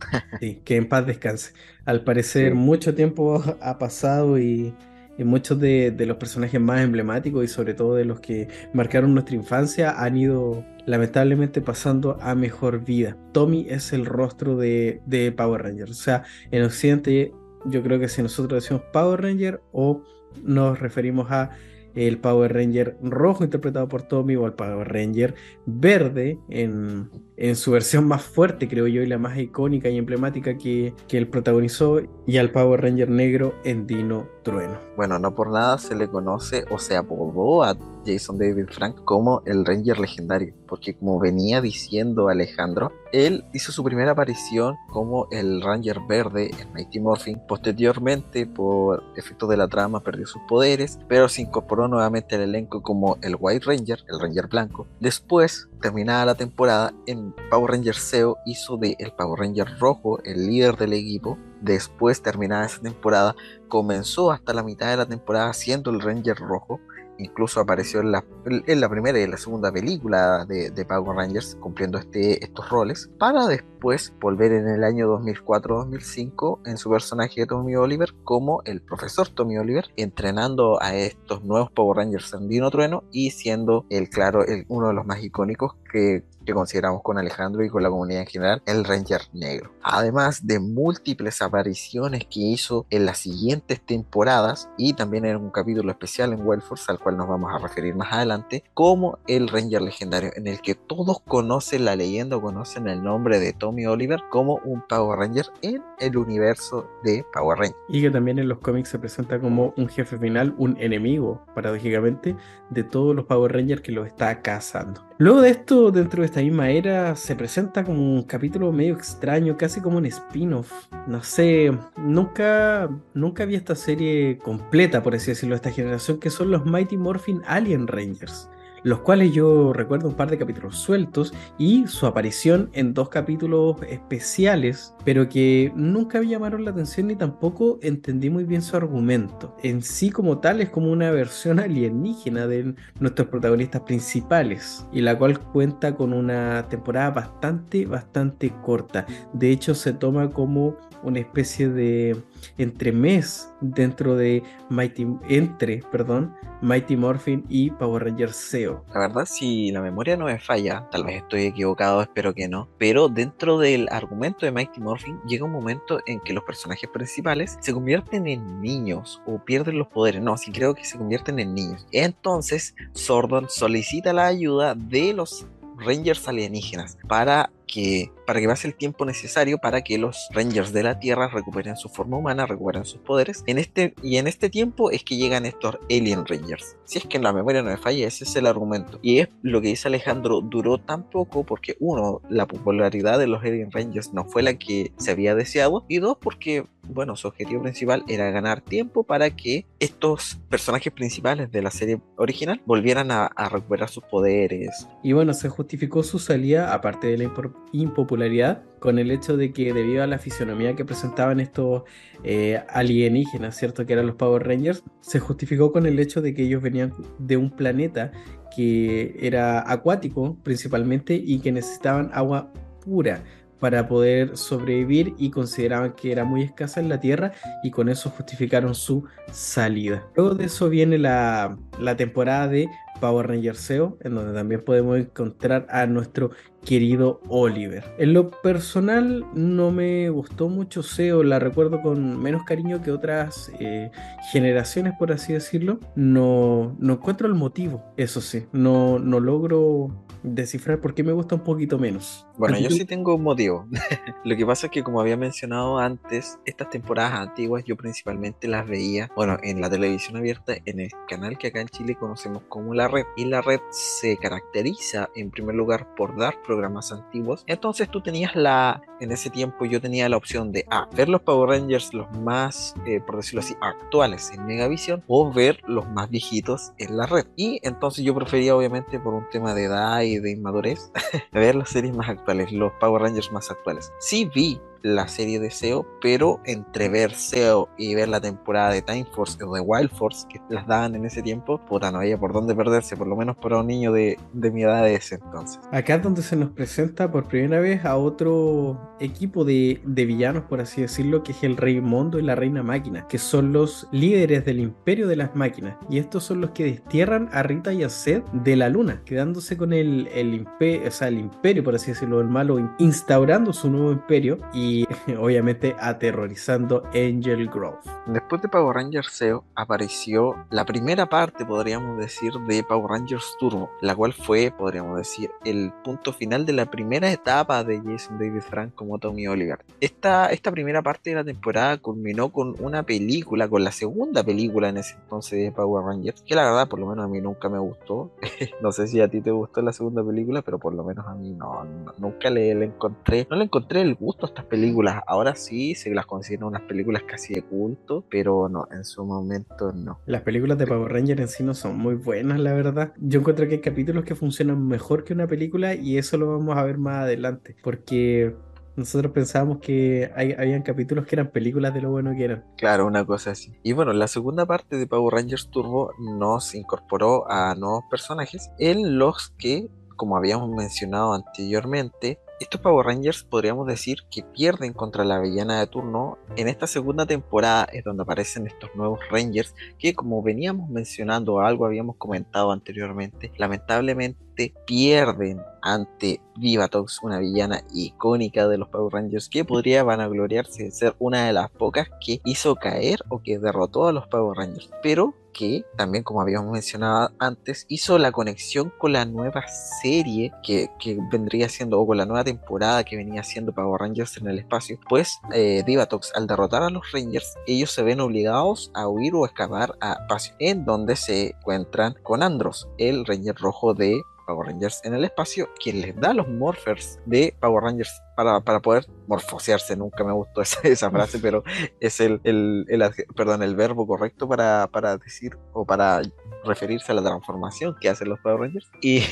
sí, 0.41 0.63
que 0.65 0.77
en 0.77 0.89
paz 0.89 1.07
descanse. 1.07 1.53
Al 1.85 2.03
parecer 2.05 2.55
mucho 2.55 2.95
tiempo 2.95 3.43
ha 3.61 3.79
pasado 3.79 4.39
y, 4.39 4.75
muchos 5.19 5.61
de, 5.61 5.95
los 6.07 6.17
personajes 6.17 6.59
más 6.59 6.81
emblemáticos 6.81 7.45
y 7.45 7.49
sobre 7.49 7.75
todo 7.75 7.95
de 7.95 8.07
los 8.07 8.19
que 8.19 8.49
marcaron 8.73 9.13
nuestra 9.13 9.37
infancia 9.37 10.03
han 10.03 10.17
ido 10.17 10.65
lamentablemente 10.87 11.61
pasando 11.61 12.19
a 12.23 12.35
mejor 12.35 12.83
vida. 12.83 13.19
Tommy 13.33 13.67
es 13.69 13.93
el 13.93 14.07
rostro 14.07 14.57
de, 14.57 15.03
de 15.05 15.31
Power 15.31 15.63
Rangers. 15.63 15.91
O 15.91 16.03
sea, 16.03 16.25
en 16.51 16.65
Occidente 16.65 17.31
yo 17.67 17.83
creo 17.83 18.01
que 18.01 18.09
si 18.09 18.23
nosotros 18.23 18.65
decimos 18.65 18.85
Power 18.91 19.21
Ranger 19.21 19.61
o 19.71 20.03
nos 20.43 20.81
referimos 20.81 21.31
a 21.31 21.51
el 21.95 22.19
Power 22.19 22.53
Ranger 22.53 22.97
rojo 23.03 23.45
interpretado 23.45 23.89
por 23.89 24.03
Tommy 24.03 24.37
o 24.37 24.47
el 24.47 24.55
Power 24.55 24.91
Ranger 24.93 25.35
verde 25.67 26.39
en, 26.49 27.11
en 27.43 27.57
su 27.57 27.73
versión 27.73 28.07
más 28.07 28.23
fuerte, 28.23 28.69
creo 28.69 28.87
yo, 28.87 29.03
y 29.03 29.07
la 29.07 29.19
más 29.19 29.37
icónica 29.37 29.89
y 29.89 29.99
emblemática 29.99 30.57
que, 30.57 30.95
que 31.09 31.19
él 31.19 31.27
protagonizó, 31.27 32.01
y 32.25 32.37
al 32.37 32.53
Power 32.53 32.81
Ranger 32.81 33.11
negro 33.11 33.53
en 33.65 33.89
Dino 33.89 34.29
Trueno. 34.45 34.79
Bueno, 34.97 35.19
no 35.19 35.35
por 35.35 35.51
nada 35.51 35.77
se 35.79 35.97
le 35.97 36.07
conoce 36.07 36.65
o 36.71 36.79
se 36.79 36.97
apodó 36.97 37.65
a 37.65 37.77
Jason 38.07 38.39
David 38.39 38.67
Frank 38.71 39.05
como 39.05 39.43
el 39.45 39.65
Ranger 39.65 39.99
legendario, 39.99 40.55
porque 40.69 40.95
como 40.95 41.19
venía 41.19 41.61
diciendo 41.61 42.29
Alejandro, 42.29 42.93
él 43.13 43.45
hizo 43.53 43.73
su 43.73 43.83
primera 43.85 44.13
aparición 44.13 44.77
como 44.91 45.29
el 45.31 45.63
Ranger 45.63 45.99
verde 46.09 46.51
en 46.59 46.73
Mighty 46.73 47.01
Morphin. 47.01 47.41
Posteriormente, 47.47 48.47
por 48.47 49.03
efecto 49.17 49.47
de 49.47 49.57
la 49.57 49.69
trama, 49.69 50.01
perdió 50.01 50.27
sus 50.27 50.43
poderes, 50.49 50.99
pero 51.09 51.29
se 51.29 51.43
incorporó 51.43 51.89
nuevamente 51.89 52.37
al 52.37 52.43
elenco 52.43 52.83
como 52.83 53.19
el 53.23 53.37
White 53.39 53.67
Ranger, 53.67 54.05
el 54.09 54.21
Ranger 54.21 54.47
blanco. 54.49 54.87
Después, 55.01 55.69
terminada 55.83 56.25
la 56.25 56.35
temporada, 56.35 56.95
en 57.07 57.35
Power 57.51 57.73
Ranger 57.73 57.95
SEO 57.95 58.39
hizo 58.47 58.79
de 58.79 58.97
el 58.99 59.13
Power 59.13 59.41
Ranger 59.41 59.79
rojo 59.79 60.23
el 60.25 60.47
líder 60.47 60.79
del 60.79 60.95
equipo. 60.95 61.37
Después, 61.61 62.23
terminada 62.23 62.65
esa 62.65 62.81
temporada, 62.81 63.37
comenzó 63.69 64.33
hasta 64.33 64.55
la 64.55 64.63
mitad 64.63 64.89
de 64.89 64.97
la 64.97 65.07
temporada 65.07 65.53
siendo 65.53 65.91
el 65.91 66.01
Ranger 66.01 66.37
rojo 66.37 66.81
incluso 67.19 67.61
apareció 67.61 68.01
en 68.01 68.13
la, 68.13 68.25
en 68.47 68.81
la 68.81 68.89
primera 68.89 69.19
y 69.19 69.23
en 69.23 69.31
la 69.31 69.37
segunda 69.37 69.71
película 69.73 70.45
de, 70.47 70.71
de 70.71 70.85
Power 70.85 71.17
Rangers 71.17 71.57
cumpliendo 71.61 71.99
este, 71.99 72.43
estos 72.45 72.69
roles, 72.69 73.11
para 73.19 73.47
después 73.47 73.72
volver 74.21 74.53
en 74.53 74.69
el 74.69 74.85
año 74.85 75.09
2004-2005 75.19 76.61
en 76.67 76.77
su 76.79 76.89
personaje 76.89 77.41
de 77.41 77.47
Tommy 77.47 77.75
Oliver 77.75 78.15
como 78.23 78.63
el 78.65 78.81
profesor 78.81 79.29
Tommy 79.29 79.59
Oliver, 79.59 79.87
entrenando 79.97 80.81
a 80.81 80.95
estos 80.95 81.43
nuevos 81.45 81.71
Power 81.73 81.97
Rangers 81.97 82.33
en 82.35 82.49
Dino 82.49 82.71
Trueno 82.71 83.03
y 83.11 83.33
siendo 83.33 83.85
el 83.91 84.09
claro 84.09 84.45
el, 84.47 84.65
uno 84.69 84.89
de 84.89 84.95
los 84.95 85.05
más 85.05 85.23
icónicos 85.23 85.75
que 85.91 86.25
que 86.45 86.55
consideramos 86.55 87.03
con 87.03 87.19
Alejandro 87.19 87.65
y 87.65 87.69
con 87.69 87.83
la 87.83 87.91
comunidad 87.91 88.23
en 88.23 88.27
general, 88.27 88.63
el 88.67 88.85
Ranger 88.85 89.23
Negro. 89.33 89.73
Además 89.83 90.47
de 90.47 90.59
múltiples 90.59 91.43
apariciones 91.43 92.25
que 92.25 92.41
hizo 92.41 92.87
en 92.91 93.07
las 93.07 93.19
siguientes 93.19 93.81
temporadas 93.81 94.69
y 94.77 94.95
también 94.95 95.25
en 95.25 95.37
un 95.37 95.51
capítulo 95.51 95.91
especial 95.91 96.33
en 96.33 96.47
Wellforce 96.47 96.91
al 96.91 96.99
cual 96.99 97.17
nos 97.17 97.29
vamos 97.29 97.53
a 97.53 97.59
referir 97.59 97.95
más 97.95 98.13
adelante, 98.13 98.65
como 98.75 99.19
el 99.27 99.49
Ranger 99.49 99.83
Legendario, 99.83 100.31
en 100.35 100.47
el 100.47 100.61
que 100.61 100.75
todos 100.75 101.21
conocen 101.21 101.85
la 101.85 101.97
leyenda 101.97 102.37
o 102.37 102.43
conocen 102.43 102.89
el 102.89 103.03
nombre 103.03 103.39
de 103.39 103.53
Oliver 103.87 104.21
como 104.31 104.61
un 104.65 104.83
Power 104.89 105.19
Ranger 105.19 105.47
en 105.63 105.83
el 105.99 106.17
universo 106.17 106.89
de 107.03 107.25
Power 107.33 107.59
Rangers. 107.59 107.79
Y 107.89 108.01
que 108.01 108.11
también 108.11 108.39
en 108.39 108.49
los 108.49 108.59
cómics 108.59 108.89
se 108.89 108.99
presenta 108.99 109.41
como 109.41 109.75
un 109.77 109.89
jefe 109.89 110.19
final, 110.19 110.55
un 110.59 110.77
enemigo, 110.79 111.45
paradójicamente, 111.55 112.37
de 112.71 112.85
todos 112.85 113.15
los 113.15 113.25
Power 113.25 113.53
Rangers 113.53 113.83
que 113.83 113.93
lo 113.93 114.05
está 114.05 114.41
cazando. 114.41 115.05
Luego 115.19 115.41
de 115.41 115.51
esto, 115.51 115.91
dentro 115.91 116.23
de 116.23 116.27
esta 116.27 116.41
misma 116.41 116.71
era, 116.71 117.15
se 117.17 117.37
presenta 117.37 117.85
como 117.85 118.01
un 118.01 118.23
capítulo 118.25 118.73
medio 118.73 118.95
extraño, 118.95 119.57
casi 119.57 119.81
como 119.81 119.99
un 119.99 120.07
spin-off. 120.07 120.73
No 121.07 121.23
sé, 121.23 121.77
nunca, 121.97 122.91
nunca 123.15 123.45
vi 123.45 123.55
esta 123.55 123.75
serie 123.75 124.39
completa, 124.39 125.03
por 125.03 125.15
así 125.15 125.31
decirlo, 125.31 125.55
de 125.55 125.57
esta 125.57 125.71
generación, 125.71 126.19
que 126.19 126.31
son 126.31 126.51
los 126.51 126.65
Mighty 126.65 126.97
Morphin 126.97 127.43
Alien 127.47 127.87
Rangers 127.87 128.49
los 128.83 129.01
cuales 129.01 129.33
yo 129.33 129.73
recuerdo 129.73 130.09
un 130.09 130.15
par 130.15 130.31
de 130.31 130.39
capítulos 130.39 130.77
sueltos 130.77 131.33
y 131.59 131.87
su 131.87 132.07
aparición 132.07 132.71
en 132.73 132.95
dos 132.95 133.09
capítulos 133.09 133.77
especiales, 133.89 134.95
pero 135.05 135.29
que 135.29 135.73
nunca 135.75 136.21
me 136.21 136.29
llamaron 136.29 136.65
la 136.65 136.71
atención 136.71 137.09
ni 137.09 137.17
tampoco 137.17 137.79
entendí 137.83 138.31
muy 138.31 138.45
bien 138.45 138.63
su 138.63 138.77
argumento. 138.77 139.57
En 139.63 139.83
sí 139.83 140.11
como 140.11 140.39
tal 140.39 140.61
es 140.61 140.71
como 140.71 140.91
una 140.91 141.11
versión 141.11 141.59
alienígena 141.61 142.47
de 142.47 142.75
nuestros 143.01 143.29
protagonistas 143.29 143.83
principales 143.83 144.87
y 144.93 145.01
la 145.01 145.17
cual 145.19 145.39
cuenta 145.39 145.95
con 145.95 146.13
una 146.13 146.67
temporada 146.69 147.11
bastante, 147.11 147.87
bastante 147.87 148.53
corta. 148.63 149.07
De 149.33 149.51
hecho 149.51 149.75
se 149.75 149.93
toma 149.93 150.31
como 150.31 150.77
una 151.03 151.21
especie 151.21 151.69
de 151.69 152.17
entremés 152.59 153.49
dentro 153.61 154.17
de 154.17 154.43
Mighty, 154.69 155.07
entre, 155.29 155.83
perdón, 155.91 156.35
Mighty 156.61 156.97
Morphin 156.97 157.45
y 157.49 157.71
Power 157.73 158.05
Rangers 158.05 158.37
SEO. 158.37 158.85
La 158.95 159.01
verdad, 159.01 159.27
si 159.27 159.73
la 159.73 159.81
memoria 159.81 160.17
no 160.17 160.27
me 160.27 160.39
falla, 160.39 160.89
tal 160.91 161.05
vez 161.05 161.23
estoy 161.23 161.47
equivocado, 161.47 162.03
espero 162.03 162.35
que 162.35 162.49
no, 162.49 162.69
pero 162.79 163.09
dentro 163.09 163.59
del 163.59 163.89
argumento 163.91 164.47
de 164.47 164.53
Mighty 164.53 164.81
Morphin 164.81 165.21
llega 165.27 165.45
un 165.45 165.53
momento 165.53 166.01
en 166.07 166.21
que 166.21 166.33
los 166.33 166.45
personajes 166.45 166.89
principales 166.91 167.59
se 167.61 167.73
convierten 167.73 168.27
en 168.27 168.61
niños 168.61 169.21
o 169.27 169.45
pierden 169.45 169.79
los 169.79 169.89
poderes. 169.89 170.23
No, 170.23 170.37
sí 170.37 170.53
creo 170.53 170.75
que 170.75 170.85
se 170.85 170.99
convierten 170.99 171.39
en 171.39 171.55
niños. 171.55 171.87
Entonces, 171.91 172.75
Sordon 172.93 173.47
solicita 173.49 174.13
la 174.13 174.27
ayuda 174.27 174.75
de 174.75 175.15
los 175.15 175.47
Rangers 175.79 176.29
alienígenas 176.29 176.97
para 177.09 177.51
que, 177.73 178.13
para 178.27 178.39
que 178.39 178.47
pase 178.47 178.69
el 178.69 178.75
tiempo 178.75 179.07
necesario 179.07 179.57
para 179.57 179.83
que 179.83 179.97
los 179.97 180.29
Rangers 180.33 180.73
de 180.75 180.83
la 180.83 180.99
Tierra 180.99 181.29
recuperen 181.29 181.77
su 181.77 181.89
forma 181.89 182.19
humana, 182.19 182.45
recuperen 182.45 182.85
sus 182.85 183.01
poderes. 183.01 183.43
En 183.47 183.59
este, 183.59 183.95
y 184.03 184.19
en 184.19 184.27
este 184.27 184.51
tiempo 184.51 184.91
es 184.91 185.03
que 185.05 185.17
llegan 185.17 185.47
estos 185.47 185.79
Alien 185.91 186.27
Rangers. 186.27 186.77
Si 186.85 186.99
es 186.99 187.07
que 187.07 187.17
en 187.17 187.23
la 187.23 187.33
memoria 187.33 187.63
no 187.63 187.71
me 187.71 187.79
falla, 187.79 188.07
ese 188.07 188.25
es 188.25 188.37
el 188.37 188.47
argumento. 188.47 188.99
Y 189.01 189.21
es 189.21 189.29
lo 189.41 189.63
que 189.63 189.69
dice 189.69 189.89
Alejandro, 189.89 190.43
duró 190.43 190.77
tan 190.77 191.09
poco 191.09 191.45
porque 191.45 191.77
uno, 191.81 192.21
la 192.29 192.47
popularidad 192.47 193.19
de 193.19 193.27
los 193.27 193.43
Alien 193.43 193.73
Rangers 193.73 194.13
no 194.13 194.27
fue 194.27 194.43
la 194.43 194.55
que 194.55 194.93
se 194.99 195.11
había 195.11 195.35
deseado, 195.35 195.87
y 195.89 195.99
dos, 195.99 196.19
porque 196.21 196.67
bueno, 196.89 197.17
su 197.17 197.29
objetivo 197.29 197.63
principal 197.63 198.05
era 198.09 198.31
ganar 198.31 198.61
tiempo 198.61 199.05
para 199.05 199.31
que 199.31 199.67
estos 199.79 200.39
personajes 200.49 200.93
principales 200.93 201.51
de 201.51 201.63
la 201.63 201.71
serie 201.71 202.01
original 202.17 202.61
volvieran 202.67 203.11
a, 203.11 203.31
recuperar 203.51 203.89
sus 203.89 204.05
poderes. 204.05 204.89
Y 205.03 205.13
bueno, 205.13 205.35
se 205.35 205.49
justificó 205.49 206.03
su 206.03 206.19
salida, 206.19 206.73
aparte 206.73 207.09
de 207.09 207.19
la 207.19 207.25
impopularidad, 207.73 208.63
con 208.79 208.99
el 208.99 209.11
hecho 209.11 209.37
de 209.37 209.53
que 209.53 209.73
debido 209.73 210.03
a 210.03 210.07
la 210.07 210.19
fisionomía 210.19 210.75
que 210.75 210.85
presentaban 210.85 211.41
estos 211.41 211.83
eh, 212.25 212.63
alienígenas, 212.69 213.57
¿cierto? 213.57 213.87
Que 213.87 213.93
eran 213.93 214.07
los 214.07 214.17
Power 214.17 214.47
Rangers, 214.47 214.83
se 215.01 215.21
justificó 215.21 215.73
con 215.73 215.87
el 215.87 215.99
hecho 215.99 216.21
de 216.21 216.35
que 216.35 216.43
ellos 216.43 216.63
venían 216.63 216.93
de 217.19 217.37
un 217.37 217.51
planeta 217.51 218.13
que 218.55 219.17
era 219.21 219.71
acuático 219.71 220.37
principalmente 220.43 221.15
y 221.15 221.41
que 221.41 221.53
necesitaban 221.53 222.11
agua 222.13 222.53
pura 222.85 223.23
para 223.63 223.87
poder 223.87 224.37
sobrevivir 224.37 225.15
y 225.19 225.31
consideraban 225.31 225.93
que 225.93 226.11
era 226.11 226.25
muy 226.25 226.43
escasa 226.43 226.81
en 226.81 226.89
la 226.89 226.99
Tierra 226.99 227.31
y 227.63 227.71
con 227.71 227.89
eso 227.89 228.11
justificaron 228.11 228.75
su 228.75 229.05
salida. 229.31 230.05
Luego 230.17 230.35
de 230.35 230.47
eso 230.47 230.69
viene 230.69 230.99
la, 230.99 231.57
la 231.79 231.97
temporada 231.97 232.49
de 232.49 232.69
Power 233.03 233.27
Ranger 233.27 233.57
SEO, 233.57 233.99
en 234.01 234.15
donde 234.15 234.33
también 234.33 234.65
podemos 234.65 234.97
encontrar 234.97 235.67
a 235.69 235.87
nuestro 235.87 236.31
querido 236.65 237.21
Oliver. 237.29 237.83
En 237.99 238.13
lo 238.13 238.31
personal 238.31 239.27
no 239.35 239.73
me 239.73 240.09
gustó 240.09 240.49
mucho 240.49 240.85
SEO, 240.85 241.25
la 241.25 241.41
recuerdo 241.41 241.83
con 241.83 242.23
menos 242.23 242.45
cariño 242.45 242.81
que 242.81 242.93
otras 242.93 243.51
eh, 243.59 243.91
generaciones, 244.31 244.95
por 245.01 245.11
así 245.11 245.33
decirlo. 245.33 245.81
No, 245.97 246.77
no 246.79 246.93
encuentro 246.93 247.27
el 247.27 247.35
motivo, 247.35 247.83
eso 247.97 248.21
sí, 248.21 248.47
no, 248.53 249.01
no 249.01 249.19
logro 249.19 249.89
descifrar 250.23 250.81
por 250.81 250.95
qué 250.95 251.03
me 251.03 251.11
gusta 251.11 251.35
un 251.35 251.43
poquito 251.43 251.81
menos. 251.81 252.25
Bueno, 252.43 252.59
yo 252.59 252.71
sí 252.71 252.85
tengo 252.85 253.15
un 253.15 253.23
motivo. 253.23 253.69
Lo 254.25 254.37
que 254.37 254.45
pasa 254.45 254.67
es 254.67 254.73
que 254.73 254.83
como 254.83 255.01
había 255.01 255.17
mencionado 255.17 255.79
antes, 255.79 256.41
estas 256.45 256.71
temporadas 256.71 257.13
antiguas 257.13 257.63
yo 257.65 257.77
principalmente 257.77 258.49
las 258.49 258.67
veía, 258.67 259.13
bueno, 259.15 259.39
en 259.45 259.61
la 259.61 259.71
televisión 259.71 260.17
abierta, 260.17 260.55
en 260.65 260.81
el 260.81 260.91
canal 261.07 261.39
que 261.39 261.47
acá 261.47 261.61
en 261.61 261.69
Chile 261.69 261.95
conocemos 261.95 262.43
como 262.49 262.75
la 262.75 262.89
red. 262.89 263.05
Y 263.17 263.27
la 263.27 263.43
red 263.43 263.61
se 263.71 264.17
caracteriza 264.17 265.09
en 265.15 265.31
primer 265.31 265.55
lugar 265.55 265.95
por 265.95 266.17
dar 266.17 266.43
programas 266.43 266.91
antiguos. 266.91 267.45
Entonces 267.47 267.89
tú 267.89 268.01
tenías 268.01 268.35
la, 268.35 268.83
en 268.99 269.13
ese 269.13 269.31
tiempo 269.31 269.65
yo 269.65 269.81
tenía 269.81 270.09
la 270.09 270.17
opción 270.17 270.51
de 270.51 270.67
A, 270.69 270.89
ver 270.97 271.09
los 271.09 271.23
Power 271.23 271.51
Rangers 271.51 271.95
los 271.95 272.11
más, 272.19 272.75
eh, 272.87 272.99
por 273.01 273.19
decirlo 273.19 273.41
así, 273.43 273.55
actuales 273.61 274.33
en 274.33 274.47
Megavisión 274.47 275.05
o 275.07 275.33
ver 275.33 275.61
los 275.69 275.89
más 275.89 276.11
viejitos 276.11 276.73
en 276.79 276.97
la 276.97 277.07
red. 277.07 277.27
Y 277.37 277.61
entonces 277.63 278.05
yo 278.05 278.17
prefería 278.17 278.57
obviamente 278.57 278.99
por 278.99 279.15
un 279.15 279.31
tema 279.31 279.55
de 279.55 279.67
edad 279.67 280.01
y 280.03 280.19
de 280.19 280.33
inmadurez 280.33 280.91
ver 281.33 281.55
las 281.55 281.69
series 281.69 281.95
más 281.95 282.09
actuales, 282.09 282.32
los 282.35 282.73
Power 282.75 283.03
Rangers 283.03 283.33
más 283.33 283.51
actuales. 283.51 283.93
Sí 283.99 284.25
vi 284.25 284.61
la 284.83 285.09
serie 285.09 285.39
de 285.41 285.51
SEO, 285.51 285.87
pero 286.01 286.41
entre 286.45 286.89
ver 286.89 287.13
SEO 287.13 287.69
y 287.77 287.95
ver 287.95 288.09
la 288.09 288.21
temporada 288.21 288.71
de 288.73 288.83
Time 288.83 289.07
Force 289.15 289.43
o 289.43 289.55
de 289.55 289.61
Wild 289.61 289.91
Force 289.91 290.27
que 290.29 290.41
las 290.49 290.67
daban 290.67 290.95
en 290.95 291.05
ese 291.05 291.23
tiempo, 291.23 291.59
puta, 291.67 291.91
no 291.91 291.99
había 291.99 292.19
por 292.19 292.33
dónde 292.33 292.55
perderse, 292.55 292.97
por 292.97 293.07
lo 293.07 293.17
menos 293.17 293.37
para 293.37 293.61
un 293.61 293.67
niño 293.67 293.93
de, 293.93 294.19
de 294.33 294.51
mi 294.51 294.63
edad 294.63 294.85
de 294.85 294.95
ese 294.95 295.17
entonces. 295.17 295.61
Acá 295.71 295.97
es 295.97 296.03
donde 296.03 296.23
se 296.23 296.37
nos 296.37 296.51
presenta 296.51 297.11
por 297.11 297.29
primera 297.29 297.61
vez 297.61 297.85
a 297.85 297.97
otro 297.97 298.95
equipo 299.01 299.45
de, 299.45 299.81
de 299.85 300.05
villanos, 300.05 300.45
por 300.45 300.61
así 300.61 300.81
decirlo, 300.83 301.23
que 301.23 301.33
es 301.33 301.43
el 301.43 301.57
Rey 301.57 301.81
Mondo 301.81 302.19
y 302.19 302.23
la 302.23 302.35
Reina 302.35 302.63
Máquina, 302.63 303.07
que 303.09 303.19
son 303.19 303.53
los 303.53 303.89
líderes 303.93 304.45
del 304.45 304.61
imperio 304.61 305.09
de 305.09 305.17
las 305.17 305.35
máquinas. 305.35 305.77
Y 305.89 305.99
estos 305.99 306.25
son 306.25 306.41
los 306.41 306.51
que 306.51 306.65
destierran 306.65 307.29
a 307.33 307.43
Rita 307.43 307.73
y 307.73 307.83
a 307.83 307.89
Seth 307.89 308.25
de 308.33 308.57
la 308.57 308.69
luna, 308.69 309.03
quedándose 309.05 309.57
con 309.57 309.73
el, 309.73 310.09
el, 310.15 310.35
imperio, 310.35 310.89
o 310.89 310.91
sea, 310.91 311.09
el 311.09 311.19
imperio, 311.19 311.65
por 311.65 311.75
así 311.75 311.93
decirlo, 311.93 312.21
el 312.21 312.29
malo, 312.29 312.59
instaurando 312.79 313.53
su 313.53 313.71
nuevo 313.71 313.93
imperio 313.93 314.39
y 314.53 314.72
obviamente 315.19 315.77
aterrorizando 315.79 316.83
Angel 316.95 317.49
Grove. 317.49 317.79
Después 318.07 318.43
de 318.43 318.49
Power 318.49 318.75
Rangers 318.77 319.13
SEO 319.13 319.45
apareció 319.55 320.35
la 320.51 320.65
primera 320.65 321.07
parte, 321.07 321.45
podríamos 321.45 321.99
decir, 321.99 322.33
de 322.49 322.63
Power 322.65 322.91
Rangers 322.91 323.37
Turbo, 323.39 323.71
la 323.81 323.95
cual 323.95 324.13
fue, 324.13 324.53
podríamos 324.57 324.97
decir, 324.97 325.31
el 325.45 325.73
punto 325.85 326.13
final 326.13 326.47
de 326.47 326.53
la 326.53 326.67
primera 326.67 327.13
etapa 327.13 327.63
de 327.65 327.81
Jason 327.81 328.19
David 328.19 328.41
Frank 328.41 328.75
como 328.75 328.99
Tommy 328.99 329.27
Oliver. 329.29 329.59
Esta, 329.81 330.27
esta 330.31 330.51
primera 330.51 330.83
parte 330.83 331.11
de 331.11 331.17
la 331.17 331.25
temporada 331.25 331.79
culminó 331.79 332.33
con 332.33 332.57
una 332.61 332.83
película, 332.83 333.49
con 333.49 333.65
la 333.65 333.73
segunda 333.73 334.25
película 334.25 334.69
en 334.69 334.79
ese 334.79 334.95
entonces 334.95 335.43
de 335.43 335.53
Power 335.53 335.85
Rangers, 335.85 336.23
que 336.23 336.35
la 336.35 336.45
verdad 336.45 336.69
por 336.69 336.79
lo 336.79 336.87
menos 336.87 337.05
a 337.05 337.09
mí 337.09 337.21
nunca 337.21 337.49
me 337.49 337.59
gustó. 337.59 338.11
no 338.63 338.73
sé 338.73 338.87
si 338.87 339.01
a 339.01 339.09
ti 339.09 339.21
te 339.21 339.31
gustó 339.31 339.63
la 339.63 339.73
segunda 339.73 340.05
película, 340.05 340.43
pero 340.43 340.59
por 340.59 340.75
lo 340.75 340.85
menos 340.85 341.07
a 341.07 341.15
mí 341.15 341.31
no, 341.31 341.65
nunca 341.99 342.31
le, 342.31 342.55
le 342.55 342.67
encontré, 342.67 343.27
no 343.31 343.37
le 343.37 343.45
encontré 343.45 343.83
el 343.83 343.95
gusto 343.95 344.27
a 344.27 344.29
estas 344.29 344.45
películas 344.47 344.62
películas. 344.63 345.03
Ahora 345.07 345.35
sí 345.35 345.75
se 345.75 345.91
las 345.91 346.07
consideran 346.07 346.49
unas 346.49 346.63
películas 346.63 347.03
casi 347.03 347.35
de 347.35 347.43
culto, 347.43 348.05
pero 348.09 348.49
no, 348.49 348.69
en 348.71 348.85
su 348.85 349.05
momento 349.05 349.73
no. 349.73 349.99
Las 350.07 350.23
películas 350.23 350.57
de 350.59 350.67
Power 350.67 350.93
Ranger 350.93 351.21
en 351.21 351.29
sí 351.29 351.43
no 351.43 351.55
son 351.55 351.79
muy 351.79 351.97
buenas, 351.97 352.39
la 352.39 352.53
verdad. 352.53 352.93
Yo 352.99 353.21
encuentro 353.21 353.49
que 353.49 353.55
hay 353.55 353.61
capítulos 353.61 354.05
que 354.05 354.15
funcionan 354.15 354.67
mejor 354.67 355.03
que 355.03 355.15
una 355.15 355.27
película 355.27 355.75
y 355.75 355.99
eso 355.99 356.17
lo 356.17 356.31
vamos 356.39 356.57
a 356.57 356.63
ver 356.63 356.79
más 356.79 357.03
adelante, 357.03 357.57
porque 357.63 358.37
nosotros 358.77 359.13
pensábamos 359.13 359.59
que 359.59 360.11
hay, 360.15 360.33
habían 360.33 360.63
capítulos 360.63 361.07
que 361.07 361.17
eran 361.17 361.31
películas 361.31 361.75
de 361.75 361.83
lo 361.83 361.91
bueno 361.91 362.13
que 362.17 362.25
eran. 362.25 362.45
Claro, 362.57 362.87
una 362.87 363.05
cosa 363.05 363.33
así. 363.33 363.53
Y 363.65 363.73
bueno, 363.73 363.93
la 363.93 364.07
segunda 364.07 364.47
parte 364.47 364.77
de 364.77 364.87
Power 364.87 365.15
Rangers 365.15 365.51
Turbo 365.51 365.91
nos 365.99 366.55
incorporó 366.55 367.29
a 367.29 367.55
nuevos 367.57 367.83
personajes 367.91 368.51
en 368.61 368.99
los 368.99 369.35
que, 369.39 369.69
como 369.97 370.17
habíamos 370.17 370.51
mencionado 370.51 371.15
anteriormente, 371.15 372.21
estos 372.43 372.61
Power 372.61 372.87
Rangers 372.87 373.23
podríamos 373.23 373.67
decir 373.67 373.99
que 374.11 374.23
pierden 374.23 374.73
contra 374.73 375.05
la 375.05 375.21
villana 375.21 375.61
de 375.61 375.67
turno. 375.69 376.19
En 376.37 376.49
esta 376.49 376.67
segunda 376.67 377.07
temporada 377.07 377.69
es 377.73 377.85
donde 377.85 378.03
aparecen 378.03 378.47
estos 378.47 378.75
nuevos 378.75 378.99
Rangers 379.11 379.55
que 379.79 379.95
como 379.95 380.23
veníamos 380.23 380.69
mencionando, 380.69 381.41
algo 381.41 381.67
habíamos 381.67 381.97
comentado 381.97 382.51
anteriormente, 382.51 383.33
lamentablemente 383.37 384.53
pierden 384.67 385.41
ante 385.63 386.21
Vivatox, 386.37 387.01
una 387.03 387.19
villana 387.19 387.63
icónica 387.73 388.49
de 388.49 388.59
los 388.59 388.69
Power 388.69 388.93
Rangers 388.93 389.29
que 389.29 389.45
podría 389.45 389.85
vanagloriarse 389.85 390.65
de 390.65 390.71
ser 390.73 390.97
una 390.99 391.27
de 391.27 391.33
las 391.33 391.51
pocas 391.51 391.89
que 392.05 392.21
hizo 392.25 392.57
caer 392.57 393.01
o 393.09 393.23
que 393.23 393.39
derrotó 393.39 393.87
a 393.87 393.93
los 393.93 394.09
Power 394.09 394.37
Rangers. 394.37 394.69
Pero 394.83 395.15
que 395.33 395.65
también 395.77 396.05
como 396.05 396.21
habíamos 396.21 396.53
mencionado 396.53 397.11
antes 397.19 397.67
hizo 397.69 397.99
la 397.99 398.13
conexión 398.13 398.73
con 398.79 398.93
la 398.93 399.05
nueva 399.05 399.45
serie 399.83 400.33
que, 400.43 400.71
vendría 401.11 401.49
siendo 401.49 401.81
o 401.81 401.87
con 401.87 401.97
la 401.97 402.07
nueva 402.07 402.25
temporada 402.25 402.85
que 402.85 402.97
venía 402.97 403.23
siendo 403.23 403.53
Power 403.53 403.81
Rangers 403.81 404.17
en 404.19 404.29
el 404.29 404.39
espacio. 404.39 404.79
Pues 404.89 405.19
eh, 405.33 405.63
Divatox 405.67 406.13
al 406.15 406.27
derrotar 406.27 406.63
a 406.63 406.71
los 406.71 406.91
Rangers 406.93 407.35
ellos 407.47 407.71
se 407.71 407.83
ven 407.83 408.01
obligados 408.01 408.71
a 408.75 408.89
huir 408.89 409.15
o 409.15 409.27
escapar 409.27 409.77
a 409.81 409.93
espacio 409.93 410.35
en 410.39 410.65
donde 410.65 410.97
se 410.97 411.29
encuentran 411.29 411.95
con 412.03 412.23
Andros 412.23 412.69
el 412.79 413.05
Ranger 413.05 413.37
rojo 413.37 413.75
de 413.75 414.03
Power 414.27 414.49
Rangers 414.49 414.81
en 414.85 414.95
el 414.95 415.05
espacio, 415.05 415.49
quien 415.63 415.81
les 415.81 415.97
da 415.97 416.15
los 416.15 416.29
morphers 416.29 417.01
de 417.07 417.35
Power 417.41 417.65
Rangers 417.65 418.03
para, 418.17 418.41
para 418.41 418.61
poder 418.61 418.87
morfosearse. 419.07 419.77
Nunca 419.77 420.05
me 420.05 420.13
gustó 420.13 420.43
esa, 420.43 420.61
esa 420.63 420.91
frase, 420.91 421.19
pero 421.19 421.43
es 421.81 422.01
el, 422.01 422.21
el, 422.25 422.67
el, 422.69 422.83
perdón, 423.15 423.43
el 423.43 423.57
verbo 423.57 423.87
correcto 423.87 424.29
para, 424.29 424.69
para 424.73 424.97
decir 424.97 425.37
o 425.53 425.65
para 425.65 426.03
referirse 426.45 426.93
a 426.93 426.95
la 426.95 427.03
transformación 427.03 427.77
que 427.81 427.89
hacen 427.89 428.09
los 428.09 428.19
Power 428.21 428.41
Rangers. 428.41 428.71
Y, 428.81 429.03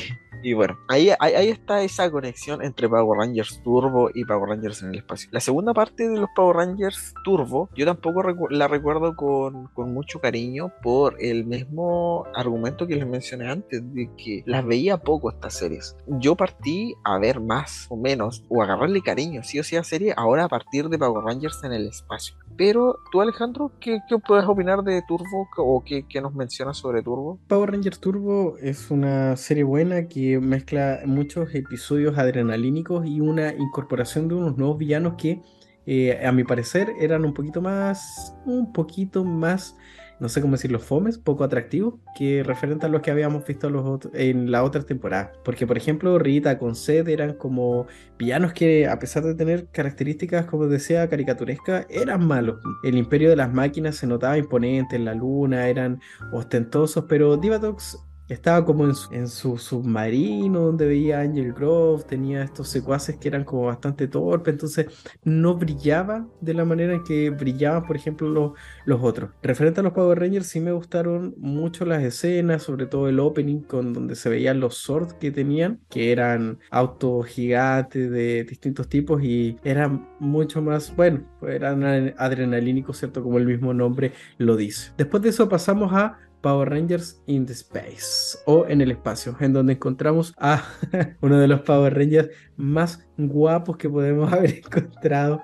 y 0.43 0.53
bueno, 0.53 0.77
ahí, 0.87 1.09
ahí, 1.19 1.49
está 1.49 1.81
esa 1.83 2.09
conexión 2.09 2.63
entre 2.63 2.89
Power 2.89 3.19
Rangers 3.19 3.61
Turbo 3.63 4.09
y 4.13 4.25
Power 4.25 4.49
Rangers 4.49 4.81
en 4.81 4.89
el 4.89 4.97
espacio. 4.97 5.29
La 5.31 5.39
segunda 5.39 5.73
parte 5.73 6.07
de 6.07 6.19
los 6.19 6.29
Power 6.35 6.57
Rangers 6.57 7.13
Turbo, 7.23 7.69
yo 7.75 7.85
tampoco 7.85 8.49
la 8.49 8.67
recuerdo 8.67 9.15
con, 9.15 9.67
con 9.67 9.93
mucho 9.93 10.19
cariño 10.19 10.71
por 10.81 11.15
el 11.19 11.45
mismo 11.45 12.25
argumento 12.33 12.87
que 12.87 12.95
les 12.95 13.07
mencioné 13.07 13.49
antes, 13.49 13.81
de 13.93 14.09
que 14.17 14.43
las 14.45 14.65
veía 14.65 14.97
poco 14.97 15.31
estas 15.31 15.53
series. 15.53 15.95
Yo 16.07 16.35
partí 16.35 16.95
a 17.03 17.17
ver 17.19 17.39
más 17.39 17.87
o 17.89 17.97
menos, 17.97 18.43
o 18.49 18.61
agarrarle 18.61 19.01
cariño, 19.01 19.43
sí 19.43 19.59
o 19.59 19.63
sí 19.63 19.75
a 19.75 19.83
serie, 19.83 20.13
ahora 20.15 20.45
a 20.45 20.49
partir 20.49 20.89
de 20.89 20.97
Power 20.97 21.23
Rangers 21.23 21.63
en 21.63 21.73
el 21.73 21.87
espacio. 21.87 22.35
Pero 22.57 22.99
tú, 23.11 23.21
Alejandro, 23.21 23.71
¿qué, 23.79 23.99
qué 24.07 24.17
puedes 24.17 24.45
opinar 24.45 24.83
de 24.83 25.01
Turbo 25.07 25.47
o 25.57 25.83
qué, 25.83 26.05
qué 26.07 26.21
nos 26.21 26.33
mencionas 26.33 26.77
sobre 26.77 27.01
Turbo? 27.01 27.39
Power 27.47 27.71
Rangers 27.71 27.99
Turbo 27.99 28.57
es 28.57 28.91
una 28.91 29.35
serie 29.37 29.63
buena 29.63 30.07
que 30.07 30.30
mezcla 30.39 31.01
muchos 31.05 31.53
episodios 31.53 32.17
adrenalínicos 32.17 33.05
y 33.05 33.19
una 33.19 33.53
incorporación 33.53 34.27
de 34.27 34.35
unos 34.35 34.57
nuevos 34.57 34.77
villanos 34.77 35.15
que, 35.17 35.41
eh, 35.85 36.25
a 36.25 36.31
mi 36.31 36.43
parecer, 36.43 36.91
eran 36.99 37.25
un 37.25 37.33
poquito 37.33 37.61
más, 37.61 38.35
un 38.45 38.71
poquito 38.71 39.25
más 39.25 39.75
no 40.21 40.29
sé 40.29 40.39
cómo 40.39 40.51
decirlo, 40.51 40.77
fomes, 40.77 41.17
poco 41.17 41.43
atractivos, 41.43 41.95
que 42.15 42.43
referente 42.43 42.85
a 42.85 42.89
los 42.89 43.01
que 43.01 43.09
habíamos 43.09 43.43
visto 43.43 43.71
los 43.71 44.01
en 44.13 44.51
la 44.51 44.63
otra 44.63 44.83
temporada. 44.83 45.31
Porque, 45.43 45.65
por 45.65 45.77
ejemplo, 45.77 46.19
Rita 46.19 46.59
con 46.59 46.75
Seth 46.75 47.07
eran 47.07 47.33
como 47.33 47.87
villanos 48.19 48.53
que, 48.53 48.87
a 48.87 48.99
pesar 48.99 49.23
de 49.23 49.33
tener 49.33 49.69
características, 49.71 50.45
como 50.45 50.67
decía, 50.67 51.09
caricaturescas, 51.09 51.87
eran 51.89 52.27
malos. 52.27 52.59
El 52.83 52.99
imperio 52.99 53.31
de 53.31 53.35
las 53.35 53.51
máquinas 53.51 53.95
se 53.95 54.05
notaba 54.05 54.37
imponente 54.37 54.95
en 54.95 55.05
la 55.05 55.15
luna, 55.15 55.67
eran 55.67 55.99
ostentosos, 56.31 57.05
pero 57.09 57.35
Divatox 57.35 57.97
estaba 58.31 58.65
como 58.65 58.85
en 59.11 59.27
su, 59.27 59.57
submarino 59.57 60.61
donde 60.61 60.87
veía 60.87 61.19
Angel 61.19 61.51
Grove, 61.51 62.03
tenía 62.03 62.43
estos 62.43 62.69
secuaces 62.69 63.17
que 63.17 63.27
eran 63.27 63.43
como 63.43 63.65
bastante 63.65 64.07
torpes, 64.07 64.53
entonces 64.53 64.87
no 65.23 65.55
brillaba 65.55 66.27
de 66.39 66.53
la 66.53 66.63
manera 66.63 66.93
en 66.93 67.03
que 67.03 67.29
brillaban, 67.29 67.85
por 67.85 67.97
ejemplo, 67.97 68.29
los, 68.29 68.53
los 68.85 69.01
otros. 69.03 69.31
Referente 69.43 69.81
a 69.81 69.83
los 69.83 69.91
Power 69.91 70.19
Rangers, 70.19 70.47
sí 70.47 70.61
me 70.61 70.71
gustaron 70.71 71.35
mucho 71.37 71.83
las 71.85 72.03
escenas, 72.03 72.63
sobre 72.63 72.85
todo 72.85 73.09
el 73.09 73.19
opening 73.19 73.59
con 73.59 73.91
donde 73.91 74.15
se 74.15 74.29
veían 74.29 74.61
los 74.61 74.75
swords 74.75 75.13
que 75.15 75.31
tenían, 75.31 75.81
que 75.89 76.13
eran 76.13 76.59
autos 76.69 77.25
gigantes 77.27 78.09
de 78.09 78.45
distintos 78.45 78.87
tipos 78.87 79.21
y 79.23 79.57
eran 79.63 80.07
mucho 80.19 80.61
más, 80.61 80.95
bueno, 80.95 81.21
eran 81.45 82.13
adrenalínicos, 82.17 82.97
¿cierto? 82.97 83.23
Como 83.23 83.37
el 83.37 83.45
mismo 83.45 83.73
nombre 83.73 84.13
lo 84.37 84.55
dice. 84.55 84.93
Después 84.97 85.21
de 85.21 85.29
eso 85.29 85.49
pasamos 85.49 85.91
a 85.93 86.17
Power 86.41 86.69
Rangers 86.69 87.21
in 87.27 87.45
the 87.45 87.53
Space 87.53 88.37
o 88.45 88.65
en 88.67 88.81
el 88.81 88.91
espacio, 88.91 89.35
en 89.39 89.53
donde 89.53 89.73
encontramos 89.73 90.33
a 90.37 90.63
uno 91.21 91.37
de 91.39 91.47
los 91.47 91.61
Power 91.61 91.95
Rangers 91.95 92.29
más 92.57 93.07
guapos 93.17 93.77
que 93.77 93.89
podemos 93.89 94.31
haber 94.33 94.57
encontrado 94.57 95.41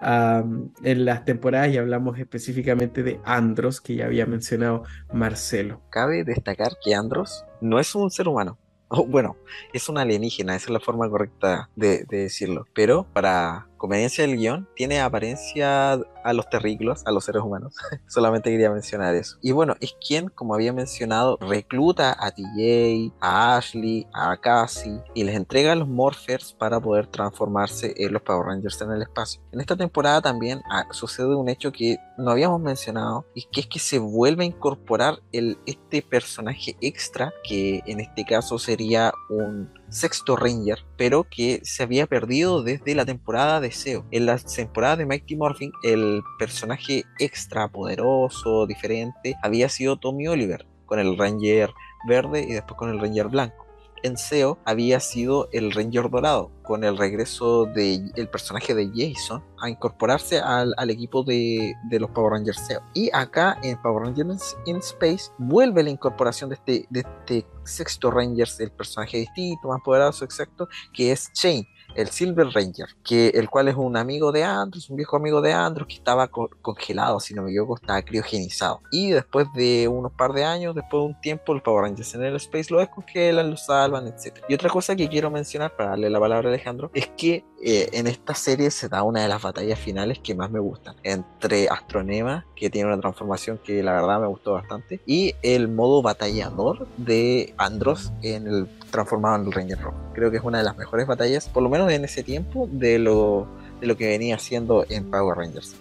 en 0.84 1.06
las 1.06 1.26
temporadas 1.26 1.70
y 1.70 1.78
hablamos 1.78 2.20
específicamente 2.20 3.04
de 3.04 3.20
Andros, 3.24 3.82
que 3.82 3.96
ya 3.96 4.06
había 4.06 4.26
mencionado 4.26 4.84
Marcelo. 5.14 5.82
Cabe 5.90 6.24
destacar 6.24 6.74
que 6.84 6.96
Andros 6.96 7.46
no 7.62 7.80
es 7.80 7.94
un 7.96 8.10
ser 8.12 8.28
humano. 8.28 8.58
bueno, 9.08 9.38
es 9.74 9.90
un 9.90 9.98
alienígena, 9.98 10.56
esa 10.56 10.66
es 10.66 10.72
la 10.72 10.80
forma 10.80 11.10
correcta 11.10 11.70
de 11.76 12.06
decirlo. 12.10 12.66
Pero 12.74 13.06
para 13.14 13.68
conveniencia 13.78 14.26
del 14.26 14.38
guion, 14.38 14.68
tiene 14.76 15.02
apariencia 15.02 16.00
a 16.28 16.34
los 16.34 16.50
terrícolas, 16.50 17.04
a 17.06 17.12
los 17.12 17.24
seres 17.24 17.42
humanos. 17.42 17.74
Solamente 18.08 18.52
quería 18.52 18.70
mencionar 18.70 19.16
eso. 19.16 19.38
Y 19.42 19.54
bueno, 19.54 19.76
es 19.80 19.96
quien, 20.06 20.30
como 20.30 20.54
había 20.54 20.74
mencionado, 20.74 21.38
recluta 21.40 22.16
a 22.20 22.32
TJ, 22.32 23.14
a 23.22 23.58
Ashley, 23.58 24.08
a 24.14 24.36
Cassie 24.38 25.02
y 25.14 25.24
les 25.24 25.36
entrega 25.36 25.76
los 25.76 25.88
Morphers 25.88 26.54
para 26.54 26.80
poder 26.80 27.08
transformarse 27.08 27.94
en 27.98 28.14
los 28.14 28.22
Power 28.22 28.48
Rangers 28.48 28.82
en 28.82 28.92
el 28.92 29.02
espacio. 29.02 29.42
En 29.52 29.62
esta 29.62 29.76
temporada 29.76 30.22
también 30.22 30.62
ah, 30.70 30.86
sucede 30.92 31.36
un 31.36 31.50
hecho 31.50 31.72
que 31.72 31.98
no 32.18 32.32
habíamos 32.32 32.60
mencionado 32.60 33.26
y 33.34 33.44
que 33.44 33.62
es 33.62 33.68
que 33.68 33.80
se 33.80 34.00
vuelve 34.00 34.44
a 34.44 34.48
incorporar 34.48 35.22
este 35.32 36.02
personaje 36.02 36.76
extra 36.82 37.34
que 37.44 37.82
en 37.86 38.00
este 38.00 38.26
caso 38.26 38.60
sería 38.60 39.14
un 39.30 39.70
sexto 39.90 40.36
Ranger, 40.36 40.80
pero 40.98 41.26
que 41.30 41.62
se 41.64 41.84
había 41.84 42.08
perdido 42.08 42.64
desde 42.64 42.96
la 42.96 43.06
temporada 43.06 43.60
de 43.60 43.72
SEO. 43.72 44.06
En 44.12 44.26
la 44.26 44.38
temporada 44.38 44.98
de 44.98 45.06
Mighty 45.06 45.36
Morphin, 45.36 45.72
el 45.84 46.17
personaje 46.38 47.04
extra 47.20 47.68
poderoso, 47.68 48.66
diferente, 48.68 49.36
había 49.44 49.70
sido 49.70 49.98
Tommy 49.98 50.28
Oliver, 50.28 50.66
con 50.86 51.00
el 51.00 51.18
Ranger 51.18 51.72
verde 52.08 52.46
y 52.48 52.54
después 52.54 52.78
con 52.78 52.90
el 52.90 53.00
Ranger 53.00 53.28
blanco. 53.28 53.68
En 54.04 54.16
SEO 54.16 54.60
había 54.64 55.00
sido 55.00 55.50
el 55.52 55.72
Ranger 55.72 56.10
Dorado, 56.10 56.52
con 56.64 56.84
el 56.84 56.98
regreso 56.98 57.66
del 57.66 58.12
el 58.16 58.30
personaje 58.30 58.76
de 58.76 58.92
Jason 58.94 59.44
a 59.60 59.70
incorporarse 59.70 60.40
al, 60.40 60.74
equipo 60.90 61.24
de, 61.24 61.74
los 61.90 62.12
Power 62.12 62.34
Rangers 62.34 62.60
SEO. 62.68 62.82
Y 62.94 63.10
acá 63.12 63.58
en 63.64 63.82
Power 63.82 64.04
Rangers 64.04 64.56
in 64.66 64.78
Space 64.78 65.32
vuelve 65.40 65.82
la 65.82 65.90
incorporación 65.90 66.50
de 66.50 66.56
este, 66.56 66.88
de 66.92 67.00
este 67.00 67.48
sexto 67.64 68.12
Ranger, 68.12 68.48
el 68.60 68.72
personaje 68.72 69.18
distinto, 69.18 69.68
más 69.68 69.82
poderoso, 69.84 70.24
exacto, 70.24 70.68
que 70.94 71.12
es 71.12 71.32
Shane 71.34 71.68
el 71.96 72.10
Silver 72.10 72.48
Ranger, 72.54 72.88
que, 73.04 73.30
el 73.30 73.50
cual 73.50 73.68
es 73.68 73.76
un 73.76 73.98
amigo 73.98 74.32
de 74.32 74.44
Andros, 74.44 74.90
un 74.90 74.98
viejo 74.98 75.18
amigo 75.18 75.42
de 75.42 75.54
Andros 75.54 75.88
que 75.88 75.96
estaba 75.96 76.28
congelado, 76.28 77.20
si 77.20 77.34
no 77.34 77.44
me 77.44 77.50
equivoco, 77.50 77.76
estaba 77.76 78.02
criogenizado. 78.02 78.82
Y 78.92 79.12
después 79.12 79.48
de 79.56 79.88
unos 79.88 80.12
par 80.12 80.34
de 80.34 80.44
años, 80.44 80.76
después 80.76 81.02
de 81.02 81.08
un 81.08 81.22
tiempo, 81.22 81.54
el 81.54 81.62
Power 81.62 81.84
Rangers 81.84 82.14
en 82.16 82.24
el 82.24 82.36
Space 82.36 82.72
lo 82.72 82.80
descongelan, 82.80 83.50
lo 83.50 83.58
salvan, 83.58 84.08
etc. 84.08 84.40
Y 84.48 84.54
otra 84.54 84.70
cosa 84.70 84.96
que 84.96 85.08
quiero 85.08 85.32
mencionar 85.32 85.76
para 85.76 85.92
darle 85.92 86.10
la 86.10 86.20
palabra 86.20 86.50
a 86.50 86.52
Alejandro 86.52 86.92
es 86.94 87.08
que 87.18 87.44
eh, 87.60 87.90
en 87.94 88.06
esta 88.06 88.36
serie 88.36 88.70
se 88.70 88.88
da 88.88 89.02
una 89.04 89.22
de 89.22 89.28
las 89.28 89.42
batallas 89.42 89.80
finales 89.80 90.20
que 90.20 90.36
más 90.36 90.52
me 90.52 90.60
gustan 90.60 90.96
entre 91.04 91.68
Astronema, 91.70 92.46
que 92.56 92.70
tiene 92.70 92.88
una 92.88 93.00
transformación 93.02 93.60
que 93.64 93.82
la 93.82 93.94
verdad 93.94 94.20
me 94.20 94.28
gustó 94.28 94.54
bastante, 94.54 95.00
y 95.06 95.34
el 95.42 95.68
modo 95.68 96.02
batallador 96.02 96.88
de 96.98 97.54
Andros 97.58 98.12
en 98.22 98.48
el 98.48 98.68
transformado 98.92 99.38
en 99.38 99.48
el 99.48 99.52
Ranger 99.52 99.82
Rojo. 99.82 99.98
Creo 100.14 100.30
que 100.30 100.38
es 100.38 100.44
una 100.44 100.60
de 100.60 100.64
las 100.64 100.78
mejores 100.78 101.08
batallas, 101.08 101.50
por 101.50 101.64
lo 101.64 101.70
menos 101.70 101.92
en 101.92 102.06
ese 102.06 102.24
tiempo, 102.24 102.70
de 102.72 103.00
lo, 103.00 103.48
de 103.82 103.88
lo 103.88 103.98
que 103.98 104.08
venía 104.08 104.36
haciendo 104.36 104.86
en 104.90 105.10
Power 105.10 105.38
Rangers. 105.38 105.76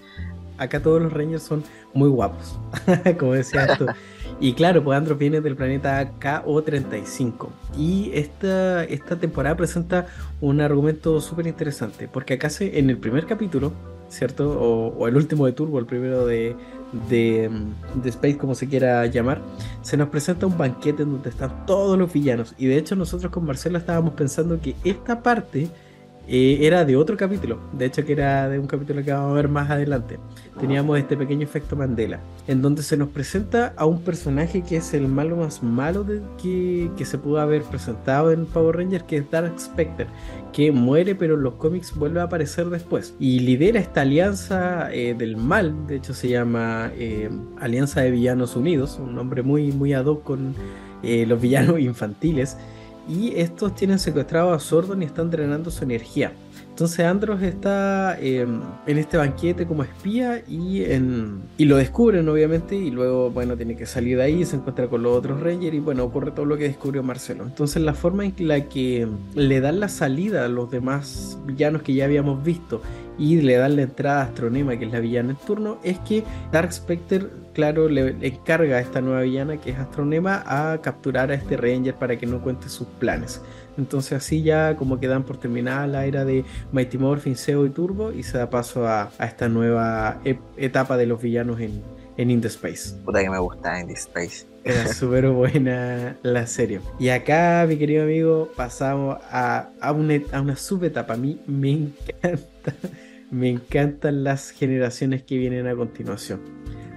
Acá 0.59 0.81
todos 0.81 1.03
los 1.03 1.12
Rangers 1.12 1.43
son 1.43 1.62
muy 1.93 2.09
guapos, 2.09 2.59
como 3.18 3.35
decías 3.35 3.77
tú. 3.79 3.87
Y 4.39 4.53
claro, 4.53 4.84
pues 4.84 4.99
Andros 4.99 5.18
viene 5.18 5.41
del 5.41 5.57
planeta 5.57 6.12
KO35. 6.20 7.49
Y 7.78 8.11
esta, 8.12 8.84
esta 8.84 9.16
temporada 9.16 9.57
presenta 9.57 10.07
un 10.41 10.61
argumento 10.61 11.20
súper 11.20 11.47
interesante, 11.47 12.07
porque 12.07 12.34
acá 12.34 12.51
se, 12.51 12.78
en 12.78 12.91
el 12.91 12.99
primer 12.99 13.24
capítulo, 13.26 13.72
¿cierto? 14.11 14.51
O, 14.51 15.09
el 15.09 15.16
último 15.16 15.47
de 15.47 15.53
Turbo, 15.53 15.78
el 15.78 15.87
primero 15.87 16.26
de, 16.26 16.55
de, 17.09 17.51
de, 17.95 18.09
Space, 18.11 18.37
como 18.37 18.55
se 18.55 18.68
quiera 18.68 19.07
llamar, 19.07 19.41
se 19.80 19.97
nos 19.97 20.11
presenta 20.11 20.47
un 20.47 20.59
banquete 20.59 21.05
en 21.05 21.12
donde 21.12 21.30
están 21.30 21.64
todos 21.64 21.99
los 21.99 22.12
villanos. 22.12 22.55
Y 22.59 22.66
de 22.66 22.76
hecho 22.76 22.95
nosotros 22.95 23.32
con 23.32 23.47
Marcelo 23.47 23.78
estábamos 23.78 24.12
pensando 24.14 24.61
que 24.61 24.76
esta 24.84 25.22
parte 25.22 25.70
eh, 26.29 26.59
era 26.62 26.85
de 26.85 26.97
otro 26.97 27.16
capítulo, 27.16 27.61
de 27.72 27.87
hecho 27.87 28.05
que 28.05 28.12
era 28.12 28.49
de 28.49 28.59
un 28.59 28.66
capítulo 28.66 29.05
que 29.05 29.12
vamos 29.12 29.31
a 29.31 29.35
ver 29.35 29.49
más 29.49 29.70
adelante. 29.70 30.18
Teníamos 30.59 30.99
este 30.99 31.16
pequeño 31.16 31.45
efecto 31.45 31.77
Mandela, 31.77 32.18
en 32.49 32.62
donde 32.62 32.83
se 32.83 32.97
nos 32.97 33.11
presenta 33.11 33.74
a 33.77 33.87
un 33.87 34.03
personaje 34.03 34.62
que 34.62 34.79
es 34.79 34.93
el 34.95 35.07
malo 35.07 35.37
más 35.37 35.62
malo 35.62 36.03
de, 36.03 36.20
que, 36.43 36.91
que, 36.97 37.05
se 37.05 37.18
pudo 37.18 37.41
haber 37.41 37.62
presentado 37.62 38.33
en 38.33 38.47
Power 38.47 38.77
Rangers, 38.77 39.05
que 39.05 39.18
es 39.18 39.31
Dark 39.31 39.53
Spectre, 39.61 40.07
que 40.53 40.72
muere 40.72 41.14
pero 41.14 41.35
en 41.35 41.43
los 41.43 41.55
cómics 41.55 41.95
vuelve 41.95 42.20
a 42.20 42.24
aparecer 42.24 42.70
después. 42.70 43.14
Y 43.20 43.41
lidera 43.41 43.79
esta 43.79 44.01
alianza 44.01 44.93
eh, 44.93 45.14
del 45.16 45.37
mal, 45.37 45.87
de 45.87 45.97
hecho 45.97 46.12
se 46.12 46.29
llama 46.29 46.91
eh, 46.97 47.31
Alianza 47.61 48.01
de 48.01 48.11
Villanos 48.11 48.57
Unidos, 48.57 48.99
un 49.01 49.14
nombre 49.14 49.43
muy, 49.43 49.70
muy 49.70 49.93
ad 49.93 50.07
hoc 50.07 50.24
con 50.24 50.55
los 51.03 51.41
villanos 51.41 51.79
infantiles 51.79 52.57
y 53.09 53.33
estos 53.37 53.75
tienen 53.75 53.99
secuestrado 53.99 54.53
a 54.53 54.59
Sordon 54.59 55.03
y 55.03 55.07
están 55.07 55.31
drenando 55.31 55.71
su 55.71 55.85
energía. 55.85 56.33
Entonces 56.77 57.07
Andros 57.07 57.43
está 57.43 58.19
em, 58.21 58.61
en 58.87 58.99
este 58.99 59.17
banquete 59.17 59.67
como 59.67 59.83
espía 59.83 60.43
y, 60.47 60.85
en, 60.85 61.41
y 61.57 61.65
lo 61.65 61.77
descubren 61.77 62.29
obviamente 62.29 62.77
y 62.77 62.91
luego 62.91 63.31
bueno 63.31 63.57
tiene 63.57 63.77
que 63.77 63.87
salir 63.87 64.19
de 64.19 64.25
ahí, 64.25 64.45
se 64.45 64.57
encuentra 64.57 64.87
con 64.89 65.03
los 65.03 65.17
otros 65.17 65.41
Rangers 65.41 65.75
y 65.75 65.81
bueno 65.81 66.05
ocurre 66.05 66.33
todo 66.33 66.45
lo 66.45 66.59
que 66.59 66.65
descubrió 66.65 67.03
Marcelo. 67.03 67.45
Entonces 67.45 67.83
la 67.83 67.95
forma 67.95 68.27
en 68.27 68.35
la 68.41 68.69
que 68.69 69.09
le 69.35 69.61
dan 69.63 69.81
la 69.81 69.89
salida 69.89 70.45
a 70.45 70.49
los 70.49 70.71
demás 70.71 71.39
villanos 71.47 71.81
que 71.81 71.95
ya 71.95 72.05
habíamos 72.05 72.45
visto 72.45 72.83
y 73.19 73.41
le 73.41 73.57
dan 73.57 73.77
la 73.77 73.83
entrada 73.83 74.23
a 74.23 74.25
Astronema 74.25 74.77
que 74.79 74.85
es 74.85 74.93
la 74.93 75.01
villana 75.01 75.31
en 75.31 75.37
turno 75.37 75.79
es 75.83 75.99
que 76.01 76.25
Dark 76.53 76.73
Spectre 76.73 77.27
claro 77.55 77.89
le 77.89 78.17
encarga 78.27 78.77
a 78.77 78.81
esta 78.81 79.01
nueva 79.01 79.23
villana 79.23 79.57
que 79.59 79.71
es 79.71 79.79
Astronema 79.79 80.45
a 80.47 80.81
capturar 80.83 81.31
a 81.31 81.35
este 81.35 81.57
Ranger 81.57 81.95
para 81.95 82.17
que 82.17 82.27
no 82.27 82.41
cuente 82.43 82.69
sus 82.69 82.87
planes. 82.87 83.41
Entonces 83.79 84.12
así 84.12 84.43
ya 84.43 84.77
como 84.77 85.01
que 85.01 85.09
dan 85.09 85.25
por 85.25 85.39
terminada 85.39 85.87
la 85.87 86.07
era 86.07 86.25
de 86.25 86.45
Mighty 86.73 86.99
Morphin, 86.99 87.37
Seo 87.37 87.67
y 87.67 87.71
Turbo 87.71 88.12
y 88.12 88.23
se 88.23 88.39
da 88.39 88.51
paso 88.51 88.87
a, 88.87 89.11
esta 89.21 89.49
nueva 89.49 90.21
etapa 90.57 90.97
de 90.97 91.07
los 91.07 91.21
villanos 91.21 91.61
en, 91.61 91.83
en 92.17 92.31
In 92.31 92.41
The 92.41 92.49
Space. 92.49 92.95
Puta 93.05 93.23
que 93.23 93.31
me 93.31 93.39
gusta 93.39 93.81
In 93.81 93.89
The 93.89 93.95
Space. 93.95 94.47
Era 94.64 94.89
súper 94.93 95.29
buena 95.29 96.17
la 96.23 96.47
serie. 96.47 96.81
Y 96.99 97.11
acá, 97.11 97.64
mi 97.69 97.77
querido 97.77 98.03
amigo, 98.03 98.51
pasamos 98.57 99.19
a, 99.31 99.71
a, 99.81 99.93
una, 99.93 100.21
a 100.33 100.41
una 100.41 100.57
subetapa. 100.57 101.14
A 101.14 101.17
mí 101.17 101.41
me 101.47 101.71
encanta, 101.71 102.75
me 103.31 103.51
encantan 103.51 104.24
las 104.24 104.51
generaciones 104.51 105.22
que 105.22 105.37
vienen 105.37 105.66
a 105.66 105.74
continuación. 105.74 106.41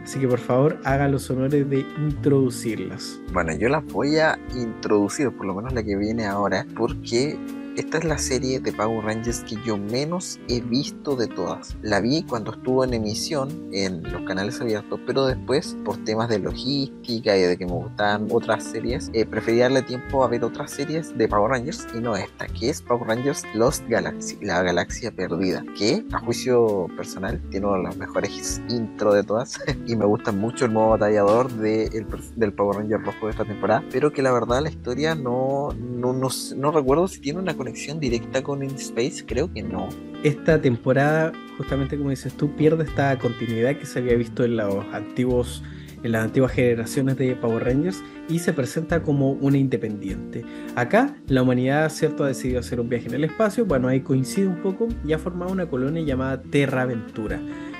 Así 0.03 0.19
que 0.19 0.27
por 0.27 0.39
favor 0.39 0.79
haga 0.85 1.07
los 1.07 1.29
honores 1.29 1.69
de 1.69 1.85
introducirlas. 1.97 3.19
Bueno, 3.31 3.53
yo 3.55 3.69
las 3.69 3.85
voy 3.85 4.17
a 4.17 4.39
introducir, 4.55 5.29
por 5.31 5.45
lo 5.45 5.53
menos 5.53 5.73
la 5.73 5.83
que 5.83 5.95
viene 5.95 6.25
ahora, 6.25 6.65
porque 6.75 7.37
esta 7.79 7.97
es 7.97 8.03
la 8.03 8.17
serie 8.17 8.59
de 8.59 8.73
Power 8.73 9.05
Rangers 9.05 9.39
que 9.45 9.55
yo 9.65 9.77
menos 9.77 10.37
he 10.49 10.59
visto 10.59 11.15
de 11.15 11.27
todas. 11.27 11.77
La 11.81 12.01
vi 12.01 12.23
cuando 12.23 12.51
estuvo 12.51 12.83
en 12.83 12.93
emisión 12.93 13.69
en 13.71 14.03
los 14.03 14.21
canales 14.23 14.59
abiertos, 14.59 14.99
pero 15.05 15.25
después, 15.25 15.77
por 15.85 15.95
temas 16.03 16.27
de 16.27 16.39
logística 16.39 17.37
y 17.37 17.41
de 17.41 17.57
que 17.57 17.65
me 17.65 17.71
gustaban 17.71 18.27
otras 18.31 18.65
series, 18.65 19.09
eh, 19.13 19.25
preferí 19.25 19.59
darle 19.59 19.81
tiempo 19.81 20.25
a 20.25 20.27
ver 20.27 20.43
otras 20.43 20.71
series 20.71 21.17
de 21.17 21.29
Power 21.29 21.51
Rangers 21.51 21.87
y 21.95 22.01
no 22.01 22.17
esta, 22.17 22.47
que 22.47 22.69
es 22.69 22.81
Power 22.81 23.07
Rangers 23.07 23.43
Lost 23.53 23.87
Galaxy, 23.87 24.37
la 24.41 24.61
galaxia 24.61 25.11
perdida, 25.11 25.63
que 25.77 26.03
a 26.11 26.19
juicio 26.19 26.87
personal 26.97 27.41
tiene 27.49 27.65
uno 27.65 27.77
de 27.77 27.83
los 27.83 27.97
mejores 27.97 28.61
intro 28.67 29.13
de 29.13 29.23
todas 29.23 29.57
y 29.87 29.95
me 29.95 30.05
gusta 30.05 30.33
mucho 30.33 30.65
el 30.65 30.71
modo 30.71 30.89
batallador 30.89 31.49
de 31.49 31.89
del 32.35 32.53
Power 32.53 32.79
Ranger 32.79 33.01
rojo 33.01 33.27
de 33.27 33.31
esta 33.31 33.45
temporada, 33.45 33.85
pero 33.89 34.11
que 34.11 34.21
la 34.21 34.33
verdad 34.33 34.61
la 34.61 34.69
historia 34.69 35.15
no, 35.15 35.69
no, 35.79 36.11
no, 36.11 36.27
no 36.57 36.71
recuerdo 36.71 37.07
si 37.07 37.21
tiene 37.21 37.39
una 37.39 37.55
conexión 37.55 37.68
directa 37.99 38.41
con 38.41 38.63
In 38.63 38.75
Space, 38.75 39.25
creo 39.25 39.51
que 39.51 39.63
no. 39.63 39.89
Esta 40.23 40.61
temporada, 40.61 41.31
justamente 41.57 41.97
como 41.97 42.09
dices 42.09 42.33
tú, 42.33 42.55
pierde 42.55 42.83
esta 42.83 43.17
continuidad 43.17 43.77
que 43.77 43.85
se 43.85 43.99
había 43.99 44.15
visto 44.15 44.43
en 44.43 44.57
los 44.57 44.85
antiguos 44.93 45.63
en 46.03 46.13
las 46.13 46.23
antiguas 46.23 46.53
generaciones 46.53 47.17
de 47.17 47.35
Power 47.35 47.63
Rangers 47.63 48.01
y 48.29 48.39
se 48.39 48.53
presenta 48.53 49.01
como 49.01 49.31
una 49.33 49.57
independiente. 49.57 50.45
Acá 50.75 51.15
la 51.27 51.41
humanidad 51.41 51.89
cierto 51.89 52.23
ha 52.23 52.27
decidido 52.27 52.59
hacer 52.59 52.79
un 52.79 52.89
viaje 52.89 53.07
en 53.07 53.15
el 53.15 53.23
espacio, 53.25 53.65
bueno 53.65 53.87
ahí 53.87 54.01
coincide 54.01 54.47
un 54.47 54.61
poco 54.61 54.87
y 55.05 55.13
ha 55.13 55.19
formado 55.19 55.51
una 55.51 55.67
colonia 55.67 56.03
llamada 56.03 56.41
Terra 56.41 56.83
Aventura, 56.83 57.39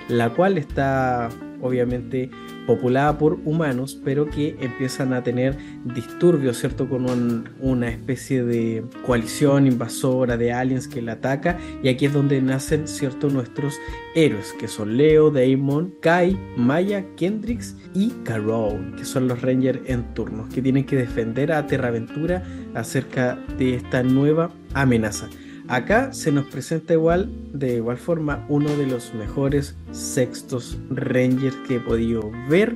la 0.10 0.32
cual 0.32 0.58
está 0.58 1.30
obviamente 1.62 2.30
populada 2.66 3.18
por 3.18 3.40
humanos, 3.46 4.00
pero 4.04 4.30
que 4.30 4.56
empiezan 4.60 5.14
a 5.14 5.24
tener 5.24 5.58
disturbios, 5.96 6.60
¿cierto? 6.60 6.88
Con 6.88 7.50
una 7.60 7.90
especie 7.90 8.44
de 8.44 8.84
coalición 9.06 9.66
invasora 9.66 10.38
de 10.38 10.54
aliens 10.54 10.88
que 10.88 11.02
la 11.02 11.14
ataca. 11.14 11.58
Y 11.82 11.90
aquí 11.90 12.06
es 12.06 12.14
donde 12.14 12.42
nacen, 12.42 12.88
¿cierto? 12.88 13.30
Nuestros 13.30 13.76
héroes, 14.14 14.54
que 14.60 14.68
son 14.68 14.98
Leo, 14.98 15.32
Damon, 15.32 15.96
Kai, 16.02 16.38
Maya, 16.58 17.04
Kendrix 17.16 17.76
y 17.94 18.10
Carol, 18.24 18.96
que 18.96 19.06
son 19.06 19.28
los 19.28 19.42
Rangers 19.42 19.80
en 19.86 20.04
turnos, 20.14 20.54
que 20.54 20.62
tienen 20.62 20.86
que 20.86 20.96
defender 20.96 21.52
a 21.52 21.66
Terraventura 21.66 22.44
acerca 22.76 23.40
de 23.58 23.76
esta 23.76 24.04
nueva 24.04 24.52
amenaza. 24.74 25.28
Acá 25.70 26.12
se 26.14 26.32
nos 26.32 26.46
presenta 26.46 26.94
igual, 26.94 27.32
de 27.54 27.76
igual 27.76 27.98
forma, 27.98 28.44
uno 28.50 28.76
de 28.76 28.88
los 28.88 29.14
mejores 29.14 29.76
sextos 29.92 30.80
Rangers 30.90 31.56
que 31.68 31.76
he 31.76 31.80
podido 31.80 32.32
ver 32.50 32.76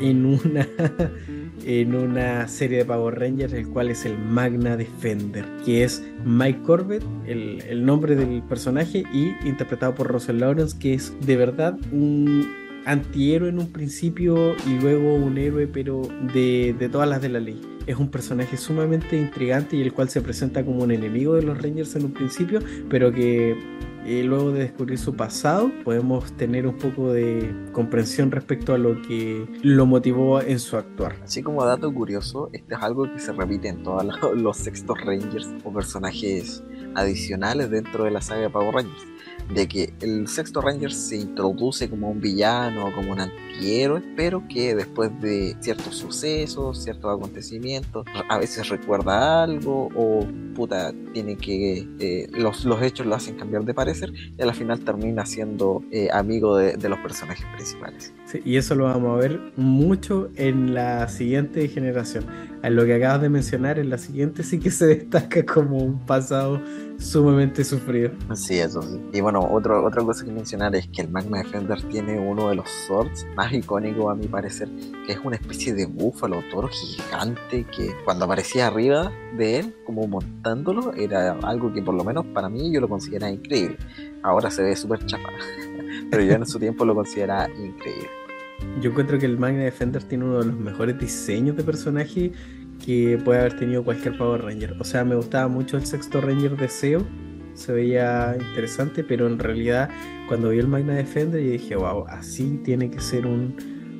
en 0.00 0.24
una, 0.24 0.66
en 1.66 1.94
una 1.94 2.48
serie 2.48 2.78
de 2.78 2.86
Power 2.86 3.18
Rangers, 3.18 3.52
el 3.52 3.68
cual 3.68 3.90
es 3.90 4.06
el 4.06 4.16
Magna 4.16 4.78
Defender, 4.78 5.44
que 5.66 5.84
es 5.84 6.02
Mike 6.24 6.62
Corbett, 6.62 7.04
el, 7.26 7.60
el 7.68 7.84
nombre 7.84 8.16
del 8.16 8.42
personaje, 8.44 9.04
y 9.12 9.34
interpretado 9.46 9.94
por 9.94 10.10
Russell 10.10 10.38
Lawrence, 10.38 10.78
que 10.78 10.94
es 10.94 11.12
de 11.20 11.36
verdad 11.36 11.78
un 11.92 12.48
antihéroe 12.86 13.48
en 13.48 13.58
un 13.58 13.72
principio 13.72 14.54
y 14.66 14.78
luego 14.80 15.14
un 15.14 15.38
héroe, 15.38 15.66
pero 15.66 16.02
de, 16.32 16.88
todas 16.90 17.08
las 17.08 17.22
de 17.22 17.28
la 17.28 17.40
ley 17.40 17.60
es 17.86 17.96
un 17.96 18.10
personaje 18.10 18.56
sumamente 18.56 19.16
intrigante 19.16 19.76
y 19.76 19.82
el 19.82 19.92
cual 19.92 20.08
se 20.08 20.20
presenta 20.20 20.64
como 20.64 20.84
un 20.84 20.92
enemigo 20.92 21.34
de 21.34 21.42
los 21.42 21.60
Rangers 21.60 21.96
en 21.96 22.04
un 22.04 22.12
principio, 22.12 22.60
pero 22.88 23.12
que 23.12 23.56
eh, 24.06 24.22
luego 24.22 24.52
de 24.52 24.60
descubrir 24.60 24.98
su 24.98 25.14
pasado 25.14 25.70
podemos 25.84 26.32
tener 26.36 26.66
un 26.66 26.78
poco 26.78 27.12
de 27.12 27.52
comprensión 27.72 28.30
respecto 28.30 28.74
a 28.74 28.78
lo 28.78 29.00
que 29.02 29.46
lo 29.62 29.86
motivó 29.86 30.40
en 30.40 30.58
su 30.58 30.76
actuar. 30.76 31.16
Así 31.24 31.42
como 31.42 31.64
dato 31.64 31.92
curioso, 31.92 32.48
esto 32.52 32.76
es 32.76 32.82
algo 32.82 33.12
que 33.12 33.18
se 33.18 33.32
repite 33.32 33.68
en 33.68 33.82
todos 33.82 34.04
los 34.36 34.56
sextos 34.56 35.00
Rangers 35.00 35.48
o 35.64 35.72
personajes 35.72 36.62
adicionales 36.94 37.70
dentro 37.70 38.04
de 38.04 38.10
la 38.10 38.20
saga 38.20 38.42
de 38.42 38.50
Power 38.50 38.74
Rangers 38.74 39.06
de 39.54 39.66
que 39.66 39.92
el 40.00 40.28
sexto 40.28 40.60
Ranger 40.60 40.92
se 40.92 41.16
introduce 41.16 41.88
como 41.88 42.10
un 42.10 42.20
villano, 42.20 42.92
como 42.94 43.12
un 43.12 43.20
antihéroe, 43.20 44.02
pero 44.16 44.46
que 44.48 44.74
después 44.74 45.10
de 45.20 45.56
ciertos 45.60 45.96
sucesos, 45.96 46.82
ciertos 46.82 47.16
acontecimientos, 47.16 48.06
a 48.28 48.38
veces 48.38 48.68
recuerda 48.68 49.42
algo 49.42 49.88
o 49.96 50.26
puta, 50.54 50.92
tiene 51.12 51.36
que, 51.36 51.86
eh, 51.98 52.28
los, 52.32 52.64
los 52.64 52.82
hechos 52.82 53.06
lo 53.06 53.14
hacen 53.14 53.36
cambiar 53.36 53.64
de 53.64 53.74
parecer 53.74 54.12
y 54.38 54.42
al 54.42 54.54
final 54.54 54.80
termina 54.80 55.26
siendo 55.26 55.82
eh, 55.90 56.08
amigo 56.12 56.56
de, 56.56 56.76
de, 56.76 56.88
los 56.88 56.98
personajes 57.00 57.46
principales. 57.54 58.12
Sí, 58.26 58.40
y 58.44 58.56
eso 58.56 58.74
lo 58.74 58.84
vamos 58.84 59.16
a 59.16 59.20
ver 59.20 59.40
mucho 59.56 60.30
en 60.36 60.74
la 60.74 61.08
siguiente 61.08 61.66
generación. 61.68 62.26
En 62.62 62.76
lo 62.76 62.84
que 62.84 62.94
acabas 62.94 63.22
de 63.22 63.28
mencionar, 63.30 63.78
en 63.78 63.90
la 63.90 63.98
siguiente 63.98 64.42
sí 64.42 64.60
que 64.60 64.70
se 64.70 64.86
destaca 64.94 65.44
como 65.44 65.78
un 65.78 65.98
pasado 66.00 66.60
sumamente 67.00 67.64
sufrido. 67.64 68.12
Sí, 68.34 68.58
eso 68.58 68.82
sí. 68.82 69.00
Y 69.12 69.20
bueno, 69.20 69.40
otro, 69.40 69.84
otra 69.84 70.02
cosa 70.04 70.24
que 70.24 70.30
mencionar 70.30 70.74
es 70.76 70.86
que 70.88 71.02
el 71.02 71.10
Magma 71.10 71.38
Defender 71.38 71.82
tiene 71.84 72.18
uno 72.18 72.48
de 72.48 72.56
los 72.56 72.68
swords 72.86 73.26
más 73.34 73.52
icónicos 73.52 74.12
a 74.12 74.14
mi 74.14 74.26
parecer, 74.26 74.68
que 75.06 75.12
es 75.12 75.18
una 75.24 75.36
especie 75.36 75.74
de 75.74 75.86
búfalo 75.86 76.42
toro 76.50 76.68
gigante 76.68 77.64
que 77.64 77.94
cuando 78.04 78.26
aparecía 78.26 78.66
arriba 78.66 79.10
de 79.36 79.60
él, 79.60 79.74
como 79.84 80.06
montándolo, 80.06 80.92
era 80.94 81.32
algo 81.42 81.72
que 81.72 81.82
por 81.82 81.94
lo 81.94 82.04
menos 82.04 82.26
para 82.26 82.48
mí 82.48 82.72
yo 82.72 82.80
lo 82.80 82.88
consideraba 82.88 83.32
increíble. 83.32 83.78
Ahora 84.22 84.50
se 84.50 84.62
ve 84.62 84.76
súper 84.76 85.04
chapa, 85.06 85.30
pero 86.10 86.22
yo 86.22 86.34
en 86.34 86.46
su 86.46 86.58
tiempo 86.58 86.84
lo 86.84 86.94
consideraba 86.94 87.48
increíble. 87.48 88.10
Yo 88.80 88.90
encuentro 88.90 89.18
que 89.18 89.26
el 89.26 89.38
Magna 89.38 89.64
Defender 89.64 90.02
tiene 90.02 90.24
uno 90.24 90.38
de 90.40 90.46
los 90.46 90.56
mejores 90.56 90.98
diseños 90.98 91.56
de 91.56 91.64
personaje 91.64 92.32
que 92.84 93.18
puede 93.24 93.40
haber 93.40 93.56
tenido 93.56 93.84
cualquier 93.84 94.16
Power 94.16 94.42
Ranger. 94.42 94.76
O 94.78 94.84
sea, 94.84 95.04
me 95.04 95.14
gustaba 95.14 95.48
mucho 95.48 95.76
el 95.76 95.86
sexto 95.86 96.20
Ranger 96.20 96.56
de 96.56 96.68
SEO, 96.68 97.06
se 97.54 97.72
veía 97.72 98.36
interesante, 98.38 99.04
pero 99.04 99.26
en 99.26 99.38
realidad 99.38 99.90
cuando 100.28 100.50
vi 100.50 100.58
el 100.58 100.68
Magna 100.68 100.94
Defender 100.94 101.42
yo 101.42 101.50
dije, 101.52 101.76
wow, 101.76 102.06
así 102.08 102.60
tiene 102.64 102.90
que 102.90 103.00
ser 103.00 103.26
un, 103.26 103.54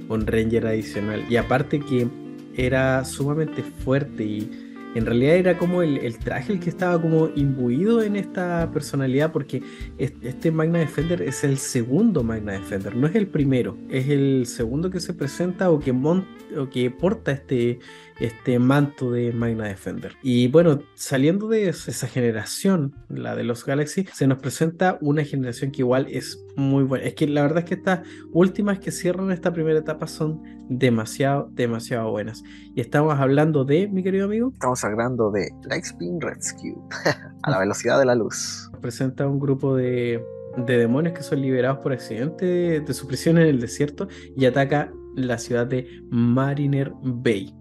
un 0.08 0.26
Ranger 0.26 0.66
adicional. 0.66 1.24
Y 1.28 1.36
aparte 1.36 1.80
que 1.80 2.08
era 2.56 3.04
sumamente 3.04 3.62
fuerte 3.62 4.24
y 4.24 4.50
en 4.94 5.06
realidad 5.06 5.36
era 5.36 5.58
como 5.58 5.82
el, 5.82 6.18
traje 6.18 6.52
el 6.52 6.60
que 6.60 6.68
estaba 6.68 7.00
como 7.00 7.30
imbuido 7.36 8.02
en 8.02 8.16
esta 8.16 8.70
personalidad 8.72 9.30
porque 9.30 9.62
este 9.98 10.50
Magna 10.50 10.80
Defender 10.80 11.22
es 11.22 11.44
el 11.44 11.58
segundo 11.58 12.24
Magna 12.24 12.52
Defender, 12.52 12.96
no 12.96 13.06
es 13.06 13.14
el 13.14 13.28
primero, 13.28 13.78
es 13.88 14.08
el 14.08 14.46
segundo 14.46 14.90
que 14.90 14.98
se 14.98 15.14
presenta 15.14 15.70
o 15.70 15.78
que, 15.78 15.92
o 15.92 16.70
que 16.70 16.90
porta 16.90 17.30
este, 17.30 17.78
este 18.20 18.58
manto 18.58 19.10
de 19.10 19.32
Magna 19.32 19.64
Defender. 19.64 20.14
Y 20.22 20.48
bueno, 20.48 20.82
saliendo 20.94 21.48
de 21.48 21.68
esa 21.68 22.06
generación, 22.06 22.94
la 23.08 23.34
de 23.34 23.44
los 23.44 23.64
Galaxy, 23.64 24.06
se 24.12 24.26
nos 24.26 24.38
presenta 24.38 24.98
una 25.00 25.24
generación 25.24 25.72
que 25.72 25.82
igual 25.82 26.06
es 26.10 26.44
muy 26.56 26.84
buena. 26.84 27.06
Es 27.06 27.14
que 27.14 27.26
la 27.26 27.42
verdad 27.42 27.60
es 27.60 27.64
que 27.64 27.74
estas 27.74 28.00
últimas 28.32 28.78
que 28.78 28.92
cierran 28.92 29.30
esta 29.32 29.52
primera 29.52 29.78
etapa 29.78 30.06
son 30.06 30.42
demasiado, 30.68 31.48
demasiado 31.52 32.10
buenas. 32.10 32.42
Y 32.74 32.80
estamos 32.80 33.18
hablando 33.18 33.64
de, 33.64 33.88
mi 33.88 34.02
querido 34.02 34.26
amigo. 34.26 34.50
Estamos 34.52 34.84
hablando 34.84 35.30
de 35.30 35.48
Lightspeed 35.68 36.20
Rescue, 36.20 36.76
a 37.42 37.50
la 37.50 37.58
velocidad 37.58 37.98
de 37.98 38.04
la 38.04 38.14
luz. 38.14 38.70
Presenta 38.82 39.26
un 39.26 39.40
grupo 39.40 39.74
de, 39.74 40.22
de 40.58 40.78
demonios 40.78 41.14
que 41.14 41.22
son 41.22 41.40
liberados 41.40 41.78
por 41.78 41.92
accidente 41.92 42.44
de, 42.44 42.80
de 42.80 42.94
su 42.94 43.06
prisión 43.06 43.38
en 43.38 43.46
el 43.46 43.60
desierto 43.60 44.08
y 44.36 44.44
ataca 44.44 44.92
la 45.16 45.38
ciudad 45.38 45.66
de 45.66 45.88
Mariner 46.10 46.92
Bay 47.02 47.59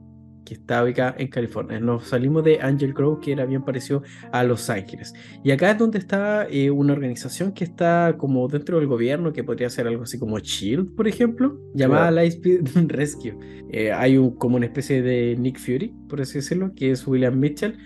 que 0.50 0.56
está 0.56 0.84
ubicada 0.84 1.14
en 1.20 1.28
California. 1.28 1.80
Nos 1.80 2.08
salimos 2.08 2.44
de 2.44 2.60
Angel 2.60 2.92
Grove, 2.92 3.22
que 3.22 3.34
era 3.34 3.46
bien 3.46 3.64
parecido 3.64 4.02
a 4.32 4.44
Los 4.44 4.68
Ángeles. 4.72 5.14
Y 5.44 5.52
acá 5.52 5.70
es 5.70 5.78
donde 5.78 6.00
está 6.00 6.48
eh, 6.50 6.72
una 6.72 6.94
organización 6.94 7.52
que 7.52 7.66
está 7.66 8.16
como 8.18 8.48
dentro 8.48 8.80
del 8.80 8.88
gobierno, 8.88 9.32
que 9.32 9.44
podría 9.44 9.70
ser 9.70 9.86
algo 9.86 10.04
así 10.04 10.18
como 10.18 10.40
Shield, 10.40 10.96
por 10.96 11.08
ejemplo, 11.08 11.60
llamada 11.76 12.10
Lightspeed 12.10 12.68
Rescue. 12.88 13.38
Eh, 13.70 13.92
hay 13.92 14.18
un, 14.18 14.32
como 14.32 14.56
una 14.56 14.66
especie 14.66 15.04
de 15.04 15.36
Nick 15.38 15.60
Fury, 15.60 15.94
por 16.10 16.20
así 16.20 16.40
decirlo, 16.40 16.74
que 16.76 16.90
es 16.90 17.06
William 17.06 17.38
Mitchell, 17.40 17.78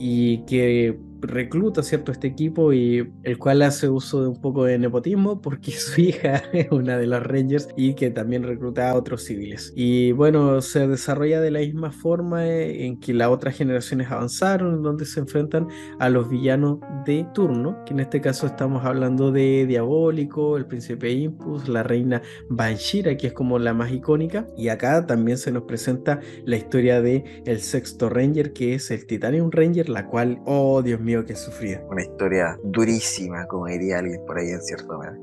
y 0.00 0.44
que 0.46 0.98
recluta 1.20 1.82
cierto 1.82 2.12
este 2.12 2.28
equipo 2.28 2.72
y 2.72 3.10
el 3.22 3.38
cual 3.38 3.62
hace 3.62 3.88
uso 3.88 4.22
de 4.22 4.28
un 4.28 4.40
poco 4.40 4.64
de 4.64 4.78
nepotismo 4.78 5.40
porque 5.40 5.70
su 5.72 6.00
hija 6.00 6.42
es 6.52 6.70
una 6.70 6.98
de 6.98 7.06
las 7.06 7.22
Rangers 7.22 7.68
y 7.76 7.94
que 7.94 8.10
también 8.10 8.42
recluta 8.42 8.90
a 8.90 8.94
otros 8.94 9.24
civiles. 9.24 9.72
Y 9.76 10.12
bueno, 10.12 10.60
se 10.62 10.86
desarrolla 10.86 11.40
de 11.40 11.50
la 11.50 11.60
misma 11.60 11.92
forma 11.92 12.46
en 12.46 12.98
que 13.00 13.14
las 13.14 13.28
otras 13.28 13.56
generaciones 13.56 14.10
avanzaron, 14.10 14.82
donde 14.82 15.04
se 15.04 15.20
enfrentan 15.20 15.68
a 15.98 16.08
los 16.08 16.28
villanos 16.28 16.78
de 17.04 17.26
turno, 17.34 17.84
que 17.84 17.92
en 17.92 18.00
este 18.00 18.20
caso 18.20 18.46
estamos 18.46 18.84
hablando 18.84 19.32
de 19.32 19.66
Diabólico, 19.66 20.56
el 20.56 20.66
príncipe 20.66 21.10
Impus, 21.10 21.68
la 21.68 21.82
reina 21.82 22.22
Banshira, 22.48 23.16
que 23.16 23.28
es 23.28 23.32
como 23.32 23.58
la 23.58 23.74
más 23.74 23.92
icónica, 23.92 24.46
y 24.56 24.68
acá 24.68 25.06
también 25.06 25.38
se 25.38 25.52
nos 25.52 25.64
presenta 25.64 26.20
la 26.44 26.56
historia 26.56 27.00
de 27.00 27.42
el 27.44 27.60
sexto 27.60 28.08
Ranger, 28.08 28.52
que 28.52 28.74
es 28.74 28.90
el 28.90 29.06
Titanium 29.06 29.50
Ranger, 29.50 29.88
la 29.88 30.06
cual, 30.06 30.40
oh 30.46 30.82
Dios 30.82 31.00
mío, 31.00 31.09
mío, 31.10 31.24
qué 31.24 31.34
sufrida. 31.34 31.82
Una 31.90 32.02
historia 32.02 32.58
durísima, 32.62 33.46
como 33.46 33.66
diría 33.66 33.98
alguien 33.98 34.20
por 34.26 34.38
ahí 34.38 34.50
en 34.50 34.62
cierto 34.62 34.98
canal. 34.98 35.18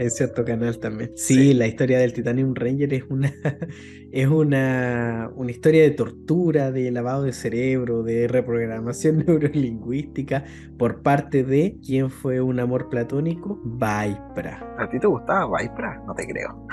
en 0.00 0.10
cierto 0.10 0.44
canal 0.44 0.78
también. 0.78 1.10
Sí, 1.16 1.52
la 1.54 1.66
historia 1.66 1.98
del 1.98 2.12
Titanium 2.12 2.54
Ranger 2.54 2.94
es 2.94 3.04
una 3.08 3.32
es 4.12 4.28
una, 4.28 5.30
una 5.34 5.50
historia 5.50 5.82
de 5.82 5.90
tortura, 5.90 6.70
de 6.70 6.90
lavado 6.92 7.24
de 7.24 7.32
cerebro, 7.32 8.04
de 8.04 8.28
reprogramación 8.28 9.18
neurolingüística 9.26 10.44
por 10.78 11.02
parte 11.02 11.42
de 11.42 11.76
quien 11.84 12.10
fue 12.10 12.40
un 12.40 12.60
amor 12.60 12.88
platónico, 12.88 13.60
Vipra. 13.64 14.76
¿A 14.78 14.88
ti 14.88 15.00
te 15.00 15.06
gustaba 15.08 15.60
Vipra? 15.60 16.00
No 16.06 16.14
te 16.14 16.26
creo. 16.26 16.66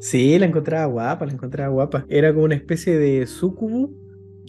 sí, 0.00 0.38
la 0.38 0.46
encontraba 0.46 0.86
guapa, 0.86 1.26
la 1.26 1.32
encontraba 1.32 1.72
guapa. 1.72 2.04
Era 2.08 2.32
como 2.32 2.44
una 2.44 2.54
especie 2.54 2.96
de 2.96 3.26
sucubu 3.26 4.03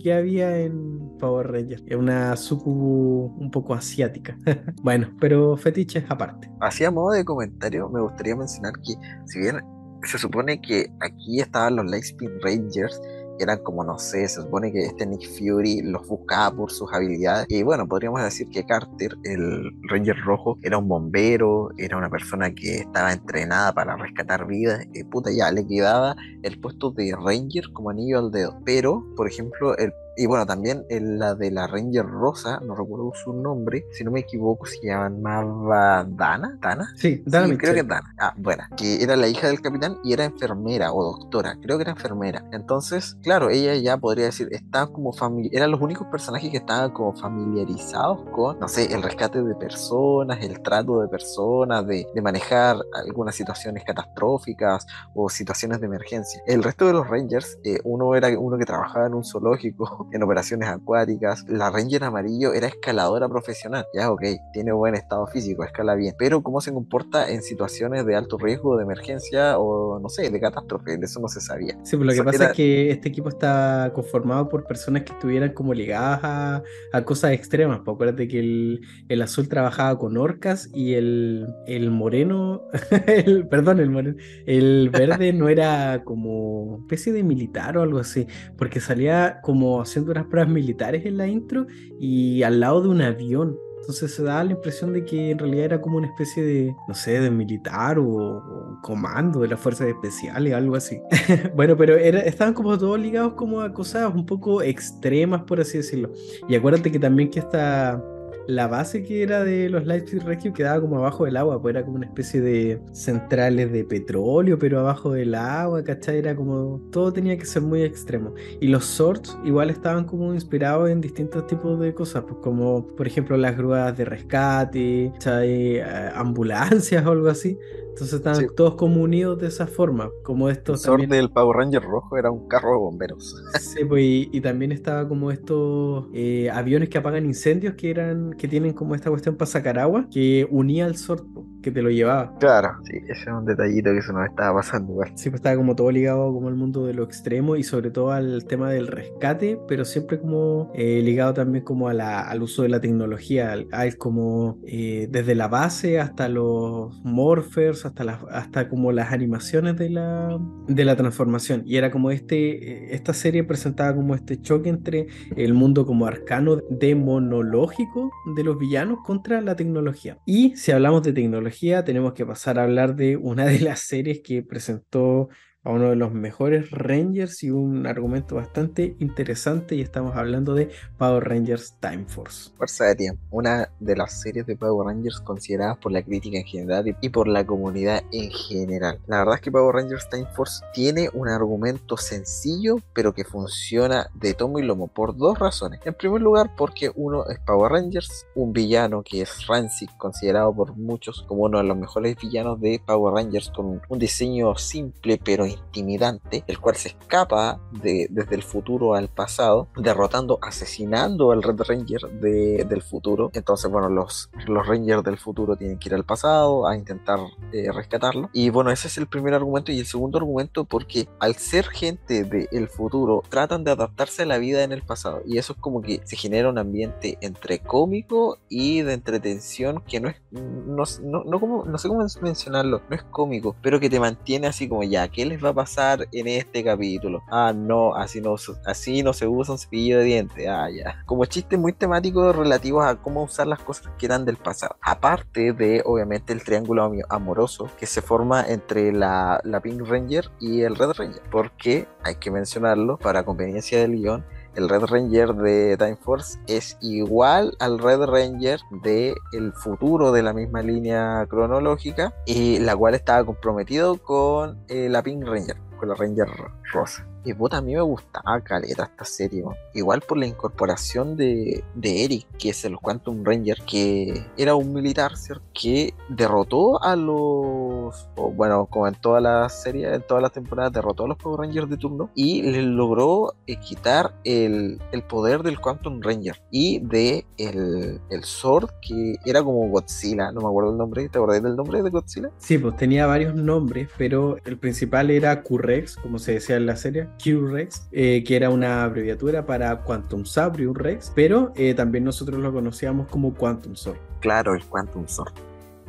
que 0.06 0.14
había 0.14 0.56
en 0.60 1.18
Power 1.18 1.52
Rangers. 1.52 1.84
Es 1.88 1.98
una 1.98 2.38
sucubu 2.38 3.36
un 3.40 3.50
poco 3.50 3.74
asiática. 3.74 4.38
bueno, 4.84 5.10
pero 5.20 5.58
fetiches 5.58 6.04
aparte. 6.10 6.48
Hacía 6.62 6.92
modo 6.92 7.14
de 7.14 7.26
comentario, 7.26 7.90
me 7.90 8.00
gustaría 8.02 8.36
mencionar 8.36 8.74
que 8.84 8.94
si 9.26 9.40
bien 9.40 9.62
se 10.04 10.20
supone 10.20 10.62
que 10.62 10.92
aquí 11.02 11.40
estaban 11.40 11.78
los 11.78 11.90
Lightspeed 11.90 12.30
Rangers 12.44 13.02
eran 13.40 13.60
como, 13.60 13.84
no 13.84 13.98
sé, 13.98 14.28
se 14.28 14.42
supone 14.42 14.72
que 14.72 14.86
este 14.86 15.06
Nick 15.06 15.28
Fury 15.38 15.82
los 15.82 16.08
buscaba 16.08 16.56
por 16.56 16.72
sus 16.72 16.92
habilidades. 16.94 17.48
Y 17.50 17.64
bueno, 17.64 17.88
podríamos 17.88 18.22
decir 18.24 18.50
que 18.50 18.66
Carter, 18.66 19.16
el 19.24 19.72
Ranger 19.90 20.18
Rojo, 20.24 20.58
era 20.62 20.78
un 20.78 20.88
bombero, 20.88 21.70
era 21.78 21.98
una 21.98 22.10
persona 22.10 22.54
que 22.54 22.78
estaba 22.78 23.14
entrenada 23.14 23.74
para 23.74 23.96
rescatar 23.98 24.48
vidas. 24.48 24.86
Y 24.94 25.04
puta, 25.04 25.32
ya 25.32 25.52
le 25.52 25.66
quedaba 25.68 26.16
el 26.44 26.60
puesto 26.60 26.92
de 26.92 27.16
Ranger 27.16 27.72
como 27.74 27.90
anillo 27.90 28.20
al 28.20 28.32
dedo. 28.32 28.60
Pero, 28.66 29.06
por 29.16 29.28
ejemplo, 29.28 29.78
el 29.78 29.94
y 30.18 30.26
bueno, 30.26 30.46
también 30.46 30.86
la 30.90 31.36
de 31.36 31.52
la 31.52 31.68
Ranger 31.68 32.06
Rosa, 32.06 32.60
no 32.64 32.76
recuerdo 32.76 33.12
su 33.24 33.34
nombre, 33.34 33.86
si 33.92 34.04
no 34.04 34.12
me 34.12 34.22
equivoco, 34.22 34.66
se 34.66 34.80
llamaba 34.86 36.06
Dana. 36.08 36.58
¿Dana? 36.62 36.94
Sí, 36.96 37.24
Dana. 37.26 37.58
creo 37.58 37.74
que 37.74 37.80
es 37.82 37.88
Dana. 37.88 38.14
Ah, 38.18 38.34
bueno, 38.38 38.64
que 38.78 39.04
era 39.04 39.16
la 39.16 39.28
hija 39.28 39.48
del 39.48 39.62
capitán 39.62 39.98
y 40.04 40.14
era 40.14 40.26
enfermera 40.26 40.94
o 40.94 41.04
doctora, 41.04 41.58
creo 41.62 41.78
que 41.78 41.84
era 41.84 41.92
enfermera. 41.92 42.46
Entonces, 42.52 43.18
claro, 43.22 43.50
ella 43.50 43.76
ya 43.76 43.98
podría 43.98 44.26
decir, 44.26 44.48
estaban 44.52 44.92
como 44.94 45.14
familia, 45.14 45.52
eran 45.54 45.72
los 45.72 45.82
únicos 45.82 46.08
personajes 46.08 46.50
que 46.50 46.58
estaban 46.58 46.92
como 46.92 47.14
familiarizados 47.14 48.20
con, 48.32 48.60
no 48.60 48.68
sé, 48.68 48.94
el 48.94 49.04
rescate 49.04 49.42
de 49.42 49.56
personas, 49.56 50.42
el 50.42 50.62
trato 50.62 51.02
de 51.02 51.08
personas, 51.08 51.86
de, 51.88 52.08
de 52.14 52.22
manejar 52.22 52.78
algunas 52.94 53.36
situaciones 53.36 53.84
catastróficas 53.84 54.86
o 55.14 55.30
situaciones 55.30 55.80
de 55.80 55.88
emergencia. 55.88 56.42
El 56.46 56.64
resto 56.64 56.88
de 56.88 56.94
los 56.94 57.08
Rangers, 57.08 57.58
eh, 57.64 57.80
uno 57.84 58.16
era 58.16 58.30
uno 58.38 58.58
que 58.58 58.66
trabajaba 58.66 59.08
en 59.08 59.14
un 59.14 59.24
zoológico, 59.24 60.05
en 60.12 60.24
operaciones 60.24 60.70
acuáticas. 60.70 61.46
La 61.48 61.70
Ranger 61.70 62.04
amarillo 62.04 62.54
era 62.54 62.68
escaladora 62.68 63.28
profesional. 63.28 63.86
Ya, 63.94 64.12
ok, 64.12 64.24
tiene 64.54 64.72
buen 64.72 64.96
estado 64.96 65.28
físico, 65.28 65.64
escala 65.64 65.96
bien. 65.96 66.16
Pero 66.18 66.44
cómo 66.44 66.62
se 66.62 66.74
comporta 66.74 67.30
en 67.30 67.42
situaciones 67.42 68.06
de 68.06 68.16
alto 68.16 68.38
riesgo, 68.38 68.78
de 68.78 68.84
emergencia 68.84 69.58
o 69.58 70.00
no 70.00 70.10
sé, 70.10 70.30
de 70.30 70.40
catástrofe, 70.40 70.98
de 70.98 71.06
eso 71.06 71.20
no 71.20 71.28
se 71.28 71.42
sabía. 71.42 71.78
Sí, 71.84 71.98
pues 71.98 72.08
lo 72.08 72.14
que 72.14 72.24
pasa 72.24 72.46
es 72.48 72.54
que 72.54 72.92
este 72.92 73.10
equipo 73.10 73.30
está 73.30 73.92
conformado 73.94 74.50
por 74.50 74.66
personas 74.66 75.04
que 75.04 75.14
estuvieran 75.14 75.54
como 75.54 75.74
ligadas 75.74 76.20
a, 76.24 76.64
cosas 77.06 77.32
extremas. 77.32 77.82
Pues 77.84 77.96
acuérdate 77.96 78.28
que 78.28 78.40
el, 78.40 78.82
el, 79.10 79.22
azul 79.22 79.48
trabajaba 79.48 79.98
con 80.00 80.18
orcas 80.18 80.70
y 80.74 80.94
el, 80.94 81.48
el 81.68 81.92
moreno, 81.92 82.64
el, 83.08 83.48
perdón, 83.48 83.80
el 83.80 83.90
moreno, 83.90 84.18
el 84.46 84.90
verde 84.90 85.34
no 85.34 85.50
era 85.50 86.04
como 86.04 86.80
especie 86.82 87.14
de 87.14 87.24
militar 87.24 87.78
o 87.78 87.82
algo 87.82 88.00
así, 88.00 88.28
porque 88.58 88.80
salía 88.80 89.40
como 89.42 89.86
haciendo 89.96 90.12
unas 90.12 90.26
pruebas 90.26 90.52
militares 90.52 91.06
en 91.06 91.18
la 91.18 91.28
intro 91.28 91.68
y 91.98 92.44
al 92.44 92.60
lado 92.60 92.82
de 92.82 92.90
un 92.90 93.02
avión. 93.02 93.58
Entonces 93.80 94.14
se 94.14 94.24
da 94.24 94.44
la 94.44 94.52
impresión 94.52 94.92
de 94.94 95.06
que 95.06 95.32
en 95.32 95.38
realidad 95.38 95.66
era 95.66 95.82
como 95.82 95.98
una 95.98 96.08
especie 96.08 96.44
de, 96.44 96.76
no 96.88 96.94
sé, 96.94 97.20
de 97.20 97.32
militar 97.32 97.98
o, 98.00 98.80
comando 98.82 99.40
de 99.42 99.48
las 99.48 99.60
fuerzas 99.60 99.88
especiales, 99.88 100.54
algo 100.54 100.76
así. 100.76 101.00
bueno, 101.56 101.78
pero 101.78 101.96
era, 101.96 102.20
estaban 102.20 102.54
como 102.54 102.78
todos 102.78 103.00
ligados 103.00 103.34
como 103.34 103.62
a 103.62 103.72
cosas 103.72 104.14
un 104.14 104.26
poco 104.26 104.62
extremas, 104.62 105.44
por 105.44 105.62
así 105.62 105.78
decirlo. 105.78 106.12
Y 106.50 106.56
acuérdate 106.56 106.92
que 106.92 107.00
también 107.00 107.30
que 107.30 107.40
esta, 107.40 108.04
la 108.48 108.68
base 108.68 109.04
que 109.04 109.24
era 109.24 109.44
de 109.44 109.70
los 109.70 109.86
Lightspeed 109.86 110.24
Rescue 110.24 110.54
quedaba 110.54 110.82
como 110.82 110.98
abajo 110.98 111.26
del 111.26 111.38
agua, 111.38 111.62
pues 111.62 111.76
era 111.76 111.84
como 111.84 111.98
una 111.98 112.06
especie 112.06 112.42
de 112.42 112.80
centrales 112.94 113.72
de 113.72 113.84
petróleo, 113.84 114.58
pero 114.60 114.80
abajo 114.80 115.14
del 115.14 115.36
agua, 115.36 115.84
¿cachai? 115.84 116.20
Era 116.20 116.36
como, 116.36 116.82
todo 116.92 117.12
tenía 117.14 117.38
que 117.38 117.46
ser 117.46 117.62
muy 117.62 117.84
extremo. 117.84 118.34
Y 118.60 118.68
los 118.68 118.86
Swords 118.86 119.38
igual 119.44 119.70
estaban 119.70 120.06
como 120.06 120.34
inspirados 120.34 120.90
en 120.90 121.02
distintos 121.02 121.48
tipos 121.48 121.80
de 121.80 121.94
cosas, 121.94 122.24
pues 122.28 122.38
como 122.42 122.86
por 122.96 123.08
ejemplo 123.08 123.38
las 123.38 123.58
grúas 123.58 123.96
de 123.98 124.06
rescate, 124.06 125.12
¿cachai? 125.14 125.78
Eh, 125.78 125.84
ambulancias 126.16 127.06
o 127.06 127.12
algo 127.12 127.30
así. 127.30 127.58
Entonces 127.96 128.16
estaban 128.16 128.48
todos 128.58 128.76
como 128.76 129.02
unidos 129.02 129.40
de 129.40 129.48
esa 129.48 129.68
forma, 129.68 130.12
como 130.22 130.50
estos. 130.50 130.84
El 130.84 130.92
también... 130.92 131.10
del 131.12 131.32
Power 131.32 131.56
Ranger 131.56 131.82
rojo 131.82 132.18
era 132.18 132.30
un 132.30 132.46
carro 132.50 132.72
de 132.72 132.78
bomberos. 132.78 133.42
Sí, 133.62 133.86
pues 133.86 134.04
y, 134.04 134.42
también 134.42 134.74
estaba 134.74 135.08
como 135.08 135.32
estos 135.32 136.06
eh, 136.14 136.50
aviones 136.50 136.90
que 136.90 136.98
apagan 136.98 137.26
incendios 137.26 137.76
que 137.76 137.90
eran, 137.90 138.34
que 138.34 138.50
tienen 138.50 138.74
como 138.74 138.96
esta 138.96 139.10
cuestión 139.10 139.36
para 139.38 139.50
sacar 139.50 139.80
agua, 139.80 140.08
que 140.12 140.46
unía 140.52 140.86
al 140.86 140.98
sorpo, 140.98 141.46
que 141.66 141.72
te 141.72 141.82
lo 141.82 141.90
llevaba. 141.90 142.32
Claro, 142.40 142.70
sí, 142.84 142.98
ese 143.10 143.24
es 143.24 143.28
un 143.28 143.44
detallito 143.44 143.92
que 143.92 144.04
se 144.04 144.14
nos 144.14 144.28
estaba 144.28 144.60
pasando 144.60 144.92
igual. 144.92 145.10
Sí, 145.16 145.32
pues 145.32 145.40
estaba 145.40 145.56
como 145.56 145.76
todo 145.76 145.90
ligado 145.90 146.32
como 146.32 146.48
al 146.48 146.56
mundo 146.56 146.86
de 146.86 146.94
lo 146.94 147.04
extremo 147.04 147.56
y 147.56 147.64
sobre 147.64 147.90
todo 147.90 148.12
al 148.12 148.46
tema 148.46 148.70
del 148.70 148.86
rescate, 148.86 149.58
pero 149.68 149.84
siempre 149.84 150.20
como 150.20 150.72
eh, 150.76 151.02
ligado 151.04 151.34
también 151.34 151.64
como 151.64 151.90
a 151.90 151.96
la, 151.96 152.22
al 152.22 152.44
uso 152.44 152.62
de 152.62 152.70
la 152.70 152.80
tecnología, 152.80 153.52
al, 153.52 153.98
como 153.98 154.60
eh, 154.68 155.08
desde 155.10 155.34
la 155.34 155.48
base 155.48 156.00
hasta 156.00 156.30
los 156.30 157.04
morphers 157.04 157.84
hasta, 157.86 158.04
hasta 158.30 158.70
como 158.70 158.92
las 158.92 159.12
animaciones 159.12 159.76
de 159.76 159.90
la, 159.90 160.40
de 160.68 160.86
la 160.86 160.96
transformación. 160.96 161.64
Y 161.66 161.78
era 161.78 161.90
como 161.90 162.12
este, 162.12 162.94
esta 162.94 163.14
serie 163.14 163.44
presentaba 163.44 163.96
como 163.96 164.14
este 164.14 164.40
choque 164.40 164.70
entre 164.70 165.08
el 165.36 165.56
mundo 165.56 165.88
como 165.88 166.06
arcano 166.06 166.58
demonológico 166.70 168.12
de 168.36 168.44
los 168.44 168.60
villanos 168.60 169.00
contra 169.04 169.42
la 169.42 169.56
tecnología. 169.56 170.20
Y 170.28 170.56
si 170.56 170.72
hablamos 170.72 171.02
de 171.02 171.12
tecnología, 171.12 171.55
tenemos 171.84 172.14
que 172.14 172.26
pasar 172.26 172.60
a 172.60 172.64
hablar 172.64 172.96
de 172.96 173.18
una 173.18 173.46
de 173.46 173.60
las 173.60 173.82
series 173.82 174.22
que 174.22 174.44
presentó 174.44 175.30
a 175.66 175.72
uno 175.72 175.90
de 175.90 175.96
los 175.96 176.14
mejores 176.14 176.70
Rangers 176.70 177.44
y 177.44 177.50
un 177.50 177.88
argumento 177.88 178.36
bastante 178.36 178.96
interesante 179.00 179.76
y 179.76 179.82
estamos 179.82 180.16
hablando 180.16 180.54
de 180.54 180.70
Power 180.98 181.24
Rangers 181.24 181.76
Time 181.80 182.06
Force. 182.08 182.52
Fuerza 182.56 182.86
de 182.86 182.96
tiempo, 182.96 183.22
una 183.32 183.70
de 183.80 183.96
las 183.96 184.22
series 184.22 184.46
de 184.46 184.56
Power 184.56 184.88
Rangers 184.88 185.20
consideradas 185.20 185.78
por 185.78 185.92
la 185.92 186.04
crítica 186.04 186.38
en 186.38 186.46
general 186.46 186.96
y 187.02 187.10
por 187.10 187.28
la 187.28 187.46
comunidad 187.46 188.04
en 188.12 188.30
general. 188.30 189.00
La 189.08 189.20
verdad 189.20 189.36
es 189.36 189.42
que 189.42 189.52
Power 189.52 189.76
Rangers 189.76 190.08
Time 190.08 190.28
Force 190.36 190.64
tiene 190.72 191.10
un 191.14 191.28
argumento 191.28 191.98
sencillo 191.98 192.78
pero 192.94 193.14
que 193.14 193.26
funciona 193.26 194.08
de 194.14 194.36
tomo 194.36 194.60
y 194.60 194.64
lomo 194.64 194.88
por 194.88 195.18
dos 195.18 195.40
razones. 195.40 195.80
En 195.84 195.96
primer 195.96 196.22
lugar 196.22 196.52
porque 196.56 196.92
uno 196.94 197.28
es 197.28 197.40
Power 197.40 197.72
Rangers, 197.72 198.28
un 198.36 198.54
villano 198.54 199.02
que 199.02 199.24
es 199.24 199.48
Rancid, 199.48 199.90
considerado 199.98 200.54
por 200.54 200.78
muchos 200.78 201.24
como 201.24 201.44
uno 201.44 201.58
de 201.58 201.64
los 201.64 201.76
mejores 201.76 202.16
villanos 202.22 202.62
de 202.62 202.80
Power 202.86 203.16
Rangers 203.16 203.50
con 203.50 203.82
un 203.90 204.00
diseño 204.00 204.56
simple 204.58 205.20
pero 205.24 205.46
intimidante, 205.56 206.44
el 206.48 206.60
cual 206.60 206.76
se 206.76 206.90
escapa 206.90 207.60
de, 207.72 208.08
desde 208.10 208.36
el 208.36 208.44
futuro 208.44 208.96
al 208.96 209.10
pasado, 209.10 209.68
derrotando, 209.76 210.40
asesinando 210.42 211.32
al 211.32 211.44
Red 211.44 211.62
Ranger 211.62 212.10
del 212.20 212.82
futuro. 212.82 213.32
Entonces, 213.34 213.72
bueno, 213.72 213.90
los, 213.90 214.30
los 214.48 214.68
Rangers 214.68 215.04
del 215.04 215.18
futuro 215.18 215.56
tienen 215.56 215.80
que 215.80 215.90
ir 215.90 215.96
al 215.96 216.04
pasado 216.04 216.68
a 216.68 216.76
intentar 216.76 217.20
eh, 217.52 217.72
rescatarlo. 217.72 218.30
Y 218.34 218.50
bueno, 218.50 218.72
ese 218.72 218.88
es 218.88 218.98
el 218.98 219.08
primer 219.08 219.34
argumento. 219.34 219.72
Y 219.72 219.80
el 219.80 219.86
segundo 219.86 220.18
argumento, 220.18 220.66
porque 220.66 221.08
al 221.20 221.36
ser 221.36 221.66
gente 221.66 222.24
del 222.24 222.68
futuro, 222.68 223.24
tratan 223.30 223.64
de 223.64 223.72
adaptarse 223.72 224.24
a 224.24 224.26
la 224.26 224.38
vida 224.38 224.64
en 224.64 224.72
el 224.72 224.82
pasado. 224.82 225.22
Y 225.26 225.38
eso 225.38 225.54
es 225.54 225.60
como 225.60 225.82
que 225.82 226.02
se 226.06 226.16
genera 226.16 226.50
un 226.50 226.58
ambiente 226.58 227.18
entre 227.22 227.60
cómico 227.60 228.38
y 228.50 228.82
de 228.82 228.94
entretención 228.94 229.82
que 229.88 230.00
no 230.00 230.10
es, 230.10 230.22
no, 230.32 230.84
no, 231.04 231.24
no, 231.24 231.40
como, 231.40 231.66
no 231.66 231.78
sé 231.78 231.88
cómo 231.88 232.06
mencionarlo, 232.22 232.82
no 232.90 232.96
es 232.96 233.04
cómico, 233.04 233.56
pero 233.62 233.80
que 233.80 233.90
te 233.90 234.00
mantiene 234.00 234.48
así 234.48 234.68
como 234.68 234.84
ya, 234.84 235.08
¿qué 235.08 235.26
les 235.26 235.42
va 235.46 235.52
a 235.52 235.54
pasar 235.54 236.08
en 236.12 236.28
este 236.28 236.64
capítulo? 236.64 237.24
Ah, 237.30 237.54
no, 237.56 237.96
así 237.96 238.22
no, 238.22 238.36
así 238.66 239.04
no 239.04 239.14
se 239.14 239.28
usa 239.28 239.54
un 239.54 239.60
cepillo 239.60 240.00
de 240.00 240.04
dientes. 240.04 240.48
Ah, 240.48 240.70
ya. 240.70 241.04
Como 241.06 241.26
chistes 241.26 241.60
muy 241.60 241.74
temáticos 241.74 242.36
relativos 242.36 242.86
a 242.86 242.96
cómo 242.96 243.24
usar 243.24 243.48
las 243.48 243.60
cosas 243.60 243.92
que 243.98 244.06
eran 244.06 244.26
del 244.26 244.38
pasado. 244.38 244.76
Aparte 244.82 245.54
de, 245.54 245.82
obviamente, 245.86 246.34
el 246.34 246.44
triángulo 246.44 246.92
amoroso 247.10 247.70
que 247.78 247.86
se 247.86 248.02
forma 248.02 248.46
entre 248.48 248.92
la, 248.92 249.40
la 249.44 249.62
Pink 249.62 249.82
Ranger 249.88 250.30
y 250.40 250.62
el 250.62 250.76
Red 250.76 250.92
Ranger. 250.98 251.22
Porque, 251.32 251.88
hay 252.04 252.16
que 252.16 252.32
mencionarlo, 252.32 252.98
para 252.98 253.24
conveniencia 253.24 253.80
del 253.80 253.94
guion, 253.94 254.26
el 254.56 254.70
Red 254.70 254.86
Ranger 254.86 255.34
de 255.36 255.78
Time 255.78 255.98
Force 255.98 256.40
es 256.48 256.78
igual 256.82 257.56
al 257.60 257.80
Red 257.80 258.04
Ranger 258.06 258.60
de 258.84 259.14
el 259.34 259.54
futuro 259.54 260.12
de 260.12 260.24
la 260.24 260.34
misma 260.34 260.62
línea 260.62 261.26
cronológica 261.30 262.14
y 262.26 262.60
la 262.60 262.76
cual 262.76 262.96
estaba 262.96 263.26
comprometido 263.26 263.98
con 263.98 264.64
eh, 264.68 264.90
la 264.90 265.04
Pink 265.04 265.24
Ranger, 265.26 265.58
con 265.78 265.90
la 265.90 265.96
Ranger 265.96 266.28
Rosa. 266.72 267.08
Y 267.26 267.34
puta, 267.34 267.58
a 267.58 267.62
mí 267.62 267.74
me 267.74 267.82
gustaba 267.82 268.40
caleta 268.42 268.84
esta 268.84 269.04
serie, 269.04 269.44
igual 269.74 270.02
por 270.02 270.18
la 270.18 270.28
incorporación 270.28 271.18
de, 271.18 271.64
de 271.74 272.06
Eric, 272.06 272.28
que 272.38 272.50
es 272.50 272.64
el 272.66 272.78
Quantum 272.78 273.24
Ranger, 273.26 273.62
que 273.66 274.24
era 274.38 274.54
un 274.54 274.72
militar, 274.74 275.18
¿cierto? 275.18 275.44
Que 275.54 275.96
derrotó 276.08 276.84
a 276.84 276.96
los, 276.96 278.08
bueno, 278.16 278.68
como 278.68 278.88
en 278.88 278.94
toda 278.94 279.20
la 279.22 279.50
serie, 279.50 279.92
en 279.94 280.04
todas 280.04 280.22
las 280.22 280.34
temporadas, 280.34 280.72
derrotó 280.72 281.06
a 281.06 281.08
los 281.08 281.18
Power 281.18 281.40
Rangers 281.42 281.70
de 281.70 281.78
turno 281.78 282.12
y 282.14 282.44
les 282.44 282.64
logró 282.64 283.34
quitar 283.62 284.14
el, 284.24 284.80
el, 284.92 285.04
poder 285.04 285.42
del 285.42 285.60
Quantum 285.60 286.02
Ranger 286.02 286.40
y 286.52 286.80
de 286.80 287.26
el, 287.38 288.00
el 288.10 288.24
Sword, 288.24 288.70
que 288.82 289.16
era 289.26 289.44
como 289.44 289.68
Godzilla, 289.70 290.32
no 290.32 290.42
me 290.42 290.48
acuerdo 290.48 290.72
el 290.72 290.78
nombre, 290.78 291.10
¿te 291.10 291.18
acordás 291.18 291.42
del 291.42 291.56
nombre 291.56 291.82
de 291.82 291.90
Godzilla? 291.90 292.30
Sí, 292.38 292.60
pues 292.60 292.76
tenía 292.76 293.08
varios 293.08 293.34
nombres, 293.34 293.90
pero 293.98 294.38
el 294.46 294.58
principal 294.60 295.10
era 295.10 295.42
Q-Rex, 295.42 295.98
como 295.98 296.20
se 296.20 296.34
decía 296.34 296.58
en 296.58 296.66
la 296.66 296.76
serie, 296.76 297.08
Q-Rex, 297.24 297.88
eh, 297.92 298.24
que 298.26 298.36
era 298.36 298.50
una 298.50 298.84
abreviatura 298.84 299.46
para 299.46 299.84
Quantum 299.84 300.26
Sabrium 300.26 300.76
Rex, 300.76 301.12
pero 301.16 301.52
eh, 301.56 301.74
también 301.74 302.04
nosotros 302.04 302.40
lo 302.40 302.54
conocíamos 302.54 303.08
como 303.08 303.34
Quantum 303.34 303.76
Sword. 303.76 303.98
Claro, 304.20 304.54
el 304.54 304.64
Quantum 304.66 305.08
Sword. 305.08 305.34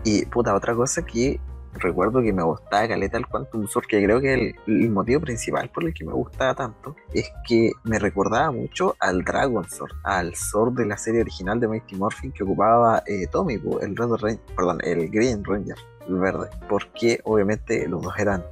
Y 0.04 0.24
puta, 0.26 0.54
otra 0.54 0.74
cosa 0.74 1.04
que 1.04 1.40
recuerdo 1.78 2.22
que 2.22 2.32
me 2.32 2.42
gustaba 2.42 2.88
caleta 2.88 3.18
el 3.18 3.26
Quantum 3.26 3.66
Sword, 3.66 3.86
que 3.86 4.02
creo 4.02 4.20
que 4.20 4.34
el, 4.34 4.54
el, 4.66 4.90
motivo 4.90 5.20
principal 5.20 5.68
por 5.70 5.84
el 5.84 5.94
que 5.94 6.04
me 6.04 6.12
gustaba 6.12 6.54
tanto 6.54 6.96
es 7.12 7.30
que 7.46 7.72
me 7.84 7.98
recordaba 7.98 8.50
mucho 8.50 8.96
al 9.00 9.22
Dragon 9.24 9.68
Sword, 9.68 9.92
al 10.04 10.34
Sword 10.34 10.74
de 10.74 10.86
la 10.86 10.96
serie 10.96 11.20
original 11.20 11.60
de 11.60 11.68
Mighty 11.68 11.96
Morphin 11.96 12.32
que 12.32 12.44
ocupaba 12.44 13.02
eh, 13.06 13.26
Tommy, 13.30 13.54
el 13.54 13.96
Red 13.96 14.10
Ranger, 14.20 14.40
perdón, 14.54 14.78
el 14.84 15.10
Green 15.10 15.44
Ranger, 15.44 15.76
el 16.08 16.14
verde, 16.14 16.48
porque 16.68 17.20
obviamente 17.24 17.86
los 17.88 18.02
dos 18.02 18.14
eran 18.18 18.44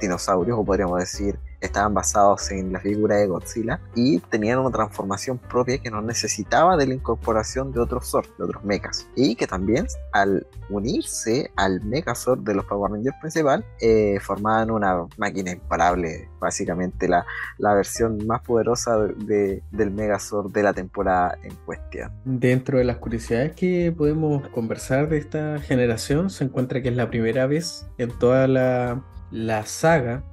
dinosaurios, 0.00 0.58
o 0.58 0.64
podríamos 0.64 0.98
decir 0.98 1.38
estaban 1.62 1.94
basados 1.94 2.50
en 2.50 2.72
la 2.72 2.80
figura 2.80 3.16
de 3.16 3.26
Godzilla 3.26 3.80
y 3.94 4.18
tenían 4.18 4.58
una 4.58 4.70
transformación 4.70 5.38
propia 5.38 5.78
que 5.78 5.90
no 5.90 6.02
necesitaba 6.02 6.76
de 6.76 6.86
la 6.86 6.94
incorporación 6.94 7.72
de 7.72 7.80
otros 7.80 8.06
Zord, 8.10 8.26
de 8.36 8.44
otros 8.44 8.64
mechas. 8.64 9.08
Y 9.14 9.36
que 9.36 9.46
también 9.46 9.86
al 10.12 10.46
unirse 10.68 11.50
al 11.56 11.82
Megazord 11.84 12.40
de 12.40 12.54
los 12.54 12.64
Power 12.64 12.92
Rangers 12.92 13.16
principal, 13.20 13.64
eh, 13.80 14.18
formaban 14.20 14.70
una 14.70 15.06
máquina 15.16 15.52
imparable, 15.52 16.28
básicamente 16.40 17.08
la, 17.08 17.24
la 17.58 17.74
versión 17.74 18.26
más 18.26 18.40
poderosa 18.42 18.98
de, 18.98 19.62
del 19.70 19.90
Megazord 19.90 20.52
de 20.52 20.62
la 20.62 20.72
temporada 20.72 21.38
en 21.42 21.54
cuestión. 21.64 22.10
Dentro 22.24 22.78
de 22.78 22.84
las 22.84 22.96
curiosidades 22.96 23.52
que 23.52 23.94
podemos 23.96 24.48
conversar 24.48 25.08
de 25.08 25.18
esta 25.18 25.60
generación, 25.60 26.30
se 26.30 26.44
encuentra 26.44 26.82
que 26.82 26.88
es 26.88 26.96
la 26.96 27.10
primera 27.10 27.46
vez 27.46 27.86
en 27.98 28.10
toda 28.18 28.48
la, 28.48 29.02
la 29.30 29.64
saga 29.66 30.24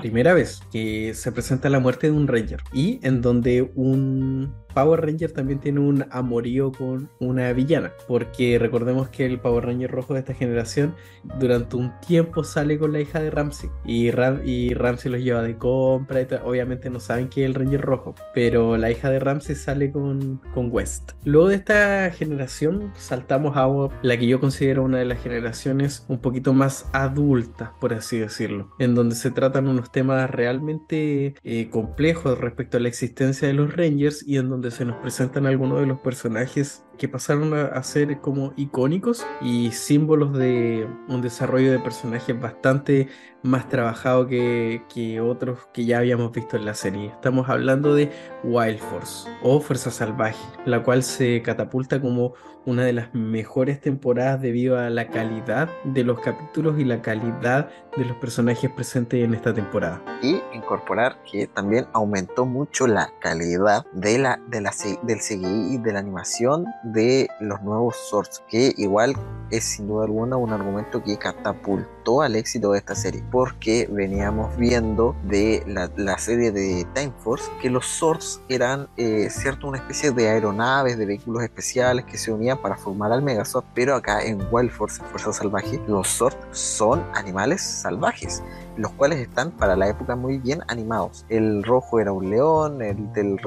primera 0.00 0.34
vez 0.34 0.60
que 0.72 1.14
se 1.14 1.32
presenta 1.32 1.68
la 1.68 1.80
muerte 1.80 2.08
de 2.08 2.12
un 2.12 2.28
Ranger 2.28 2.62
y 2.72 3.00
en 3.02 3.22
donde 3.22 3.70
un 3.74 4.54
Power 4.76 5.00
Ranger 5.00 5.32
también 5.32 5.58
tiene 5.58 5.80
un 5.80 6.04
amorío 6.10 6.70
con 6.70 7.08
una 7.18 7.50
villana, 7.54 7.92
porque 8.06 8.58
recordemos 8.58 9.08
que 9.08 9.24
el 9.24 9.40
Power 9.40 9.64
Ranger 9.64 9.90
rojo 9.90 10.12
de 10.12 10.20
esta 10.20 10.34
generación 10.34 10.94
durante 11.38 11.76
un 11.76 11.98
tiempo 12.06 12.44
sale 12.44 12.78
con 12.78 12.92
la 12.92 13.00
hija 13.00 13.20
de 13.20 13.30
Ramsey 13.30 13.70
y, 13.86 14.10
y 14.44 14.74
Ramsey 14.74 15.10
los 15.10 15.22
lleva 15.22 15.40
de 15.40 15.56
compra, 15.56 16.26
obviamente 16.44 16.90
no 16.90 17.00
saben 17.00 17.28
que 17.28 17.44
es 17.44 17.46
el 17.46 17.54
Ranger 17.54 17.80
rojo, 17.80 18.14
pero 18.34 18.76
la 18.76 18.90
hija 18.90 19.08
de 19.08 19.18
Ramsey 19.18 19.54
sale 19.54 19.90
con, 19.90 20.42
con 20.52 20.68
West. 20.70 21.12
Luego 21.24 21.48
de 21.48 21.54
esta 21.54 22.10
generación 22.10 22.92
saltamos 22.96 23.56
a 23.56 23.66
la 24.02 24.18
que 24.18 24.26
yo 24.26 24.40
considero 24.40 24.84
una 24.84 24.98
de 24.98 25.06
las 25.06 25.22
generaciones 25.22 26.04
un 26.08 26.18
poquito 26.18 26.52
más 26.52 26.86
adultas, 26.92 27.70
por 27.80 27.94
así 27.94 28.18
decirlo, 28.18 28.68
en 28.78 28.94
donde 28.94 29.14
se 29.14 29.30
tratan 29.30 29.68
unos 29.68 29.90
temas 29.90 30.30
realmente 30.30 31.34
eh, 31.44 31.70
complejos 31.70 32.38
respecto 32.38 32.76
a 32.76 32.80
la 32.80 32.88
existencia 32.88 33.48
de 33.48 33.54
los 33.54 33.74
Rangers 33.74 34.22
y 34.28 34.36
en 34.36 34.50
donde 34.50 34.65
se 34.70 34.84
nos 34.84 34.96
presentan 34.96 35.46
algunos 35.46 35.80
de 35.80 35.86
los 35.86 36.00
personajes 36.00 36.84
que 36.98 37.08
pasaron 37.08 37.54
a, 37.54 37.82
ser 37.82 38.20
como 38.20 38.52
icónicos 38.56 39.26
y 39.42 39.70
símbolos 39.70 40.32
de 40.32 40.88
un 41.08 41.20
desarrollo 41.20 41.70
de 41.70 41.78
personajes 41.78 42.38
bastante 42.40 43.08
más 43.42 43.68
trabajado 43.68 44.26
que, 44.26 44.82
que, 44.92 45.20
otros 45.20 45.68
que 45.72 45.84
ya 45.84 45.98
habíamos 45.98 46.32
visto 46.32 46.56
en 46.56 46.64
la 46.64 46.74
serie. 46.74 47.08
Estamos 47.08 47.48
hablando 47.48 47.94
de 47.94 48.10
Wild 48.44 48.78
Force 48.78 49.28
o 49.42 49.60
Fuerza 49.60 49.90
Salvaje, 49.90 50.44
la 50.64 50.82
cual 50.82 51.02
se 51.02 51.42
catapulta 51.42 52.00
como 52.00 52.34
una 52.66 52.84
de 52.84 52.92
las 52.92 53.14
mejores 53.14 53.80
temporadas 53.80 54.42
debido 54.42 54.78
a 54.78 54.90
la 54.90 55.08
calidad 55.08 55.70
de 55.84 56.04
los 56.04 56.20
capítulos 56.20 56.78
y 56.78 56.84
la 56.84 57.00
calidad 57.00 57.70
de 57.96 58.04
los 58.04 58.16
personajes 58.16 58.70
presentes 58.70 59.24
en 59.24 59.34
esta 59.34 59.54
temporada. 59.54 60.02
Y 60.20 60.42
incorporar 60.52 61.22
que 61.30 61.46
también 61.46 61.86
aumentó 61.92 62.44
mucho 62.44 62.86
la 62.86 63.10
calidad 63.20 63.86
de 63.92 64.18
la, 64.18 64.40
de 64.48 64.60
la, 64.60 64.72
del 65.02 65.18
CGI 65.18 65.74
y 65.74 65.78
de 65.78 65.92
la 65.92 66.00
animación 66.00 66.66
de 66.82 67.28
los 67.40 67.62
nuevos 67.62 67.96
Swords, 68.10 68.42
que 68.48 68.74
igual 68.76 69.14
es 69.50 69.64
sin 69.64 69.86
duda 69.86 70.04
alguna 70.04 70.36
un 70.36 70.52
argumento 70.52 71.02
que 71.02 71.16
catapultó 71.16 72.22
al 72.22 72.34
éxito 72.34 72.72
de 72.72 72.78
esta 72.78 72.94
serie, 72.94 73.24
porque 73.30 73.88
veníamos 73.90 74.56
viendo 74.56 75.14
de 75.24 75.62
la, 75.66 76.18
serie 76.18 76.50
de 76.50 76.86
Time 76.94 77.12
Force 77.18 77.48
que 77.60 77.70
los 77.70 77.86
Swords 77.86 78.40
eran, 78.48 78.88
eh, 78.96 79.28
cierto, 79.30 79.68
una 79.68 79.78
especie 79.78 80.10
de 80.10 80.28
aeronaves, 80.28 80.98
de 80.98 81.06
vehículos 81.06 81.42
especiales 81.42 82.04
que 82.04 82.18
se 82.18 82.32
unían 82.32 82.55
para 82.56 82.76
formar 82.76 83.12
al 83.12 83.22
Megazord, 83.22 83.64
pero 83.74 83.94
acá 83.94 84.22
en 84.22 84.40
Wild 84.50 84.70
Force, 84.70 85.02
Fuerza 85.04 85.32
Salvaje, 85.32 85.80
los 85.86 86.08
Swords 86.08 86.36
son 86.50 87.04
animales 87.14 87.62
salvajes 87.62 88.42
los 88.76 88.92
cuales 88.92 89.18
están 89.20 89.50
para 89.52 89.76
la 89.76 89.88
época 89.88 90.16
muy 90.16 90.38
bien 90.38 90.60
animados. 90.68 91.24
El 91.28 91.62
rojo 91.64 92.00
era 92.00 92.12
un 92.12 92.30
león, 92.30 92.82
el 92.82 93.12
del 93.12 93.38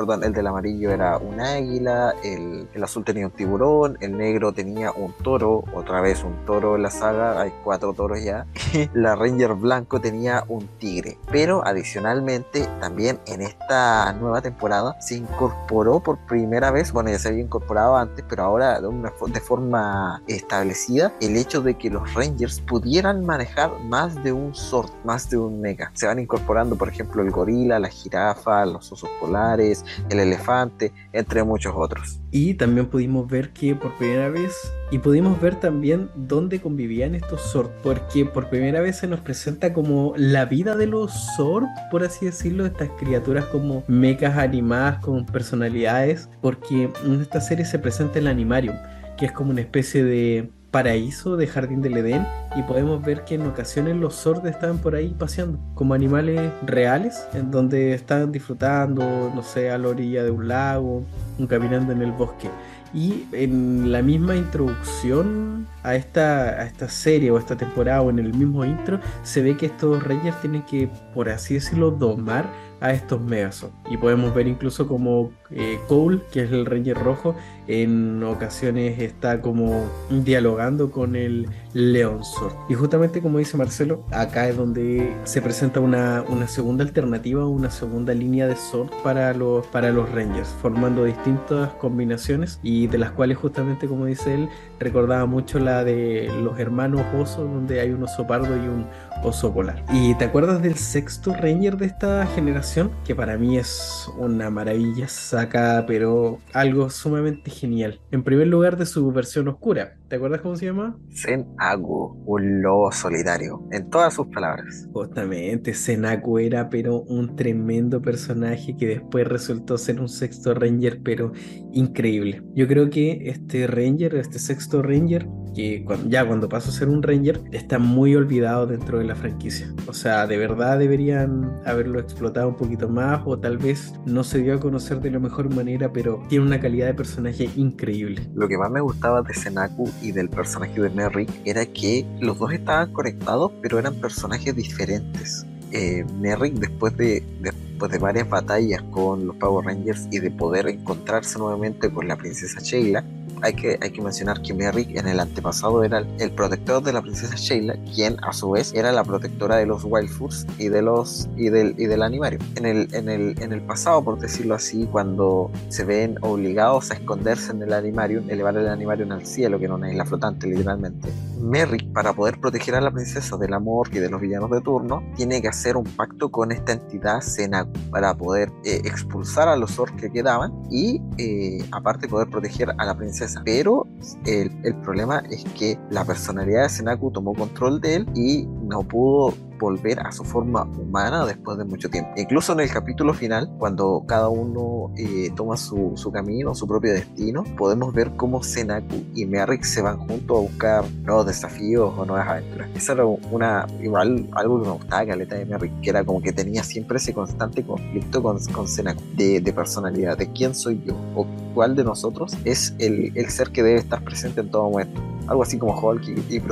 perdón, 0.00 0.24
el 0.24 0.32
del 0.32 0.46
amarillo 0.46 0.90
era 0.92 1.18
un 1.18 1.40
águila, 1.40 2.14
el, 2.24 2.66
azul 2.82 3.04
tenía 3.04 3.26
un 3.26 3.32
tiburón, 3.32 3.98
el 4.00 4.16
negro 4.16 4.50
tenía 4.50 4.92
un 4.92 5.12
toro, 5.12 5.62
otra 5.74 6.00
vez 6.00 6.24
un 6.24 6.46
toro 6.46 6.76
en 6.76 6.84
la 6.84 6.90
saga, 6.90 7.38
hay 7.38 7.52
cuatro 7.62 7.92
toros 7.92 8.22
ya, 8.24 8.46
la 8.94 9.14
Ranger 9.14 9.52
blanco 9.52 10.00
tenía 10.00 10.44
un 10.48 10.66
tigre, 10.78 11.18
pero 11.30 11.62
adicionalmente 11.66 12.66
también 12.80 13.20
en 13.26 13.42
esta 13.42 14.14
nueva 14.14 14.40
temporada 14.40 14.98
se 15.02 15.16
incorporó 15.16 16.00
por 16.00 16.16
primera 16.20 16.70
vez, 16.70 16.92
bueno 16.92 17.10
ya 17.10 17.18
se 17.18 17.28
había 17.28 17.42
incorporado 17.42 17.98
antes, 17.98 18.24
pero 18.26 18.44
ahora 18.44 18.80
de, 18.80 18.86
una, 18.88 19.12
de 19.26 19.40
forma 19.40 20.22
establecida, 20.28 21.12
el 21.20 21.36
hecho 21.36 21.60
de 21.60 21.74
que 21.74 21.90
los 21.90 22.14
Rangers 22.14 22.58
pudieran 22.60 23.26
manejar 23.26 23.70
más 23.84 24.14
de 24.24 24.32
un 24.32 24.54
sort, 24.54 24.92
más 25.04 25.28
de 25.28 25.36
un 25.36 25.60
mega. 25.60 25.90
Se 25.92 26.06
van 26.06 26.18
incorporando, 26.18 26.76
por 26.76 26.88
ejemplo, 26.88 27.22
el 27.22 27.30
gorila, 27.30 27.78
la 27.78 27.88
jirafa, 27.88 28.64
los 28.64 28.90
osos 28.90 29.10
polares, 29.20 29.84
el 30.10 30.20
elefante, 30.20 30.92
entre 31.12 31.42
muchos 31.44 31.74
otros. 31.76 32.20
Y 32.30 32.54
también 32.54 32.86
pudimos 32.86 33.28
ver 33.28 33.50
que 33.50 33.74
por 33.74 33.96
primera 33.96 34.28
vez, 34.28 34.54
y 34.90 34.98
pudimos 34.98 35.40
ver 35.40 35.56
también 35.56 36.10
dónde 36.14 36.60
convivían 36.60 37.14
estos 37.14 37.40
Zord, 37.52 37.70
porque 37.82 38.24
por 38.24 38.48
primera 38.48 38.80
vez 38.80 38.96
se 38.96 39.06
nos 39.06 39.20
presenta 39.20 39.72
como 39.72 40.14
la 40.16 40.44
vida 40.44 40.76
de 40.76 40.86
los 40.86 41.12
Zord, 41.36 41.66
por 41.90 42.04
así 42.04 42.26
decirlo, 42.26 42.66
estas 42.66 42.90
criaturas 42.98 43.46
como 43.46 43.84
mecas 43.88 44.36
animadas 44.36 44.98
con 44.98 45.26
personalidades, 45.26 46.28
porque 46.40 46.90
en 47.04 47.20
esta 47.20 47.40
serie 47.40 47.64
se 47.64 47.78
presenta 47.78 48.18
el 48.18 48.26
Animarium, 48.26 48.76
que 49.16 49.26
es 49.26 49.32
como 49.32 49.50
una 49.50 49.60
especie 49.60 50.04
de 50.04 50.50
paraíso 50.70 51.36
de 51.36 51.46
Jardín 51.46 51.82
del 51.82 51.96
Edén 51.96 52.26
y 52.56 52.62
podemos 52.62 53.02
ver 53.02 53.24
que 53.24 53.34
en 53.34 53.46
ocasiones 53.46 53.96
los 53.96 54.14
sordos 54.14 54.46
estaban 54.46 54.78
por 54.78 54.94
ahí 54.94 55.14
paseando 55.18 55.58
como 55.74 55.94
animales 55.94 56.52
reales 56.64 57.26
en 57.34 57.50
donde 57.50 57.94
estaban 57.94 58.32
disfrutando, 58.32 59.32
no 59.34 59.42
sé, 59.42 59.70
a 59.70 59.78
la 59.78 59.88
orilla 59.88 60.22
de 60.22 60.30
un 60.30 60.48
lago, 60.48 61.04
caminando 61.48 61.92
en 61.92 62.02
el 62.02 62.12
bosque. 62.12 62.50
Y 62.92 63.26
en 63.32 63.92
la 63.92 64.02
misma 64.02 64.34
introducción 64.34 65.68
a 65.84 65.94
esta, 65.94 66.60
a 66.60 66.64
esta 66.64 66.88
serie 66.88 67.30
o 67.30 67.38
esta 67.38 67.56
temporada 67.56 68.02
o 68.02 68.10
en 68.10 68.18
el 68.18 68.34
mismo 68.34 68.64
intro 68.64 68.98
se 69.22 69.42
ve 69.42 69.56
que 69.56 69.66
estos 69.66 70.02
reyes 70.02 70.34
tienen 70.40 70.62
que, 70.62 70.90
por 71.14 71.28
así 71.28 71.54
decirlo, 71.54 71.92
domar 71.92 72.50
a 72.80 72.92
estos 72.92 73.20
Megazord. 73.20 73.70
Y 73.90 73.96
podemos 73.96 74.34
ver 74.34 74.48
incluso 74.48 74.88
como 74.88 75.30
eh, 75.50 75.78
Cole, 75.86 76.20
que 76.32 76.42
es 76.42 76.50
el 76.50 76.66
Ranger 76.66 76.98
rojo, 76.98 77.36
en 77.70 78.22
ocasiones 78.22 78.98
está 78.98 79.40
como 79.40 79.88
dialogando 80.10 80.90
con 80.90 81.14
el 81.14 81.48
Leon 81.72 82.24
Sword. 82.24 82.54
Y 82.68 82.74
justamente 82.74 83.20
como 83.20 83.38
dice 83.38 83.56
Marcelo, 83.56 84.04
acá 84.10 84.48
es 84.48 84.56
donde 84.56 85.14
se 85.24 85.40
presenta 85.40 85.80
una, 85.80 86.24
una 86.28 86.48
segunda 86.48 86.84
alternativa, 86.84 87.46
una 87.46 87.70
segunda 87.70 88.12
línea 88.12 88.48
de 88.48 88.56
Sword 88.56 88.90
para 89.04 89.32
los, 89.34 89.66
para 89.68 89.90
los 89.90 90.10
Rangers, 90.10 90.48
formando 90.60 91.04
distintas 91.04 91.70
combinaciones 91.74 92.58
y 92.62 92.88
de 92.88 92.98
las 92.98 93.12
cuales 93.12 93.38
justamente 93.38 93.86
como 93.86 94.06
dice 94.06 94.34
él, 94.34 94.48
recordaba 94.78 95.26
mucho 95.26 95.58
la 95.58 95.84
de 95.84 96.30
los 96.42 96.58
hermanos 96.58 97.02
osos, 97.14 97.48
donde 97.50 97.80
hay 97.80 97.90
un 97.90 98.02
oso 98.02 98.26
pardo 98.26 98.56
y 98.56 98.68
un 98.68 98.86
oso 99.22 99.52
polar. 99.52 99.84
¿Y 99.92 100.14
te 100.14 100.24
acuerdas 100.24 100.62
del 100.62 100.76
sexto 100.76 101.34
Ranger 101.34 101.76
de 101.76 101.86
esta 101.86 102.26
generación? 102.26 102.90
Que 103.04 103.14
para 103.14 103.36
mí 103.36 103.58
es 103.58 104.10
una 104.18 104.50
maravilla, 104.50 105.06
saca 105.08 105.84
pero 105.86 106.38
algo 106.52 106.90
sumamente 106.90 107.50
genial. 107.60 108.00
En 108.10 108.24
primer 108.24 108.46
lugar 108.46 108.76
de 108.76 108.86
su 108.86 109.10
versión 109.12 109.48
oscura, 109.48 109.96
¿Te 110.10 110.16
acuerdas 110.16 110.40
cómo 110.40 110.56
se 110.56 110.66
llama? 110.66 110.98
Senaku, 111.10 112.20
un 112.26 112.62
lobo 112.62 112.90
solitario, 112.90 113.62
en 113.70 113.88
todas 113.90 114.12
sus 114.12 114.26
palabras. 114.26 114.88
Justamente, 114.92 115.72
Senaku 115.72 116.40
era 116.40 116.68
pero 116.68 117.02
un 117.02 117.36
tremendo 117.36 118.02
personaje 118.02 118.76
que 118.76 118.88
después 118.88 119.28
resultó 119.28 119.78
ser 119.78 120.00
un 120.00 120.08
sexto 120.08 120.52
Ranger, 120.52 121.00
pero 121.04 121.30
increíble. 121.70 122.42
Yo 122.56 122.66
creo 122.66 122.90
que 122.90 123.30
este 123.30 123.68
Ranger, 123.68 124.16
este 124.16 124.40
sexto 124.40 124.82
Ranger, 124.82 125.28
que 125.54 125.84
ya 126.08 126.26
cuando 126.26 126.48
pasó 126.48 126.70
a 126.70 126.72
ser 126.72 126.88
un 126.88 127.02
Ranger, 127.02 127.40
está 127.52 127.78
muy 127.78 128.14
olvidado 128.14 128.66
dentro 128.66 128.98
de 128.98 129.04
la 129.04 129.14
franquicia. 129.14 129.72
O 129.86 129.92
sea, 129.92 130.26
de 130.26 130.36
verdad 130.36 130.78
deberían 130.78 131.52
haberlo 131.64 132.00
explotado 132.00 132.48
un 132.48 132.56
poquito 132.56 132.88
más 132.88 133.22
o 133.24 133.38
tal 133.38 133.58
vez 133.58 133.92
no 134.06 134.24
se 134.24 134.38
dio 134.38 134.54
a 134.54 134.60
conocer 134.60 135.00
de 135.00 135.10
la 135.10 135.18
mejor 135.18 135.54
manera, 135.54 135.92
pero 135.92 136.22
tiene 136.28 136.46
una 136.46 136.60
calidad 136.60 136.86
de 136.86 136.94
personaje 136.94 137.50
increíble. 137.56 138.22
Lo 138.34 138.48
que 138.48 138.58
más 138.58 138.70
me 138.70 138.80
gustaba 138.80 139.22
de 139.22 139.34
Senaku 139.34 139.90
y 140.02 140.12
del 140.12 140.28
personaje 140.28 140.80
de 140.80 140.90
Merrick 140.90 141.30
era 141.44 141.66
que 141.66 142.06
los 142.20 142.38
dos 142.38 142.52
estaban 142.52 142.92
conectados, 142.92 143.52
pero 143.62 143.78
eran 143.78 143.94
personajes 143.94 144.54
diferentes. 144.54 145.46
Eh, 145.72 146.04
Merrick 146.20 146.54
después 146.54 146.96
de, 146.96 147.22
después 147.40 147.92
de 147.92 147.98
varias 147.98 148.28
batallas 148.28 148.82
con 148.90 149.26
los 149.26 149.36
Power 149.36 149.66
Rangers 149.66 150.08
y 150.10 150.18
de 150.18 150.30
poder 150.30 150.68
encontrarse 150.68 151.38
nuevamente 151.38 151.90
con 151.90 152.08
la 152.08 152.16
princesa 152.16 152.60
Sheila, 152.60 153.04
hay 153.42 153.54
que, 153.54 153.78
hay 153.80 153.90
que 153.90 154.02
mencionar 154.02 154.40
que 154.42 154.54
Merrick 154.54 154.96
en 154.96 155.08
el 155.08 155.20
antepasado 155.20 155.84
era 155.84 156.04
el 156.18 156.30
protector 156.32 156.82
de 156.82 156.92
la 156.92 157.02
princesa 157.02 157.34
Sheila, 157.36 157.76
quien 157.94 158.16
a 158.22 158.32
su 158.32 158.50
vez 158.50 158.72
era 158.74 158.92
la 158.92 159.04
protectora 159.04 159.56
de 159.56 159.66
los 159.66 159.84
Wildfurs 159.84 160.46
y 160.58 160.68
de 160.68 160.82
los 160.82 161.28
y 161.36 161.50
del, 161.50 161.74
y 161.78 161.86
del 161.86 162.02
animario. 162.02 162.38
En 162.56 162.66
el, 162.66 162.88
en, 162.94 163.08
el, 163.08 163.40
en 163.40 163.52
el 163.52 163.62
pasado, 163.62 164.02
por 164.02 164.18
decirlo 164.18 164.54
así, 164.54 164.86
cuando 164.90 165.50
se 165.68 165.84
ven 165.84 166.16
obligados 166.22 166.90
a 166.90 166.94
esconderse 166.94 167.52
en 167.52 167.62
el 167.62 167.72
animarium, 167.72 168.28
elevar 168.30 168.56
el 168.56 168.68
animarium 168.68 169.12
al 169.12 169.26
cielo, 169.26 169.58
que 169.58 169.64
era 169.66 169.74
una 169.74 169.90
isla 169.90 170.04
flotante 170.04 170.46
literalmente, 170.46 171.08
Merrick, 171.40 171.92
para 171.92 172.12
poder 172.12 172.40
proteger 172.40 172.74
a 172.74 172.80
la 172.80 172.90
princesa 172.90 173.36
del 173.36 173.54
amor 173.54 173.88
y 173.92 173.98
de 173.98 174.10
los 174.10 174.20
villanos 174.20 174.50
de 174.50 174.60
turno, 174.60 175.02
tiene 175.16 175.40
que 175.42 175.48
hacer 175.48 175.76
un 175.76 175.84
pacto 175.84 176.30
con 176.30 176.52
esta 176.52 176.72
entidad 176.72 177.20
Senaku 177.20 177.72
para 177.90 178.14
poder 178.14 178.50
eh, 178.64 178.80
expulsar 178.84 179.48
a 179.48 179.56
los 179.56 179.72
Zord 179.72 179.96
que 179.96 180.10
quedaban 180.10 180.52
y 180.70 181.00
eh, 181.18 181.64
aparte 181.72 182.08
poder 182.08 182.28
proteger 182.28 182.70
a 182.76 182.84
la 182.84 182.96
princesa. 182.96 183.42
Pero 183.44 183.86
el, 184.26 184.50
el, 184.64 184.74
problema 184.82 185.22
es 185.30 185.44
que 185.58 185.78
la 185.90 186.04
personalidad 186.04 186.64
de 186.64 186.68
Senaku 186.68 187.10
tomó 187.10 187.34
control 187.34 187.80
de 187.80 187.96
él 187.96 188.06
y 188.14 188.46
no 188.62 188.82
pudo 188.82 189.34
volver 189.60 190.00
a 190.00 190.10
su 190.10 190.24
forma 190.24 190.64
humana 190.64 191.26
después 191.26 191.58
de 191.58 191.64
mucho 191.64 191.88
tiempo. 191.88 192.10
Incluso 192.16 192.54
en 192.54 192.60
el 192.60 192.70
capítulo 192.70 193.14
final, 193.14 193.48
cuando 193.58 194.04
cada 194.06 194.28
uno 194.28 194.92
eh, 194.96 195.30
toma 195.36 195.56
su, 195.56 195.92
su, 195.96 196.10
camino, 196.10 196.54
su 196.54 196.66
propio 196.66 196.92
destino, 196.92 197.44
podemos 197.56 197.94
ver 197.94 198.10
cómo 198.16 198.42
Senaku 198.42 198.96
y 199.14 199.26
Merrick 199.26 199.62
se 199.62 199.82
van 199.82 199.98
juntos 199.98 200.36
a 200.36 200.40
buscar 200.40 200.84
nuevos 201.04 201.26
desafíos 201.26 201.92
o 201.96 202.04
nuevas 202.04 202.26
aventuras. 202.26 202.68
Esa 202.74 202.94
era 202.94 203.04
una, 203.04 203.66
igual 203.80 204.26
algo 204.32 204.60
que 204.60 204.68
me 204.68 204.72
gustaba, 204.72 205.06
Caleta 205.06 205.36
de 205.36 205.44
Merrick, 205.44 205.80
que 205.82 205.90
era 205.90 206.02
como 206.02 206.22
que 206.22 206.32
tenía 206.32 206.64
siempre 206.64 206.96
ese 206.96 207.12
constante 207.12 207.62
conflicto 207.62 208.22
con, 208.22 208.38
con 208.46 208.66
Senaku, 208.66 209.02
de, 209.14 209.40
de 209.40 209.52
personalidad, 209.52 210.16
de 210.16 210.32
quién 210.32 210.54
soy 210.54 210.82
yo 210.84 210.96
o 211.14 211.26
cuál 211.54 211.76
de 211.76 211.84
nosotros 211.84 212.36
es 212.44 212.74
el, 212.78 213.12
el 213.14 213.28
ser 213.28 213.50
que 213.50 213.62
debe 213.62 213.78
estar 213.78 214.02
presente 214.02 214.40
en 214.40 214.50
todo 214.50 214.70
momento. 214.70 215.00
Algo 215.26 215.42
así 215.42 215.58
como 215.58 215.78
Hulk 215.78 216.08
y, 216.08 216.36
y 216.36 216.42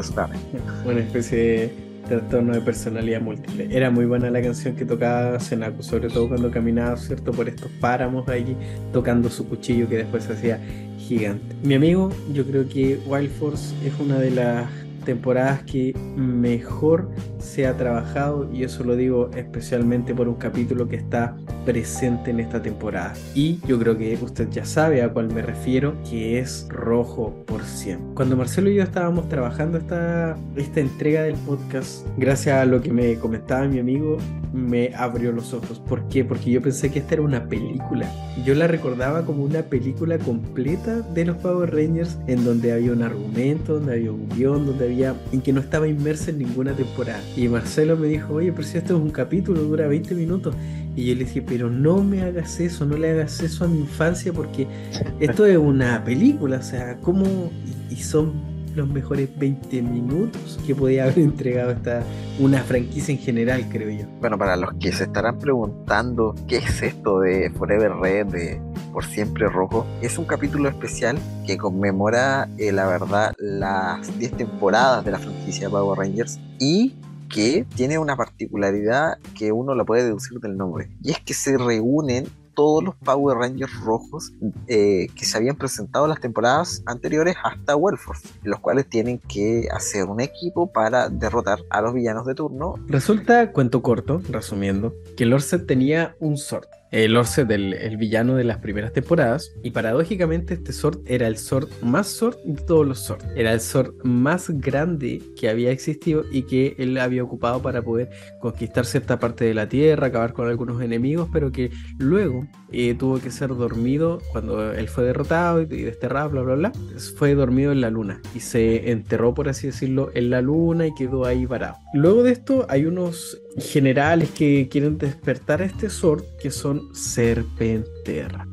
Una 0.84 1.00
especie 1.00 1.38
de 1.38 1.87
trastorno 2.08 2.54
de 2.54 2.60
personalidad 2.60 3.20
múltiple. 3.20 3.68
Era 3.70 3.90
muy 3.90 4.06
buena 4.06 4.30
la 4.30 4.42
canción 4.42 4.74
que 4.74 4.84
tocaba 4.84 5.38
Senaku, 5.38 5.82
sobre 5.82 6.08
todo 6.08 6.28
cuando 6.28 6.50
caminaba, 6.50 6.96
¿cierto? 6.96 7.32
Por 7.32 7.48
estos 7.48 7.70
páramos 7.80 8.28
allí, 8.28 8.56
tocando 8.92 9.30
su 9.30 9.46
cuchillo 9.48 9.88
que 9.88 9.98
después 9.98 10.24
se 10.24 10.32
hacía 10.32 10.58
gigante. 10.98 11.54
Mi 11.62 11.74
amigo, 11.74 12.10
yo 12.32 12.44
creo 12.44 12.68
que 12.68 12.98
Wild 13.06 13.30
Force 13.30 13.74
es 13.86 13.92
una 14.00 14.18
de 14.18 14.30
las 14.30 14.66
temporadas 15.04 15.62
que 15.62 15.94
mejor 16.16 17.10
se 17.38 17.66
ha 17.66 17.76
trabajado 17.76 18.48
y 18.52 18.64
eso 18.64 18.84
lo 18.84 18.96
digo 18.96 19.30
especialmente 19.36 20.14
por 20.14 20.28
un 20.28 20.34
capítulo 20.34 20.88
que 20.88 20.96
está 20.96 21.36
presente 21.64 22.30
en 22.30 22.40
esta 22.40 22.62
temporada. 22.62 23.14
Y 23.34 23.60
yo 23.66 23.78
creo 23.78 23.96
que 23.96 24.18
usted 24.20 24.48
ya 24.50 24.64
sabe 24.64 25.02
a 25.02 25.12
cuál 25.12 25.32
me 25.32 25.42
refiero, 25.42 25.94
que 26.08 26.38
es 26.38 26.66
Rojo 26.68 27.34
por 27.46 27.62
100. 27.62 28.14
Cuando 28.14 28.36
Marcelo 28.36 28.70
y 28.70 28.76
yo 28.76 28.82
estábamos 28.82 29.28
trabajando 29.28 29.78
esta, 29.78 30.36
esta 30.56 30.80
entrega 30.80 31.22
del 31.22 31.36
podcast, 31.36 32.06
gracias 32.16 32.56
a 32.56 32.64
lo 32.64 32.80
que 32.80 32.92
me 32.92 33.16
comentaba 33.16 33.66
mi 33.66 33.78
amigo, 33.78 34.18
me 34.52 34.94
abrió 34.94 35.32
los 35.32 35.52
ojos. 35.52 35.80
¿Por 35.80 36.08
qué? 36.08 36.24
Porque 36.24 36.50
yo 36.50 36.62
pensé 36.62 36.90
que 36.90 36.98
esta 36.98 37.14
era 37.14 37.22
una 37.22 37.48
película. 37.48 38.10
Yo 38.44 38.54
la 38.54 38.66
recordaba 38.66 39.24
como 39.24 39.44
una 39.44 39.62
película 39.62 40.18
completa 40.18 41.00
de 41.00 41.24
los 41.24 41.36
Power 41.38 41.74
Rangers 41.74 42.16
en 42.26 42.44
donde 42.44 42.72
había 42.72 42.92
un 42.92 43.02
argumento, 43.02 43.74
donde 43.74 43.94
había 43.94 44.12
un 44.12 44.28
guion, 44.30 44.66
donde 44.66 44.86
había 44.86 45.14
en 45.32 45.40
que 45.40 45.52
no 45.52 45.60
estaba 45.60 45.88
inmersa 45.88 46.30
en 46.30 46.38
ninguna 46.38 46.72
temporada. 46.72 47.20
Y 47.36 47.48
Marcelo 47.48 47.96
me 47.96 48.08
dijo, 48.08 48.34
oye, 48.34 48.52
pero 48.52 48.66
si 48.66 48.78
esto 48.78 48.96
es 48.96 49.02
un 49.02 49.10
capítulo, 49.10 49.62
dura 49.62 49.86
20 49.86 50.14
minutos. 50.14 50.54
Y 50.96 51.06
yo 51.06 51.14
le 51.14 51.24
dije, 51.24 51.42
pero 51.42 51.70
no 51.70 52.02
me 52.02 52.22
hagas 52.22 52.58
eso, 52.58 52.84
no 52.84 52.96
le 52.96 53.12
hagas 53.12 53.40
eso 53.40 53.64
a 53.64 53.68
mi 53.68 53.78
infancia 53.78 54.32
porque 54.32 54.66
esto 55.20 55.46
es 55.46 55.56
una 55.56 56.02
película, 56.04 56.56
o 56.58 56.62
sea, 56.62 56.96
¿cómo? 57.02 57.52
Y, 57.88 57.96
son 57.96 58.32
los 58.74 58.88
mejores 58.88 59.28
20 59.38 59.82
minutos 59.82 60.58
que 60.66 60.74
podía 60.74 61.04
haber 61.04 61.18
entregado 61.20 61.70
esta 61.70 62.02
una 62.40 62.62
franquicia 62.62 63.12
en 63.12 63.20
general, 63.20 63.64
creo 63.70 63.90
yo. 63.90 64.06
Bueno, 64.20 64.38
para 64.38 64.56
los 64.56 64.72
que 64.74 64.92
se 64.92 65.04
estarán 65.04 65.38
preguntando 65.38 66.34
qué 66.46 66.58
es 66.58 66.82
esto 66.82 67.20
de 67.20 67.50
Forever 67.50 67.92
Red, 68.00 68.26
de 68.26 68.60
por 68.92 69.04
siempre 69.04 69.48
rojo, 69.48 69.86
es 70.02 70.18
un 70.18 70.24
capítulo 70.24 70.68
especial 70.68 71.16
que 71.46 71.56
conmemora, 71.56 72.48
eh, 72.58 72.72
la 72.72 72.86
verdad, 72.86 73.34
las 73.38 74.18
10 74.18 74.32
temporadas 74.32 75.04
de 75.04 75.12
la 75.12 75.18
franquicia 75.18 75.70
Power 75.70 75.98
Rangers 75.98 76.40
y 76.58 76.94
que 77.28 77.66
tiene 77.74 77.98
una 77.98 78.16
particularidad 78.16 79.18
que 79.36 79.52
uno 79.52 79.74
la 79.74 79.84
puede 79.84 80.04
deducir 80.04 80.38
del 80.40 80.56
nombre, 80.56 80.90
y 81.02 81.10
es 81.12 81.20
que 81.20 81.34
se 81.34 81.56
reúnen 81.56 82.26
todos 82.58 82.82
los 82.82 82.96
Power 82.96 83.38
Rangers 83.38 83.72
rojos 83.84 84.32
eh, 84.66 85.06
que 85.14 85.24
se 85.24 85.36
habían 85.36 85.54
presentado 85.54 86.06
en 86.06 86.08
las 86.08 86.20
temporadas 86.20 86.82
anteriores 86.86 87.36
hasta 87.44 87.76
Wellforce, 87.76 88.28
los 88.42 88.58
cuales 88.58 88.88
tienen 88.88 89.20
que 89.20 89.68
hacer 89.70 90.06
un 90.06 90.20
equipo 90.20 90.72
para 90.72 91.08
derrotar 91.08 91.60
a 91.70 91.80
los 91.80 91.94
villanos 91.94 92.26
de 92.26 92.34
turno. 92.34 92.74
Resulta, 92.88 93.52
cuento 93.52 93.80
corto, 93.80 94.20
resumiendo, 94.28 94.92
que 95.16 95.24
Lorset 95.24 95.68
tenía 95.68 96.16
un 96.18 96.36
sort 96.36 96.68
el 96.90 97.16
Orce 97.16 97.44
del 97.44 97.74
el 97.74 97.96
villano 97.96 98.36
de 98.36 98.44
las 98.44 98.58
primeras 98.58 98.92
temporadas. 98.92 99.52
Y 99.62 99.70
paradójicamente 99.70 100.54
este 100.54 100.72
Sword 100.72 101.00
era 101.06 101.26
el 101.26 101.36
Sword 101.36 101.68
más 101.82 102.08
Sword 102.08 102.36
de 102.44 102.62
todos 102.62 102.86
los 102.86 103.00
Sword. 103.00 103.22
Era 103.36 103.52
el 103.52 103.60
Sword 103.60 103.94
más 104.04 104.50
grande 104.50 105.22
que 105.38 105.48
había 105.48 105.70
existido 105.70 106.24
y 106.30 106.42
que 106.42 106.74
él 106.78 106.98
había 106.98 107.22
ocupado 107.24 107.60
para 107.62 107.82
poder 107.82 108.10
conquistar 108.40 108.86
cierta 108.86 109.18
parte 109.18 109.44
de 109.44 109.54
la 109.54 109.68
Tierra, 109.68 110.08
acabar 110.08 110.32
con 110.32 110.48
algunos 110.48 110.80
enemigos, 110.82 111.28
pero 111.32 111.52
que 111.52 111.70
luego 111.98 112.46
eh, 112.72 112.94
tuvo 112.94 113.20
que 113.20 113.30
ser 113.30 113.48
dormido 113.48 114.20
cuando 114.32 114.72
él 114.72 114.88
fue 114.88 115.04
derrotado 115.04 115.62
y 115.62 115.66
desterrado, 115.66 116.30
bla, 116.30 116.42
bla, 116.42 116.54
bla. 116.54 116.72
Fue 117.16 117.34
dormido 117.34 117.72
en 117.72 117.80
la 117.80 117.90
luna 117.90 118.20
y 118.34 118.40
se 118.40 118.90
enterró, 118.90 119.34
por 119.34 119.48
así 119.48 119.68
decirlo, 119.68 120.10
en 120.14 120.30
la 120.30 120.40
luna 120.40 120.86
y 120.86 120.94
quedó 120.94 121.24
ahí 121.24 121.46
parado. 121.46 121.76
Luego 121.94 122.22
de 122.22 122.32
esto 122.32 122.66
hay 122.68 122.86
unos 122.86 123.40
generales 123.60 124.30
que 124.30 124.68
quieren 124.70 124.98
despertar 124.98 125.62
a 125.62 125.66
este 125.66 125.90
Sword 125.90 126.24
que 126.40 126.50
son 126.50 126.94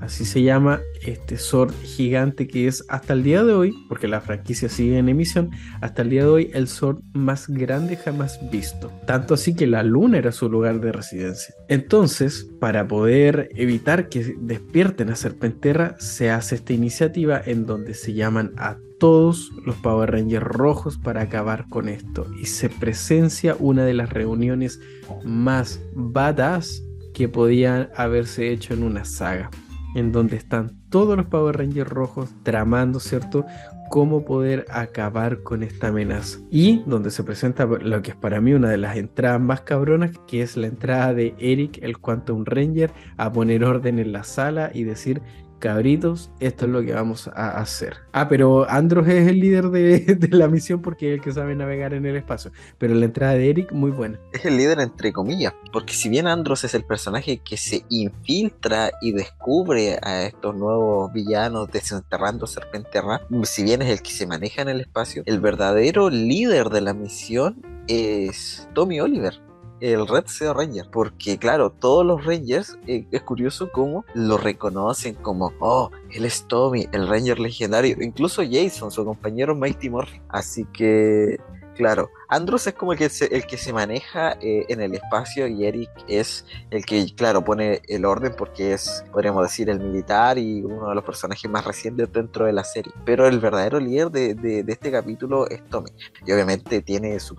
Así 0.01 0.25
se 0.25 0.43
llama 0.43 0.81
este 1.01 1.37
Sword 1.37 1.73
gigante 1.83 2.47
que 2.47 2.67
es 2.67 2.83
hasta 2.89 3.13
el 3.13 3.23
día 3.23 3.43
de 3.43 3.53
hoy, 3.53 3.73
porque 3.87 4.07
la 4.07 4.19
franquicia 4.19 4.67
sigue 4.67 4.97
en 4.97 5.07
emisión, 5.07 5.51
hasta 5.81 6.01
el 6.01 6.09
día 6.09 6.23
de 6.23 6.29
hoy 6.29 6.51
el 6.53 6.67
Sword 6.67 6.99
más 7.13 7.47
grande 7.47 7.95
jamás 7.95 8.37
visto. 8.51 8.91
Tanto 9.07 9.33
así 9.33 9.55
que 9.55 9.65
la 9.65 9.83
luna 9.83 10.17
era 10.17 10.31
su 10.31 10.49
lugar 10.49 10.81
de 10.81 10.91
residencia. 10.91 11.55
Entonces, 11.69 12.49
para 12.59 12.87
poder 12.87 13.49
evitar 13.55 14.09
que 14.09 14.35
despierten 14.39 15.09
a 15.09 15.15
Serpenterra, 15.15 15.95
se 15.99 16.29
hace 16.31 16.55
esta 16.55 16.73
iniciativa 16.73 17.41
en 17.43 17.65
donde 17.65 17.93
se 17.93 18.13
llaman 18.13 18.51
a 18.57 18.77
todos 18.99 19.51
los 19.65 19.75
Power 19.77 20.11
Rangers 20.11 20.43
rojos 20.43 20.97
para 20.97 21.21
acabar 21.21 21.65
con 21.69 21.87
esto. 21.87 22.27
Y 22.41 22.45
se 22.45 22.69
presencia 22.69 23.55
una 23.57 23.85
de 23.85 23.93
las 23.93 24.09
reuniones 24.09 24.81
más 25.23 25.79
badass 25.93 26.83
que 27.15 27.29
podían 27.29 27.89
haberse 27.95 28.51
hecho 28.51 28.73
en 28.73 28.83
una 28.83 29.05
saga. 29.05 29.49
En 29.95 30.11
donde 30.11 30.35
están 30.35 30.77
todos 30.89 31.15
los 31.15 31.27
Power 31.27 31.57
Rangers 31.57 31.89
rojos 31.89 32.29
tramando, 32.43 32.99
¿cierto? 32.99 33.45
Cómo 33.89 34.25
poder 34.25 34.65
acabar 34.69 35.41
con 35.41 35.63
esta 35.63 35.87
amenaza. 35.87 36.39
Y 36.51 36.83
donde 36.85 37.11
se 37.11 37.23
presenta 37.23 37.65
lo 37.65 38.01
que 38.01 38.11
es 38.11 38.17
para 38.17 38.41
mí 38.41 38.53
una 38.53 38.69
de 38.69 38.77
las 38.77 38.97
entradas 38.97 39.39
más 39.39 39.61
cabronas, 39.61 40.11
que 40.27 40.41
es 40.41 40.57
la 40.57 40.67
entrada 40.67 41.13
de 41.13 41.33
Eric, 41.39 41.79
el 41.81 41.97
Quantum 41.97 42.43
Ranger, 42.43 42.91
a 43.15 43.31
poner 43.31 43.63
orden 43.63 43.99
en 43.99 44.11
la 44.11 44.25
sala 44.25 44.69
y 44.73 44.83
decir 44.83 45.21
cabritos, 45.59 46.31
esto 46.39 46.65
es 46.65 46.71
lo 46.71 46.81
que 46.83 46.93
vamos 46.93 47.27
a 47.29 47.57
hacer. 47.59 47.97
Ah, 48.11 48.27
pero 48.27 48.69
Andros 48.69 49.07
es 49.07 49.27
el 49.27 49.39
líder 49.39 49.65
de, 49.69 50.27
la 50.31 50.47
misión 50.47 50.81
porque 50.81 51.09
es 51.09 51.15
el 51.15 51.21
que 51.21 51.31
sabe 51.31 51.55
navegar 51.55 51.93
en 51.93 52.05
el 52.05 52.15
espacio. 52.15 52.51
Pero 52.77 52.93
la 52.95 53.05
entrada 53.05 53.33
de 53.33 53.49
Eric, 53.49 53.71
muy 53.71 53.91
buena. 53.91 54.19
Es 54.33 54.45
el 54.45 54.57
líder 54.57 54.79
entre 54.79 55.13
comillas, 55.13 55.53
porque 55.71 55.93
si 55.93 56.09
bien 56.09 56.27
Andros 56.27 56.63
es 56.63 56.73
el 56.73 56.83
personaje 56.83 57.37
que 57.37 57.57
se 57.57 57.85
infiltra 57.89 58.91
y 59.01 59.11
descubre 59.11 59.99
a 60.01 60.23
estos 60.23 60.55
nuevos 60.55 61.11
villanos 61.13 61.69
desenterrando 61.71 62.47
Serpente 62.47 63.01
si 63.43 63.63
bien 63.63 63.81
es 63.81 63.89
el 63.89 64.01
que 64.01 64.11
se 64.11 64.27
maneja 64.27 64.61
en 64.61 64.69
el 64.69 64.81
espacio, 64.81 65.23
el 65.25 65.39
verdadero 65.39 66.09
líder 66.09 66.69
de 66.69 66.81
la 66.81 66.93
misión 66.93 67.61
es 67.87 68.67
Tommy 68.73 68.99
Oliver 68.99 69.39
el 69.79 70.07
Red 70.07 70.25
Sea 70.27 70.53
Ranger, 70.53 70.87
porque 70.91 71.37
claro, 71.37 71.69
todos 71.69 72.05
los 72.05 72.25
Rangers, 72.25 72.77
eh, 72.87 73.05
es 73.11 73.21
curioso 73.21 73.71
cómo 73.71 74.05
lo 74.13 74.37
reconocen 74.37 75.15
como, 75.15 75.53
oh, 75.59 75.91
él 76.11 76.25
es 76.25 76.45
Tommy, 76.47 76.87
el 76.91 77.07
Ranger 77.07 77.39
legendario, 77.39 77.97
incluso 78.01 78.41
Jason, 78.49 78.91
su 78.91 79.03
compañero 79.05 79.55
Mighty 79.55 79.89
Morphin. 79.89 80.21
Así 80.29 80.65
que, 80.73 81.39
claro, 81.75 82.09
Andros 82.27 82.65
es 82.67 82.73
como 82.73 82.93
el 82.93 82.97
que 82.97 83.09
se, 83.09 83.25
el 83.35 83.45
que 83.45 83.57
se 83.57 83.71
maneja 83.71 84.37
eh, 84.41 84.65
en 84.69 84.81
el 84.81 84.95
espacio 84.95 85.47
y 85.47 85.65
Eric 85.65 85.89
es 86.07 86.45
el 86.71 86.85
que, 86.85 87.05
claro, 87.15 87.43
pone 87.43 87.81
el 87.87 88.05
orden 88.05 88.33
porque 88.37 88.73
es, 88.73 89.05
podríamos 89.11 89.43
decir, 89.43 89.69
el 89.69 89.79
militar 89.79 90.37
y 90.37 90.63
uno 90.63 90.89
de 90.89 90.95
los 90.95 91.03
personajes 91.03 91.49
más 91.49 91.65
recientes 91.65 92.11
dentro 92.11 92.45
de 92.45 92.53
la 92.53 92.63
serie. 92.63 92.91
Pero 93.05 93.27
el 93.27 93.39
verdadero 93.39 93.79
líder 93.79 94.09
de, 94.09 94.65
este 94.67 94.91
capítulo 94.91 95.47
es 95.47 95.63
Tommy. 95.69 95.89
Y 96.25 96.31
obviamente 96.31 96.81
tiene 96.81 97.19
su, 97.19 97.35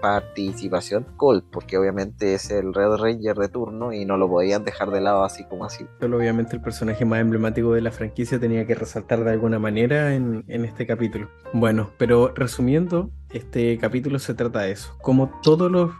participación 0.00 1.06
Colt, 1.16 1.44
porque 1.50 1.78
obviamente 1.78 2.34
es 2.34 2.50
el 2.50 2.74
Red 2.74 2.96
Ranger 2.96 3.36
de 3.36 3.48
turno 3.48 3.92
y 3.92 4.04
no 4.04 4.16
lo 4.16 4.28
podían 4.28 4.64
dejar 4.64 4.90
de 4.90 5.00
lado 5.00 5.24
así 5.24 5.44
como 5.44 5.64
así. 5.64 5.86
Solo 6.00 6.16
obviamente 6.16 6.56
el 6.56 6.62
personaje 6.62 7.04
más 7.04 7.20
emblemático 7.20 7.72
de 7.72 7.80
la 7.80 7.92
franquicia 7.92 8.40
tenía 8.40 8.66
que 8.66 8.74
resaltar 8.74 9.24
de 9.24 9.30
alguna 9.30 9.58
manera 9.58 10.14
en 10.14 10.44
este 10.48 10.86
capítulo. 10.86 11.28
Bueno, 11.52 11.90
pero 11.98 12.32
resumiendo, 12.34 13.10
este 13.34 13.76
capítulo 13.78 14.18
se 14.18 14.32
trata 14.32 14.60
de 14.60 14.70
eso. 14.72 14.96
Como 15.02 15.40
todos 15.42 15.70
los 15.70 15.90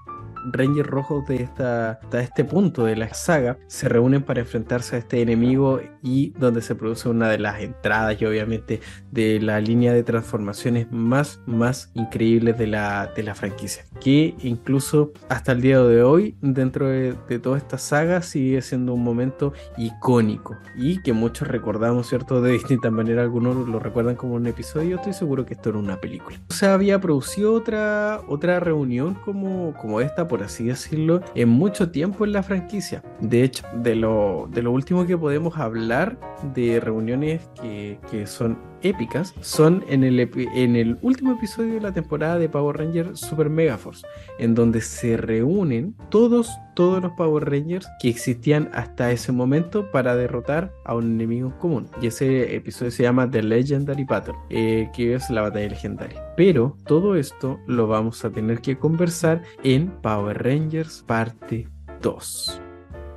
Rangers 0.45 0.88
rojos 0.88 1.26
de 1.26 1.36
esta, 1.36 1.92
hasta 1.92 2.20
este 2.20 2.45
punto 2.45 2.84
de 2.84 2.97
la 2.97 3.12
saga 3.14 3.59
se 3.66 3.88
reúnen 3.88 4.22
para 4.22 4.40
enfrentarse 4.40 4.97
a 4.97 4.99
este 4.99 5.22
enemigo 5.22 5.80
y 6.03 6.30
donde 6.38 6.62
se 6.62 6.74
produce 6.74 7.09
una 7.09 7.28
de 7.28 7.38
las 7.38 7.61
entradas 7.61 8.20
y 8.20 8.26
obviamente 8.26 8.80
de 9.11 9.40
la 9.40 9.61
línea 9.61 9.92
de 9.92 10.03
transformaciones 10.03 10.90
más, 10.90 11.40
más 11.47 11.90
increíbles 11.95 12.59
de 12.59 12.66
la, 12.66 13.12
de 13.14 13.22
la 13.22 13.34
franquicia. 13.34 13.84
Que 14.01 14.34
incluso 14.42 15.12
hasta 15.28 15.53
el 15.53 15.61
día 15.61 15.80
de 15.80 16.03
hoy, 16.03 16.36
dentro 16.40 16.88
de, 16.88 17.14
toda 17.42 17.59
esta 17.59 17.78
saga, 17.78 18.22
sigue 18.22 18.62
siendo 18.62 18.95
un 18.95 19.03
momento 19.03 19.53
icónico 19.76 20.57
y 20.76 21.03
que 21.03 21.12
muchos 21.12 21.49
recordamos, 21.49 22.09
¿cierto? 22.09 22.40
De 22.40 22.53
distintas 22.53 22.92
maneras, 22.92 23.24
algunos 23.24 23.68
lo 23.68 23.78
recuerdan 23.78 24.16
como 24.16 24.34
un 24.34 24.47
episodio, 24.47 24.97
estoy 24.97 25.12
seguro 25.12 25.45
que 25.45 25.55
esto 25.55 25.70
era 25.70 25.78
una 25.78 26.01
película. 26.01 26.38
Se 26.51 26.66
había 26.66 27.01
producido 27.01 27.55
otra, 27.55 28.20
otra 28.28 28.61
reunión 28.61 29.14
como, 29.14 29.74
como 29.74 30.01
esta, 30.01 30.28
por 30.35 30.43
así 30.43 30.64
decirlo, 30.64 31.20
en 31.37 31.49
mucho 31.49 31.93
tiempo 31.93 32.24
en 32.24 32.32
la 32.32 32.43
franquicia. 32.43 33.05
De 33.20 33.45
hecho, 33.45 33.64
de 33.72 33.95
lo, 33.95 34.49
de 34.51 34.62
lo 34.62 34.72
último 34.72 35.07
que 35.07 35.16
podemos 35.16 35.57
hablar 35.59 36.18
de 36.53 36.80
reuniones 36.80 37.49
que, 37.62 38.01
que 38.11 38.26
son 38.26 38.59
épicas 38.85 39.35
son 39.41 39.85
en 39.89 40.05
el, 40.05 40.99
último 41.03 41.32
episodio 41.32 41.74
de 41.74 41.80
la 41.80 41.93
temporada 41.93 42.39
de 42.39 42.49
Power 42.49 42.76
Rangers 42.76 43.18
Super 43.18 43.51
Mega 43.51 43.76
Force, 43.76 44.07
en 44.39 44.55
donde 44.55 44.80
se 44.80 45.16
reúnen 45.16 45.97
todos, 46.11 46.51
todos 46.74 47.03
los 47.03 47.12
Power 47.12 47.51
Rangers 47.51 47.89
que 48.01 48.09
existían 48.09 48.70
hasta 48.72 49.11
ese 49.11 49.32
momento 49.32 49.91
para 49.91 50.14
derrotar 50.14 50.72
a 50.85 50.95
un 50.95 51.14
enemigo 51.14 51.53
común. 51.59 51.89
Y 52.01 52.09
ese 52.09 52.55
episodio 52.55 52.91
se 52.91 53.03
llama 53.03 53.30
The 53.30 53.43
Legendary 53.43 54.05
Battle, 54.05 54.35
eh, 54.51 54.91
que 54.95 55.14
es 55.14 55.30
la 55.30 55.43
batalla 55.43 55.68
legendaria. 55.68 56.22
Pero 56.37 56.76
todo 56.87 57.16
esto 57.16 57.59
lo 57.66 57.87
vamos 57.87 58.24
a 58.24 58.30
tener 58.30 58.61
que 58.61 58.78
conversar 58.78 59.43
en 59.62 59.89
Power 60.03 60.43
Rangers 60.43 61.03
parte 61.07 61.68
2. 62.03 62.61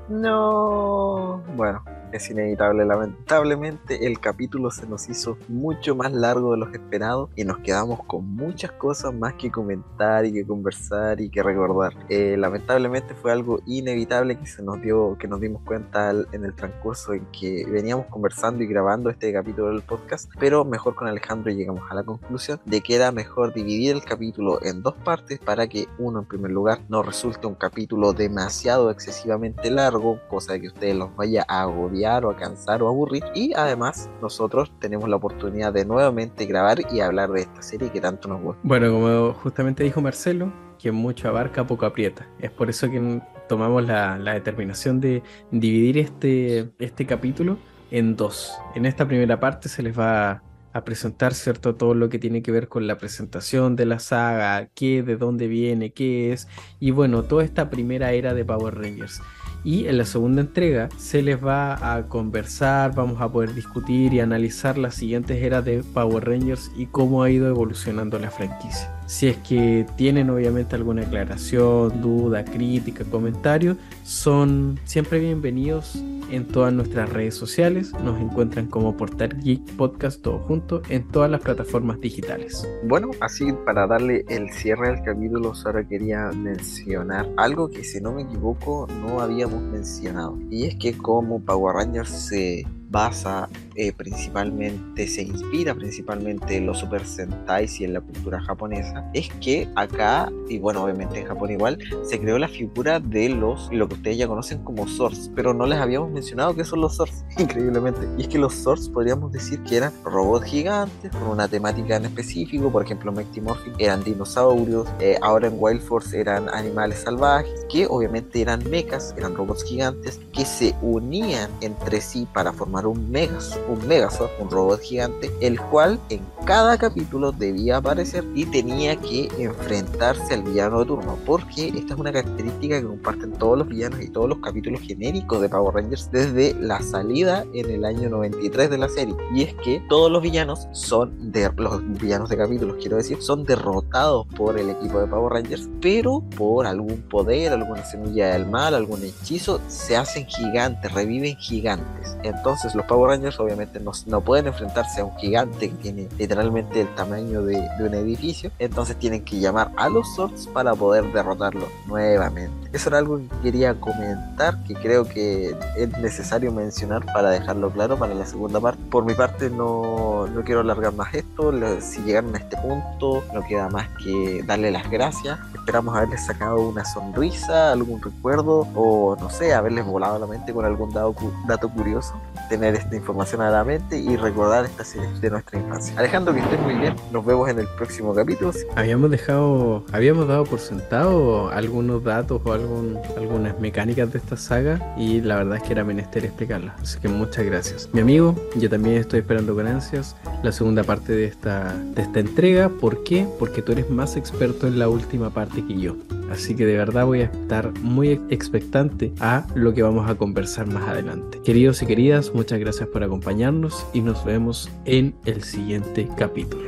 No. 0.09 1.43
Bueno, 1.55 1.83
es 2.11 2.29
inevitable. 2.29 2.85
Lamentablemente 2.85 4.05
el 4.05 4.19
capítulo 4.19 4.71
se 4.71 4.87
nos 4.87 5.09
hizo 5.09 5.37
mucho 5.47 5.95
más 5.95 6.11
largo 6.11 6.51
de 6.51 6.57
lo 6.57 6.71
esperado 6.71 7.29
y 7.35 7.43
nos 7.43 7.59
quedamos 7.59 8.03
con 8.05 8.25
muchas 8.35 8.71
cosas 8.71 9.13
más 9.13 9.33
que 9.33 9.51
comentar 9.51 10.25
y 10.25 10.33
que 10.33 10.45
conversar 10.45 11.21
y 11.21 11.29
que 11.29 11.43
recordar. 11.43 11.93
Eh, 12.09 12.35
lamentablemente 12.37 13.13
fue 13.15 13.31
algo 13.31 13.59
inevitable 13.65 14.37
que 14.37 14.45
se 14.45 14.63
nos 14.63 14.81
dio, 14.81 15.17
que 15.19 15.27
nos 15.27 15.41
dimos 15.41 15.61
cuenta 15.63 16.11
en 16.31 16.45
el 16.45 16.53
transcurso 16.53 17.13
en 17.13 17.25
que 17.27 17.65
veníamos 17.69 18.07
conversando 18.07 18.63
y 18.63 18.67
grabando 18.67 19.09
este 19.09 19.31
capítulo 19.33 19.69
del 19.69 19.81
podcast, 19.81 20.29
pero 20.39 20.65
mejor 20.65 20.95
con 20.95 21.07
Alejandro 21.07 21.51
llegamos 21.51 21.83
a 21.89 21.95
la 21.95 22.03
conclusión 22.03 22.59
de 22.65 22.81
que 22.81 22.95
era 22.95 23.11
mejor 23.11 23.53
dividir 23.53 23.95
el 23.95 24.03
capítulo 24.03 24.59
en 24.63 24.81
dos 24.81 24.95
partes 24.95 25.39
para 25.39 25.67
que 25.67 25.87
uno 25.97 26.19
en 26.19 26.25
primer 26.25 26.51
lugar 26.51 26.79
no 26.89 27.03
resulte 27.03 27.47
un 27.47 27.55
capítulo 27.55 28.13
demasiado 28.13 28.91
excesivamente 28.91 29.71
largo, 29.71 30.19
cosa 30.29 30.53
de 30.53 30.61
que 30.61 30.67
ustedes 30.67 30.95
los 30.95 31.15
vaya 31.15 31.45
a 31.47 31.61
agobiar 31.61 31.96
o 32.05 32.29
a 32.29 32.35
cansar 32.35 32.81
o 32.81 32.87
aburrir. 32.87 33.23
Y 33.33 33.53
además 33.53 34.09
nosotros 34.21 34.71
tenemos 34.79 35.09
la 35.09 35.15
oportunidad 35.15 35.73
de 35.73 35.85
nuevamente 35.85 36.45
grabar 36.45 36.79
y 36.91 36.99
hablar 36.99 37.31
de 37.31 37.41
esta 37.41 37.61
serie 37.61 37.91
que 37.91 38.01
tanto 38.01 38.27
nos 38.27 38.41
gusta. 38.41 38.61
Bueno, 38.63 38.91
como 38.91 39.33
justamente 39.33 39.83
dijo 39.83 40.01
Marcelo, 40.01 40.51
quien 40.79 40.95
mucho 40.95 41.27
abarca 41.27 41.65
poco 41.65 41.85
aprieta. 41.85 42.27
Es 42.39 42.51
por 42.51 42.69
eso 42.69 42.89
que 42.89 43.21
tomamos 43.47 43.85
la, 43.85 44.17
determinación 44.17 44.99
de 44.99 45.23
dividir 45.51 45.97
este, 45.97 46.69
este 46.79 47.05
capítulo 47.05 47.57
en 47.91 48.15
dos. 48.15 48.53
En 48.75 48.85
esta 48.85 49.07
primera 49.07 49.39
parte 49.39 49.69
se 49.69 49.81
les 49.81 49.97
va 49.97 50.43
a 50.73 50.83
presentar, 50.83 51.33
¿cierto? 51.33 51.75
Todo 51.75 51.95
lo 51.95 52.09
que 52.09 52.19
tiene 52.19 52.41
que 52.41 52.51
ver 52.51 52.67
con 52.67 52.87
la 52.87 52.97
presentación 52.97 53.75
de 53.75 53.85
la 53.85 53.99
saga, 53.99 54.69
qué, 54.75 55.01
de 55.01 55.17
dónde 55.17 55.47
viene, 55.47 55.91
qué 55.91 56.33
es, 56.33 56.47
y 56.79 56.91
bueno, 56.91 57.23
toda 57.23 57.43
esta 57.43 57.69
primera 57.69 58.11
era 58.11 58.33
de 58.33 58.45
Power 58.45 58.75
Rangers. 58.75 59.21
Y 59.63 59.87
en 59.87 59.97
la 59.97 60.05
segunda 60.05 60.41
entrega 60.41 60.89
se 60.97 61.21
les 61.21 61.43
va 61.43 61.95
a 61.95 62.07
conversar, 62.07 62.95
vamos 62.95 63.21
a 63.21 63.31
poder 63.31 63.53
discutir 63.53 64.13
y 64.13 64.19
analizar 64.19 64.77
las 64.77 64.95
siguientes 64.95 65.41
eras 65.43 65.65
de 65.65 65.83
Power 65.93 66.25
Rangers 66.25 66.71
y 66.77 66.85
cómo 66.85 67.23
ha 67.23 67.29
ido 67.29 67.47
evolucionando 67.47 68.17
la 68.19 68.31
franquicia. 68.31 68.96
Si 69.07 69.27
es 69.27 69.37
que 69.37 69.85
tienen 69.95 70.29
obviamente 70.29 70.75
alguna 70.75 71.03
aclaración, 71.03 72.01
duda, 72.01 72.43
crítica, 72.43 73.05
comentario, 73.05 73.77
son 74.03 74.77
siempre 74.83 75.19
bienvenidos 75.19 75.95
en 76.29 76.45
todas 76.45 76.73
nuestras 76.73 77.09
redes 77.09 77.33
sociales. 77.33 77.93
Nos 78.03 78.19
encuentran 78.19 78.67
como 78.67 78.97
Portal 78.97 79.39
Geek 79.41 79.63
Podcast 79.77 80.21
todo 80.21 80.39
junto 80.39 80.81
en 80.89 81.07
todas 81.07 81.31
las 81.31 81.39
plataformas 81.39 82.01
digitales. 82.01 82.67
Bueno, 82.83 83.11
así 83.21 83.53
para 83.65 83.87
darle 83.87 84.25
el 84.27 84.51
cierre 84.51 84.89
al 84.89 85.01
capítulo, 85.01 85.55
solo 85.55 85.87
quería 85.87 86.29
mencionar 86.33 87.29
algo 87.37 87.69
que 87.69 87.85
si 87.85 88.01
no 88.01 88.11
me 88.11 88.23
equivoco 88.23 88.87
no 88.99 89.21
habíamos 89.21 89.61
mencionado. 89.63 90.37
Y 90.51 90.65
es 90.65 90.75
que 90.75 90.97
como 90.97 91.39
Power 91.39 91.75
Rangers 91.75 92.09
se 92.09 92.67
basa 92.89 93.49
eh, 93.75 93.93
principalmente, 93.93 95.07
se 95.07 95.21
inspira 95.21 95.75
principalmente 95.75 96.57
en 96.57 96.65
los 96.65 96.79
Super 96.79 97.05
Sentais 97.05 97.79
y 97.79 97.83
en 97.83 97.93
la 97.93 98.01
cultura 98.01 98.41
japonesa, 98.41 99.07
es 99.13 99.29
que 99.39 99.69
acá, 99.75 100.31
y 100.49 100.57
bueno, 100.57 100.83
obviamente 100.83 101.19
en 101.19 101.27
Japón 101.27 101.51
igual, 101.51 101.77
se 102.03 102.19
creó 102.19 102.39
la 102.39 102.47
figura 102.47 102.99
de 102.99 103.29
los, 103.29 103.71
lo 103.71 103.87
que 103.87 103.95
ustedes 103.95 104.17
ya 104.17 104.27
conocen 104.27 104.63
como 104.63 104.87
Swords, 104.87 105.29
pero 105.35 105.53
no 105.53 105.67
les 105.67 105.79
habíamos 105.79 106.09
mencionado 106.09 106.55
que 106.55 106.63
son 106.63 106.81
los 106.81 106.95
Swords, 106.95 107.23
increíblemente. 107.37 108.07
Y 108.17 108.23
es 108.23 108.27
que 108.27 108.39
los 108.39 108.55
Swords 108.55 108.89
podríamos 108.89 109.31
decir 109.31 109.61
que 109.63 109.77
eran 109.77 109.93
robots 110.03 110.45
gigantes 110.45 111.11
con 111.11 111.27
una 111.27 111.47
temática 111.47 111.97
en 111.97 112.05
específico, 112.05 112.71
por 112.71 112.83
ejemplo, 112.83 113.11
Mighty 113.11 113.41
Morphin 113.41 113.73
eran 113.77 114.03
dinosaurios, 114.03 114.87
eh, 114.99 115.17
ahora 115.21 115.49
en 115.49 115.55
Wild 115.59 115.81
Force 115.81 116.19
eran 116.19 116.49
animales 116.49 116.99
salvajes, 116.99 117.65
que 117.69 117.85
obviamente 117.85 118.41
eran 118.41 118.67
mechas, 118.69 119.13
eran 119.17 119.35
robots 119.35 119.63
gigantes, 119.63 120.19
que 120.33 120.45
se 120.45 120.73
unían 120.81 121.51
entre 121.61 122.01
sí 122.01 122.27
para 122.33 122.51
formar 122.51 122.76
un 122.85 123.09
Megazord 123.09 123.67
un 123.67 123.87
Megazord, 123.87 124.29
un 124.39 124.49
robot 124.49 124.81
gigante, 124.81 125.31
el 125.41 125.59
cual 125.59 125.99
en 126.09 126.21
cada 126.45 126.77
capítulo 126.77 127.31
debía 127.31 127.77
aparecer 127.77 128.23
y 128.33 128.45
tenía 128.45 128.95
que 128.95 129.29
enfrentarse 129.37 130.33
al 130.33 130.43
villano 130.43 130.79
de 130.79 130.85
turno, 130.85 131.17
porque 131.25 131.69
esta 131.69 131.93
es 131.93 131.99
una 131.99 132.11
característica 132.11 132.79
que 132.79 132.87
comparten 132.87 133.31
todos 133.33 133.57
los 133.57 133.67
villanos 133.67 134.01
y 134.01 134.09
todos 134.09 134.29
los 134.29 134.39
capítulos 134.39 134.81
genéricos 134.81 135.41
de 135.41 135.49
Power 135.49 135.75
Rangers 135.75 136.09
desde 136.11 136.53
la 136.53 136.81
salida 136.81 137.45
en 137.53 137.69
el 137.69 137.85
año 137.85 138.09
93 138.09 138.69
de 138.69 138.77
la 138.77 138.89
serie, 138.89 139.15
y 139.33 139.43
es 139.43 139.53
que 139.55 139.81
todos 139.89 140.11
los 140.11 140.21
villanos 140.21 140.67
son 140.71 141.31
de 141.31 141.51
los 141.57 141.81
villanos 141.99 142.29
de 142.29 142.37
capítulos, 142.37 142.77
quiero 142.79 142.97
decir, 142.97 143.21
son 143.21 143.43
derrotados 143.43 144.27
por 144.37 144.57
el 144.57 144.69
equipo 144.69 144.99
de 144.99 145.07
Power 145.07 145.33
Rangers, 145.33 145.69
pero 145.81 146.23
por 146.37 146.65
algún 146.65 147.01
poder, 147.09 147.53
alguna 147.53 147.83
semilla 147.83 148.33
del 148.33 148.45
mal, 148.45 148.75
algún 148.75 149.03
hechizo, 149.03 149.59
se 149.67 149.97
hacen 149.97 150.25
gigantes, 150.25 150.91
reviven 150.91 151.35
gigantes. 151.37 152.17
Entonces 152.23 152.66
Los 152.75 152.85
Power 152.85 153.11
Rangers 153.11 153.39
obviamente 153.39 153.79
no, 153.79 153.91
no 154.05 154.21
pueden 154.21 154.47
enfrentarse 154.47 155.01
a 155.01 155.05
un 155.05 155.15
gigante 155.17 155.69
que 155.69 155.75
tiene 155.75 156.07
literalmente 156.17 156.81
el 156.81 156.93
tamaño 156.95 157.41
de, 157.43 157.61
de 157.77 157.83
un 157.83 157.93
edificio. 157.93 158.51
Entonces 158.59 158.95
tienen 158.97 159.23
que 159.23 159.39
llamar 159.39 159.71
a 159.75 159.89
los 159.89 160.07
Zords 160.15 160.47
para 160.47 160.73
poder 160.75 161.11
derrotarlo 161.11 161.67
nuevamente. 161.87 162.69
Eso 162.73 162.89
era 162.89 162.97
algo 162.99 163.17
que 163.17 163.27
quería 163.43 163.73
comentar, 163.79 164.63
que 164.63 164.75
creo 164.75 165.07
que 165.07 165.55
es 165.77 165.97
necesario 165.99 166.51
mencionar 166.51 167.05
para 167.05 167.29
dejarlo 167.29 167.71
claro 167.71 167.97
para 167.97 168.13
la 168.13 168.25
segunda 168.25 168.59
parte. 168.59 168.81
Por 168.89 169.05
mi 169.05 169.13
parte 169.13 169.49
no, 169.49 170.27
no 170.27 170.43
quiero 170.43 170.61
alargar 170.61 170.93
más 170.93 171.13
esto. 171.13 171.51
Si 171.81 172.01
llegaron 172.01 172.35
a 172.35 172.39
este 172.39 172.57
punto, 172.57 173.23
no 173.33 173.43
queda 173.47 173.69
más 173.69 173.87
que 174.03 174.43
darle 174.45 174.71
las 174.71 174.89
gracias. 174.89 175.39
Esperamos 175.53 175.95
haberles 175.95 176.25
sacado 176.25 176.59
una 176.67 176.85
sonrisa, 176.85 177.71
algún 177.71 178.01
recuerdo 178.01 178.67
o 178.75 179.15
no 179.19 179.29
sé, 179.29 179.53
haberles 179.53 179.85
volado 179.85 180.19
la 180.19 180.27
mente 180.27 180.53
con 180.53 180.65
algún 180.65 180.93
dato 180.93 181.69
curioso. 181.69 182.13
Tener 182.49 182.75
esta 182.75 182.95
información 182.95 183.41
a 183.41 183.49
la 183.49 183.63
mente 183.63 183.97
y 183.97 184.15
recordar 184.15 184.65
esta 184.65 184.83
serie 184.83 185.09
de 185.19 185.29
nuestra 185.29 185.59
infancia. 185.59 185.93
Alejandro, 185.97 186.33
que 186.33 186.39
estés 186.39 186.59
muy 186.61 186.75
bien. 186.75 186.95
Nos 187.11 187.25
vemos 187.25 187.49
en 187.49 187.59
el 187.59 187.67
próximo 187.77 188.13
capítulo. 188.13 188.51
Habíamos 188.75 189.11
dejado, 189.11 189.83
habíamos 189.91 190.27
dado 190.27 190.45
por 190.45 190.59
sentado 190.59 191.49
algunos 191.49 192.03
datos 192.03 192.41
o 192.43 192.53
algún, 192.53 192.97
algunas 193.17 193.59
mecánicas 193.59 194.11
de 194.11 194.19
esta 194.19 194.37
saga 194.37 194.95
y 194.97 195.21
la 195.21 195.37
verdad 195.37 195.57
es 195.57 195.63
que 195.63 195.73
era 195.73 195.83
menester 195.83 196.25
explicarlas. 196.25 196.79
Así 196.81 196.99
que 196.99 197.07
muchas 197.07 197.45
gracias. 197.45 197.89
Mi 197.93 198.01
amigo, 198.01 198.35
yo 198.55 198.69
también 198.69 198.97
estoy 198.97 199.19
esperando 199.19 199.53
con 199.55 199.67
ansias 199.67 200.15
la 200.43 200.51
segunda 200.51 200.83
parte 200.83 201.13
de 201.13 201.25
esta, 201.25 201.73
de 201.73 202.01
esta 202.01 202.19
entrega. 202.19 202.69
¿Por 202.69 203.03
qué? 203.03 203.27
Porque 203.39 203.61
tú 203.61 203.73
eres 203.73 203.89
más 203.89 204.15
experto 204.15 204.67
en 204.67 204.79
la 204.79 204.89
última 204.89 205.29
parte 205.29 205.65
que 205.65 205.79
yo. 205.79 205.95
Así 206.29 206.55
que 206.55 206.65
de 206.65 206.77
verdad 206.77 207.05
voy 207.05 207.21
a 207.21 207.25
estar 207.25 207.71
muy 207.81 208.19
expectante 208.29 209.13
a 209.19 209.45
lo 209.55 209.73
que 209.73 209.83
vamos 209.83 210.09
a 210.09 210.15
conversar 210.15 210.67
más 210.67 210.87
adelante. 210.87 211.39
Queridos 211.43 211.81
y 211.81 211.85
queridas, 211.85 212.33
muchas 212.33 212.59
gracias 212.59 212.89
por 212.89 213.03
acompañarnos 213.03 213.85
y 213.93 214.01
nos 214.01 214.23
vemos 214.25 214.69
en 214.85 215.15
el 215.25 215.43
siguiente 215.43 216.07
capítulo. 216.17 216.67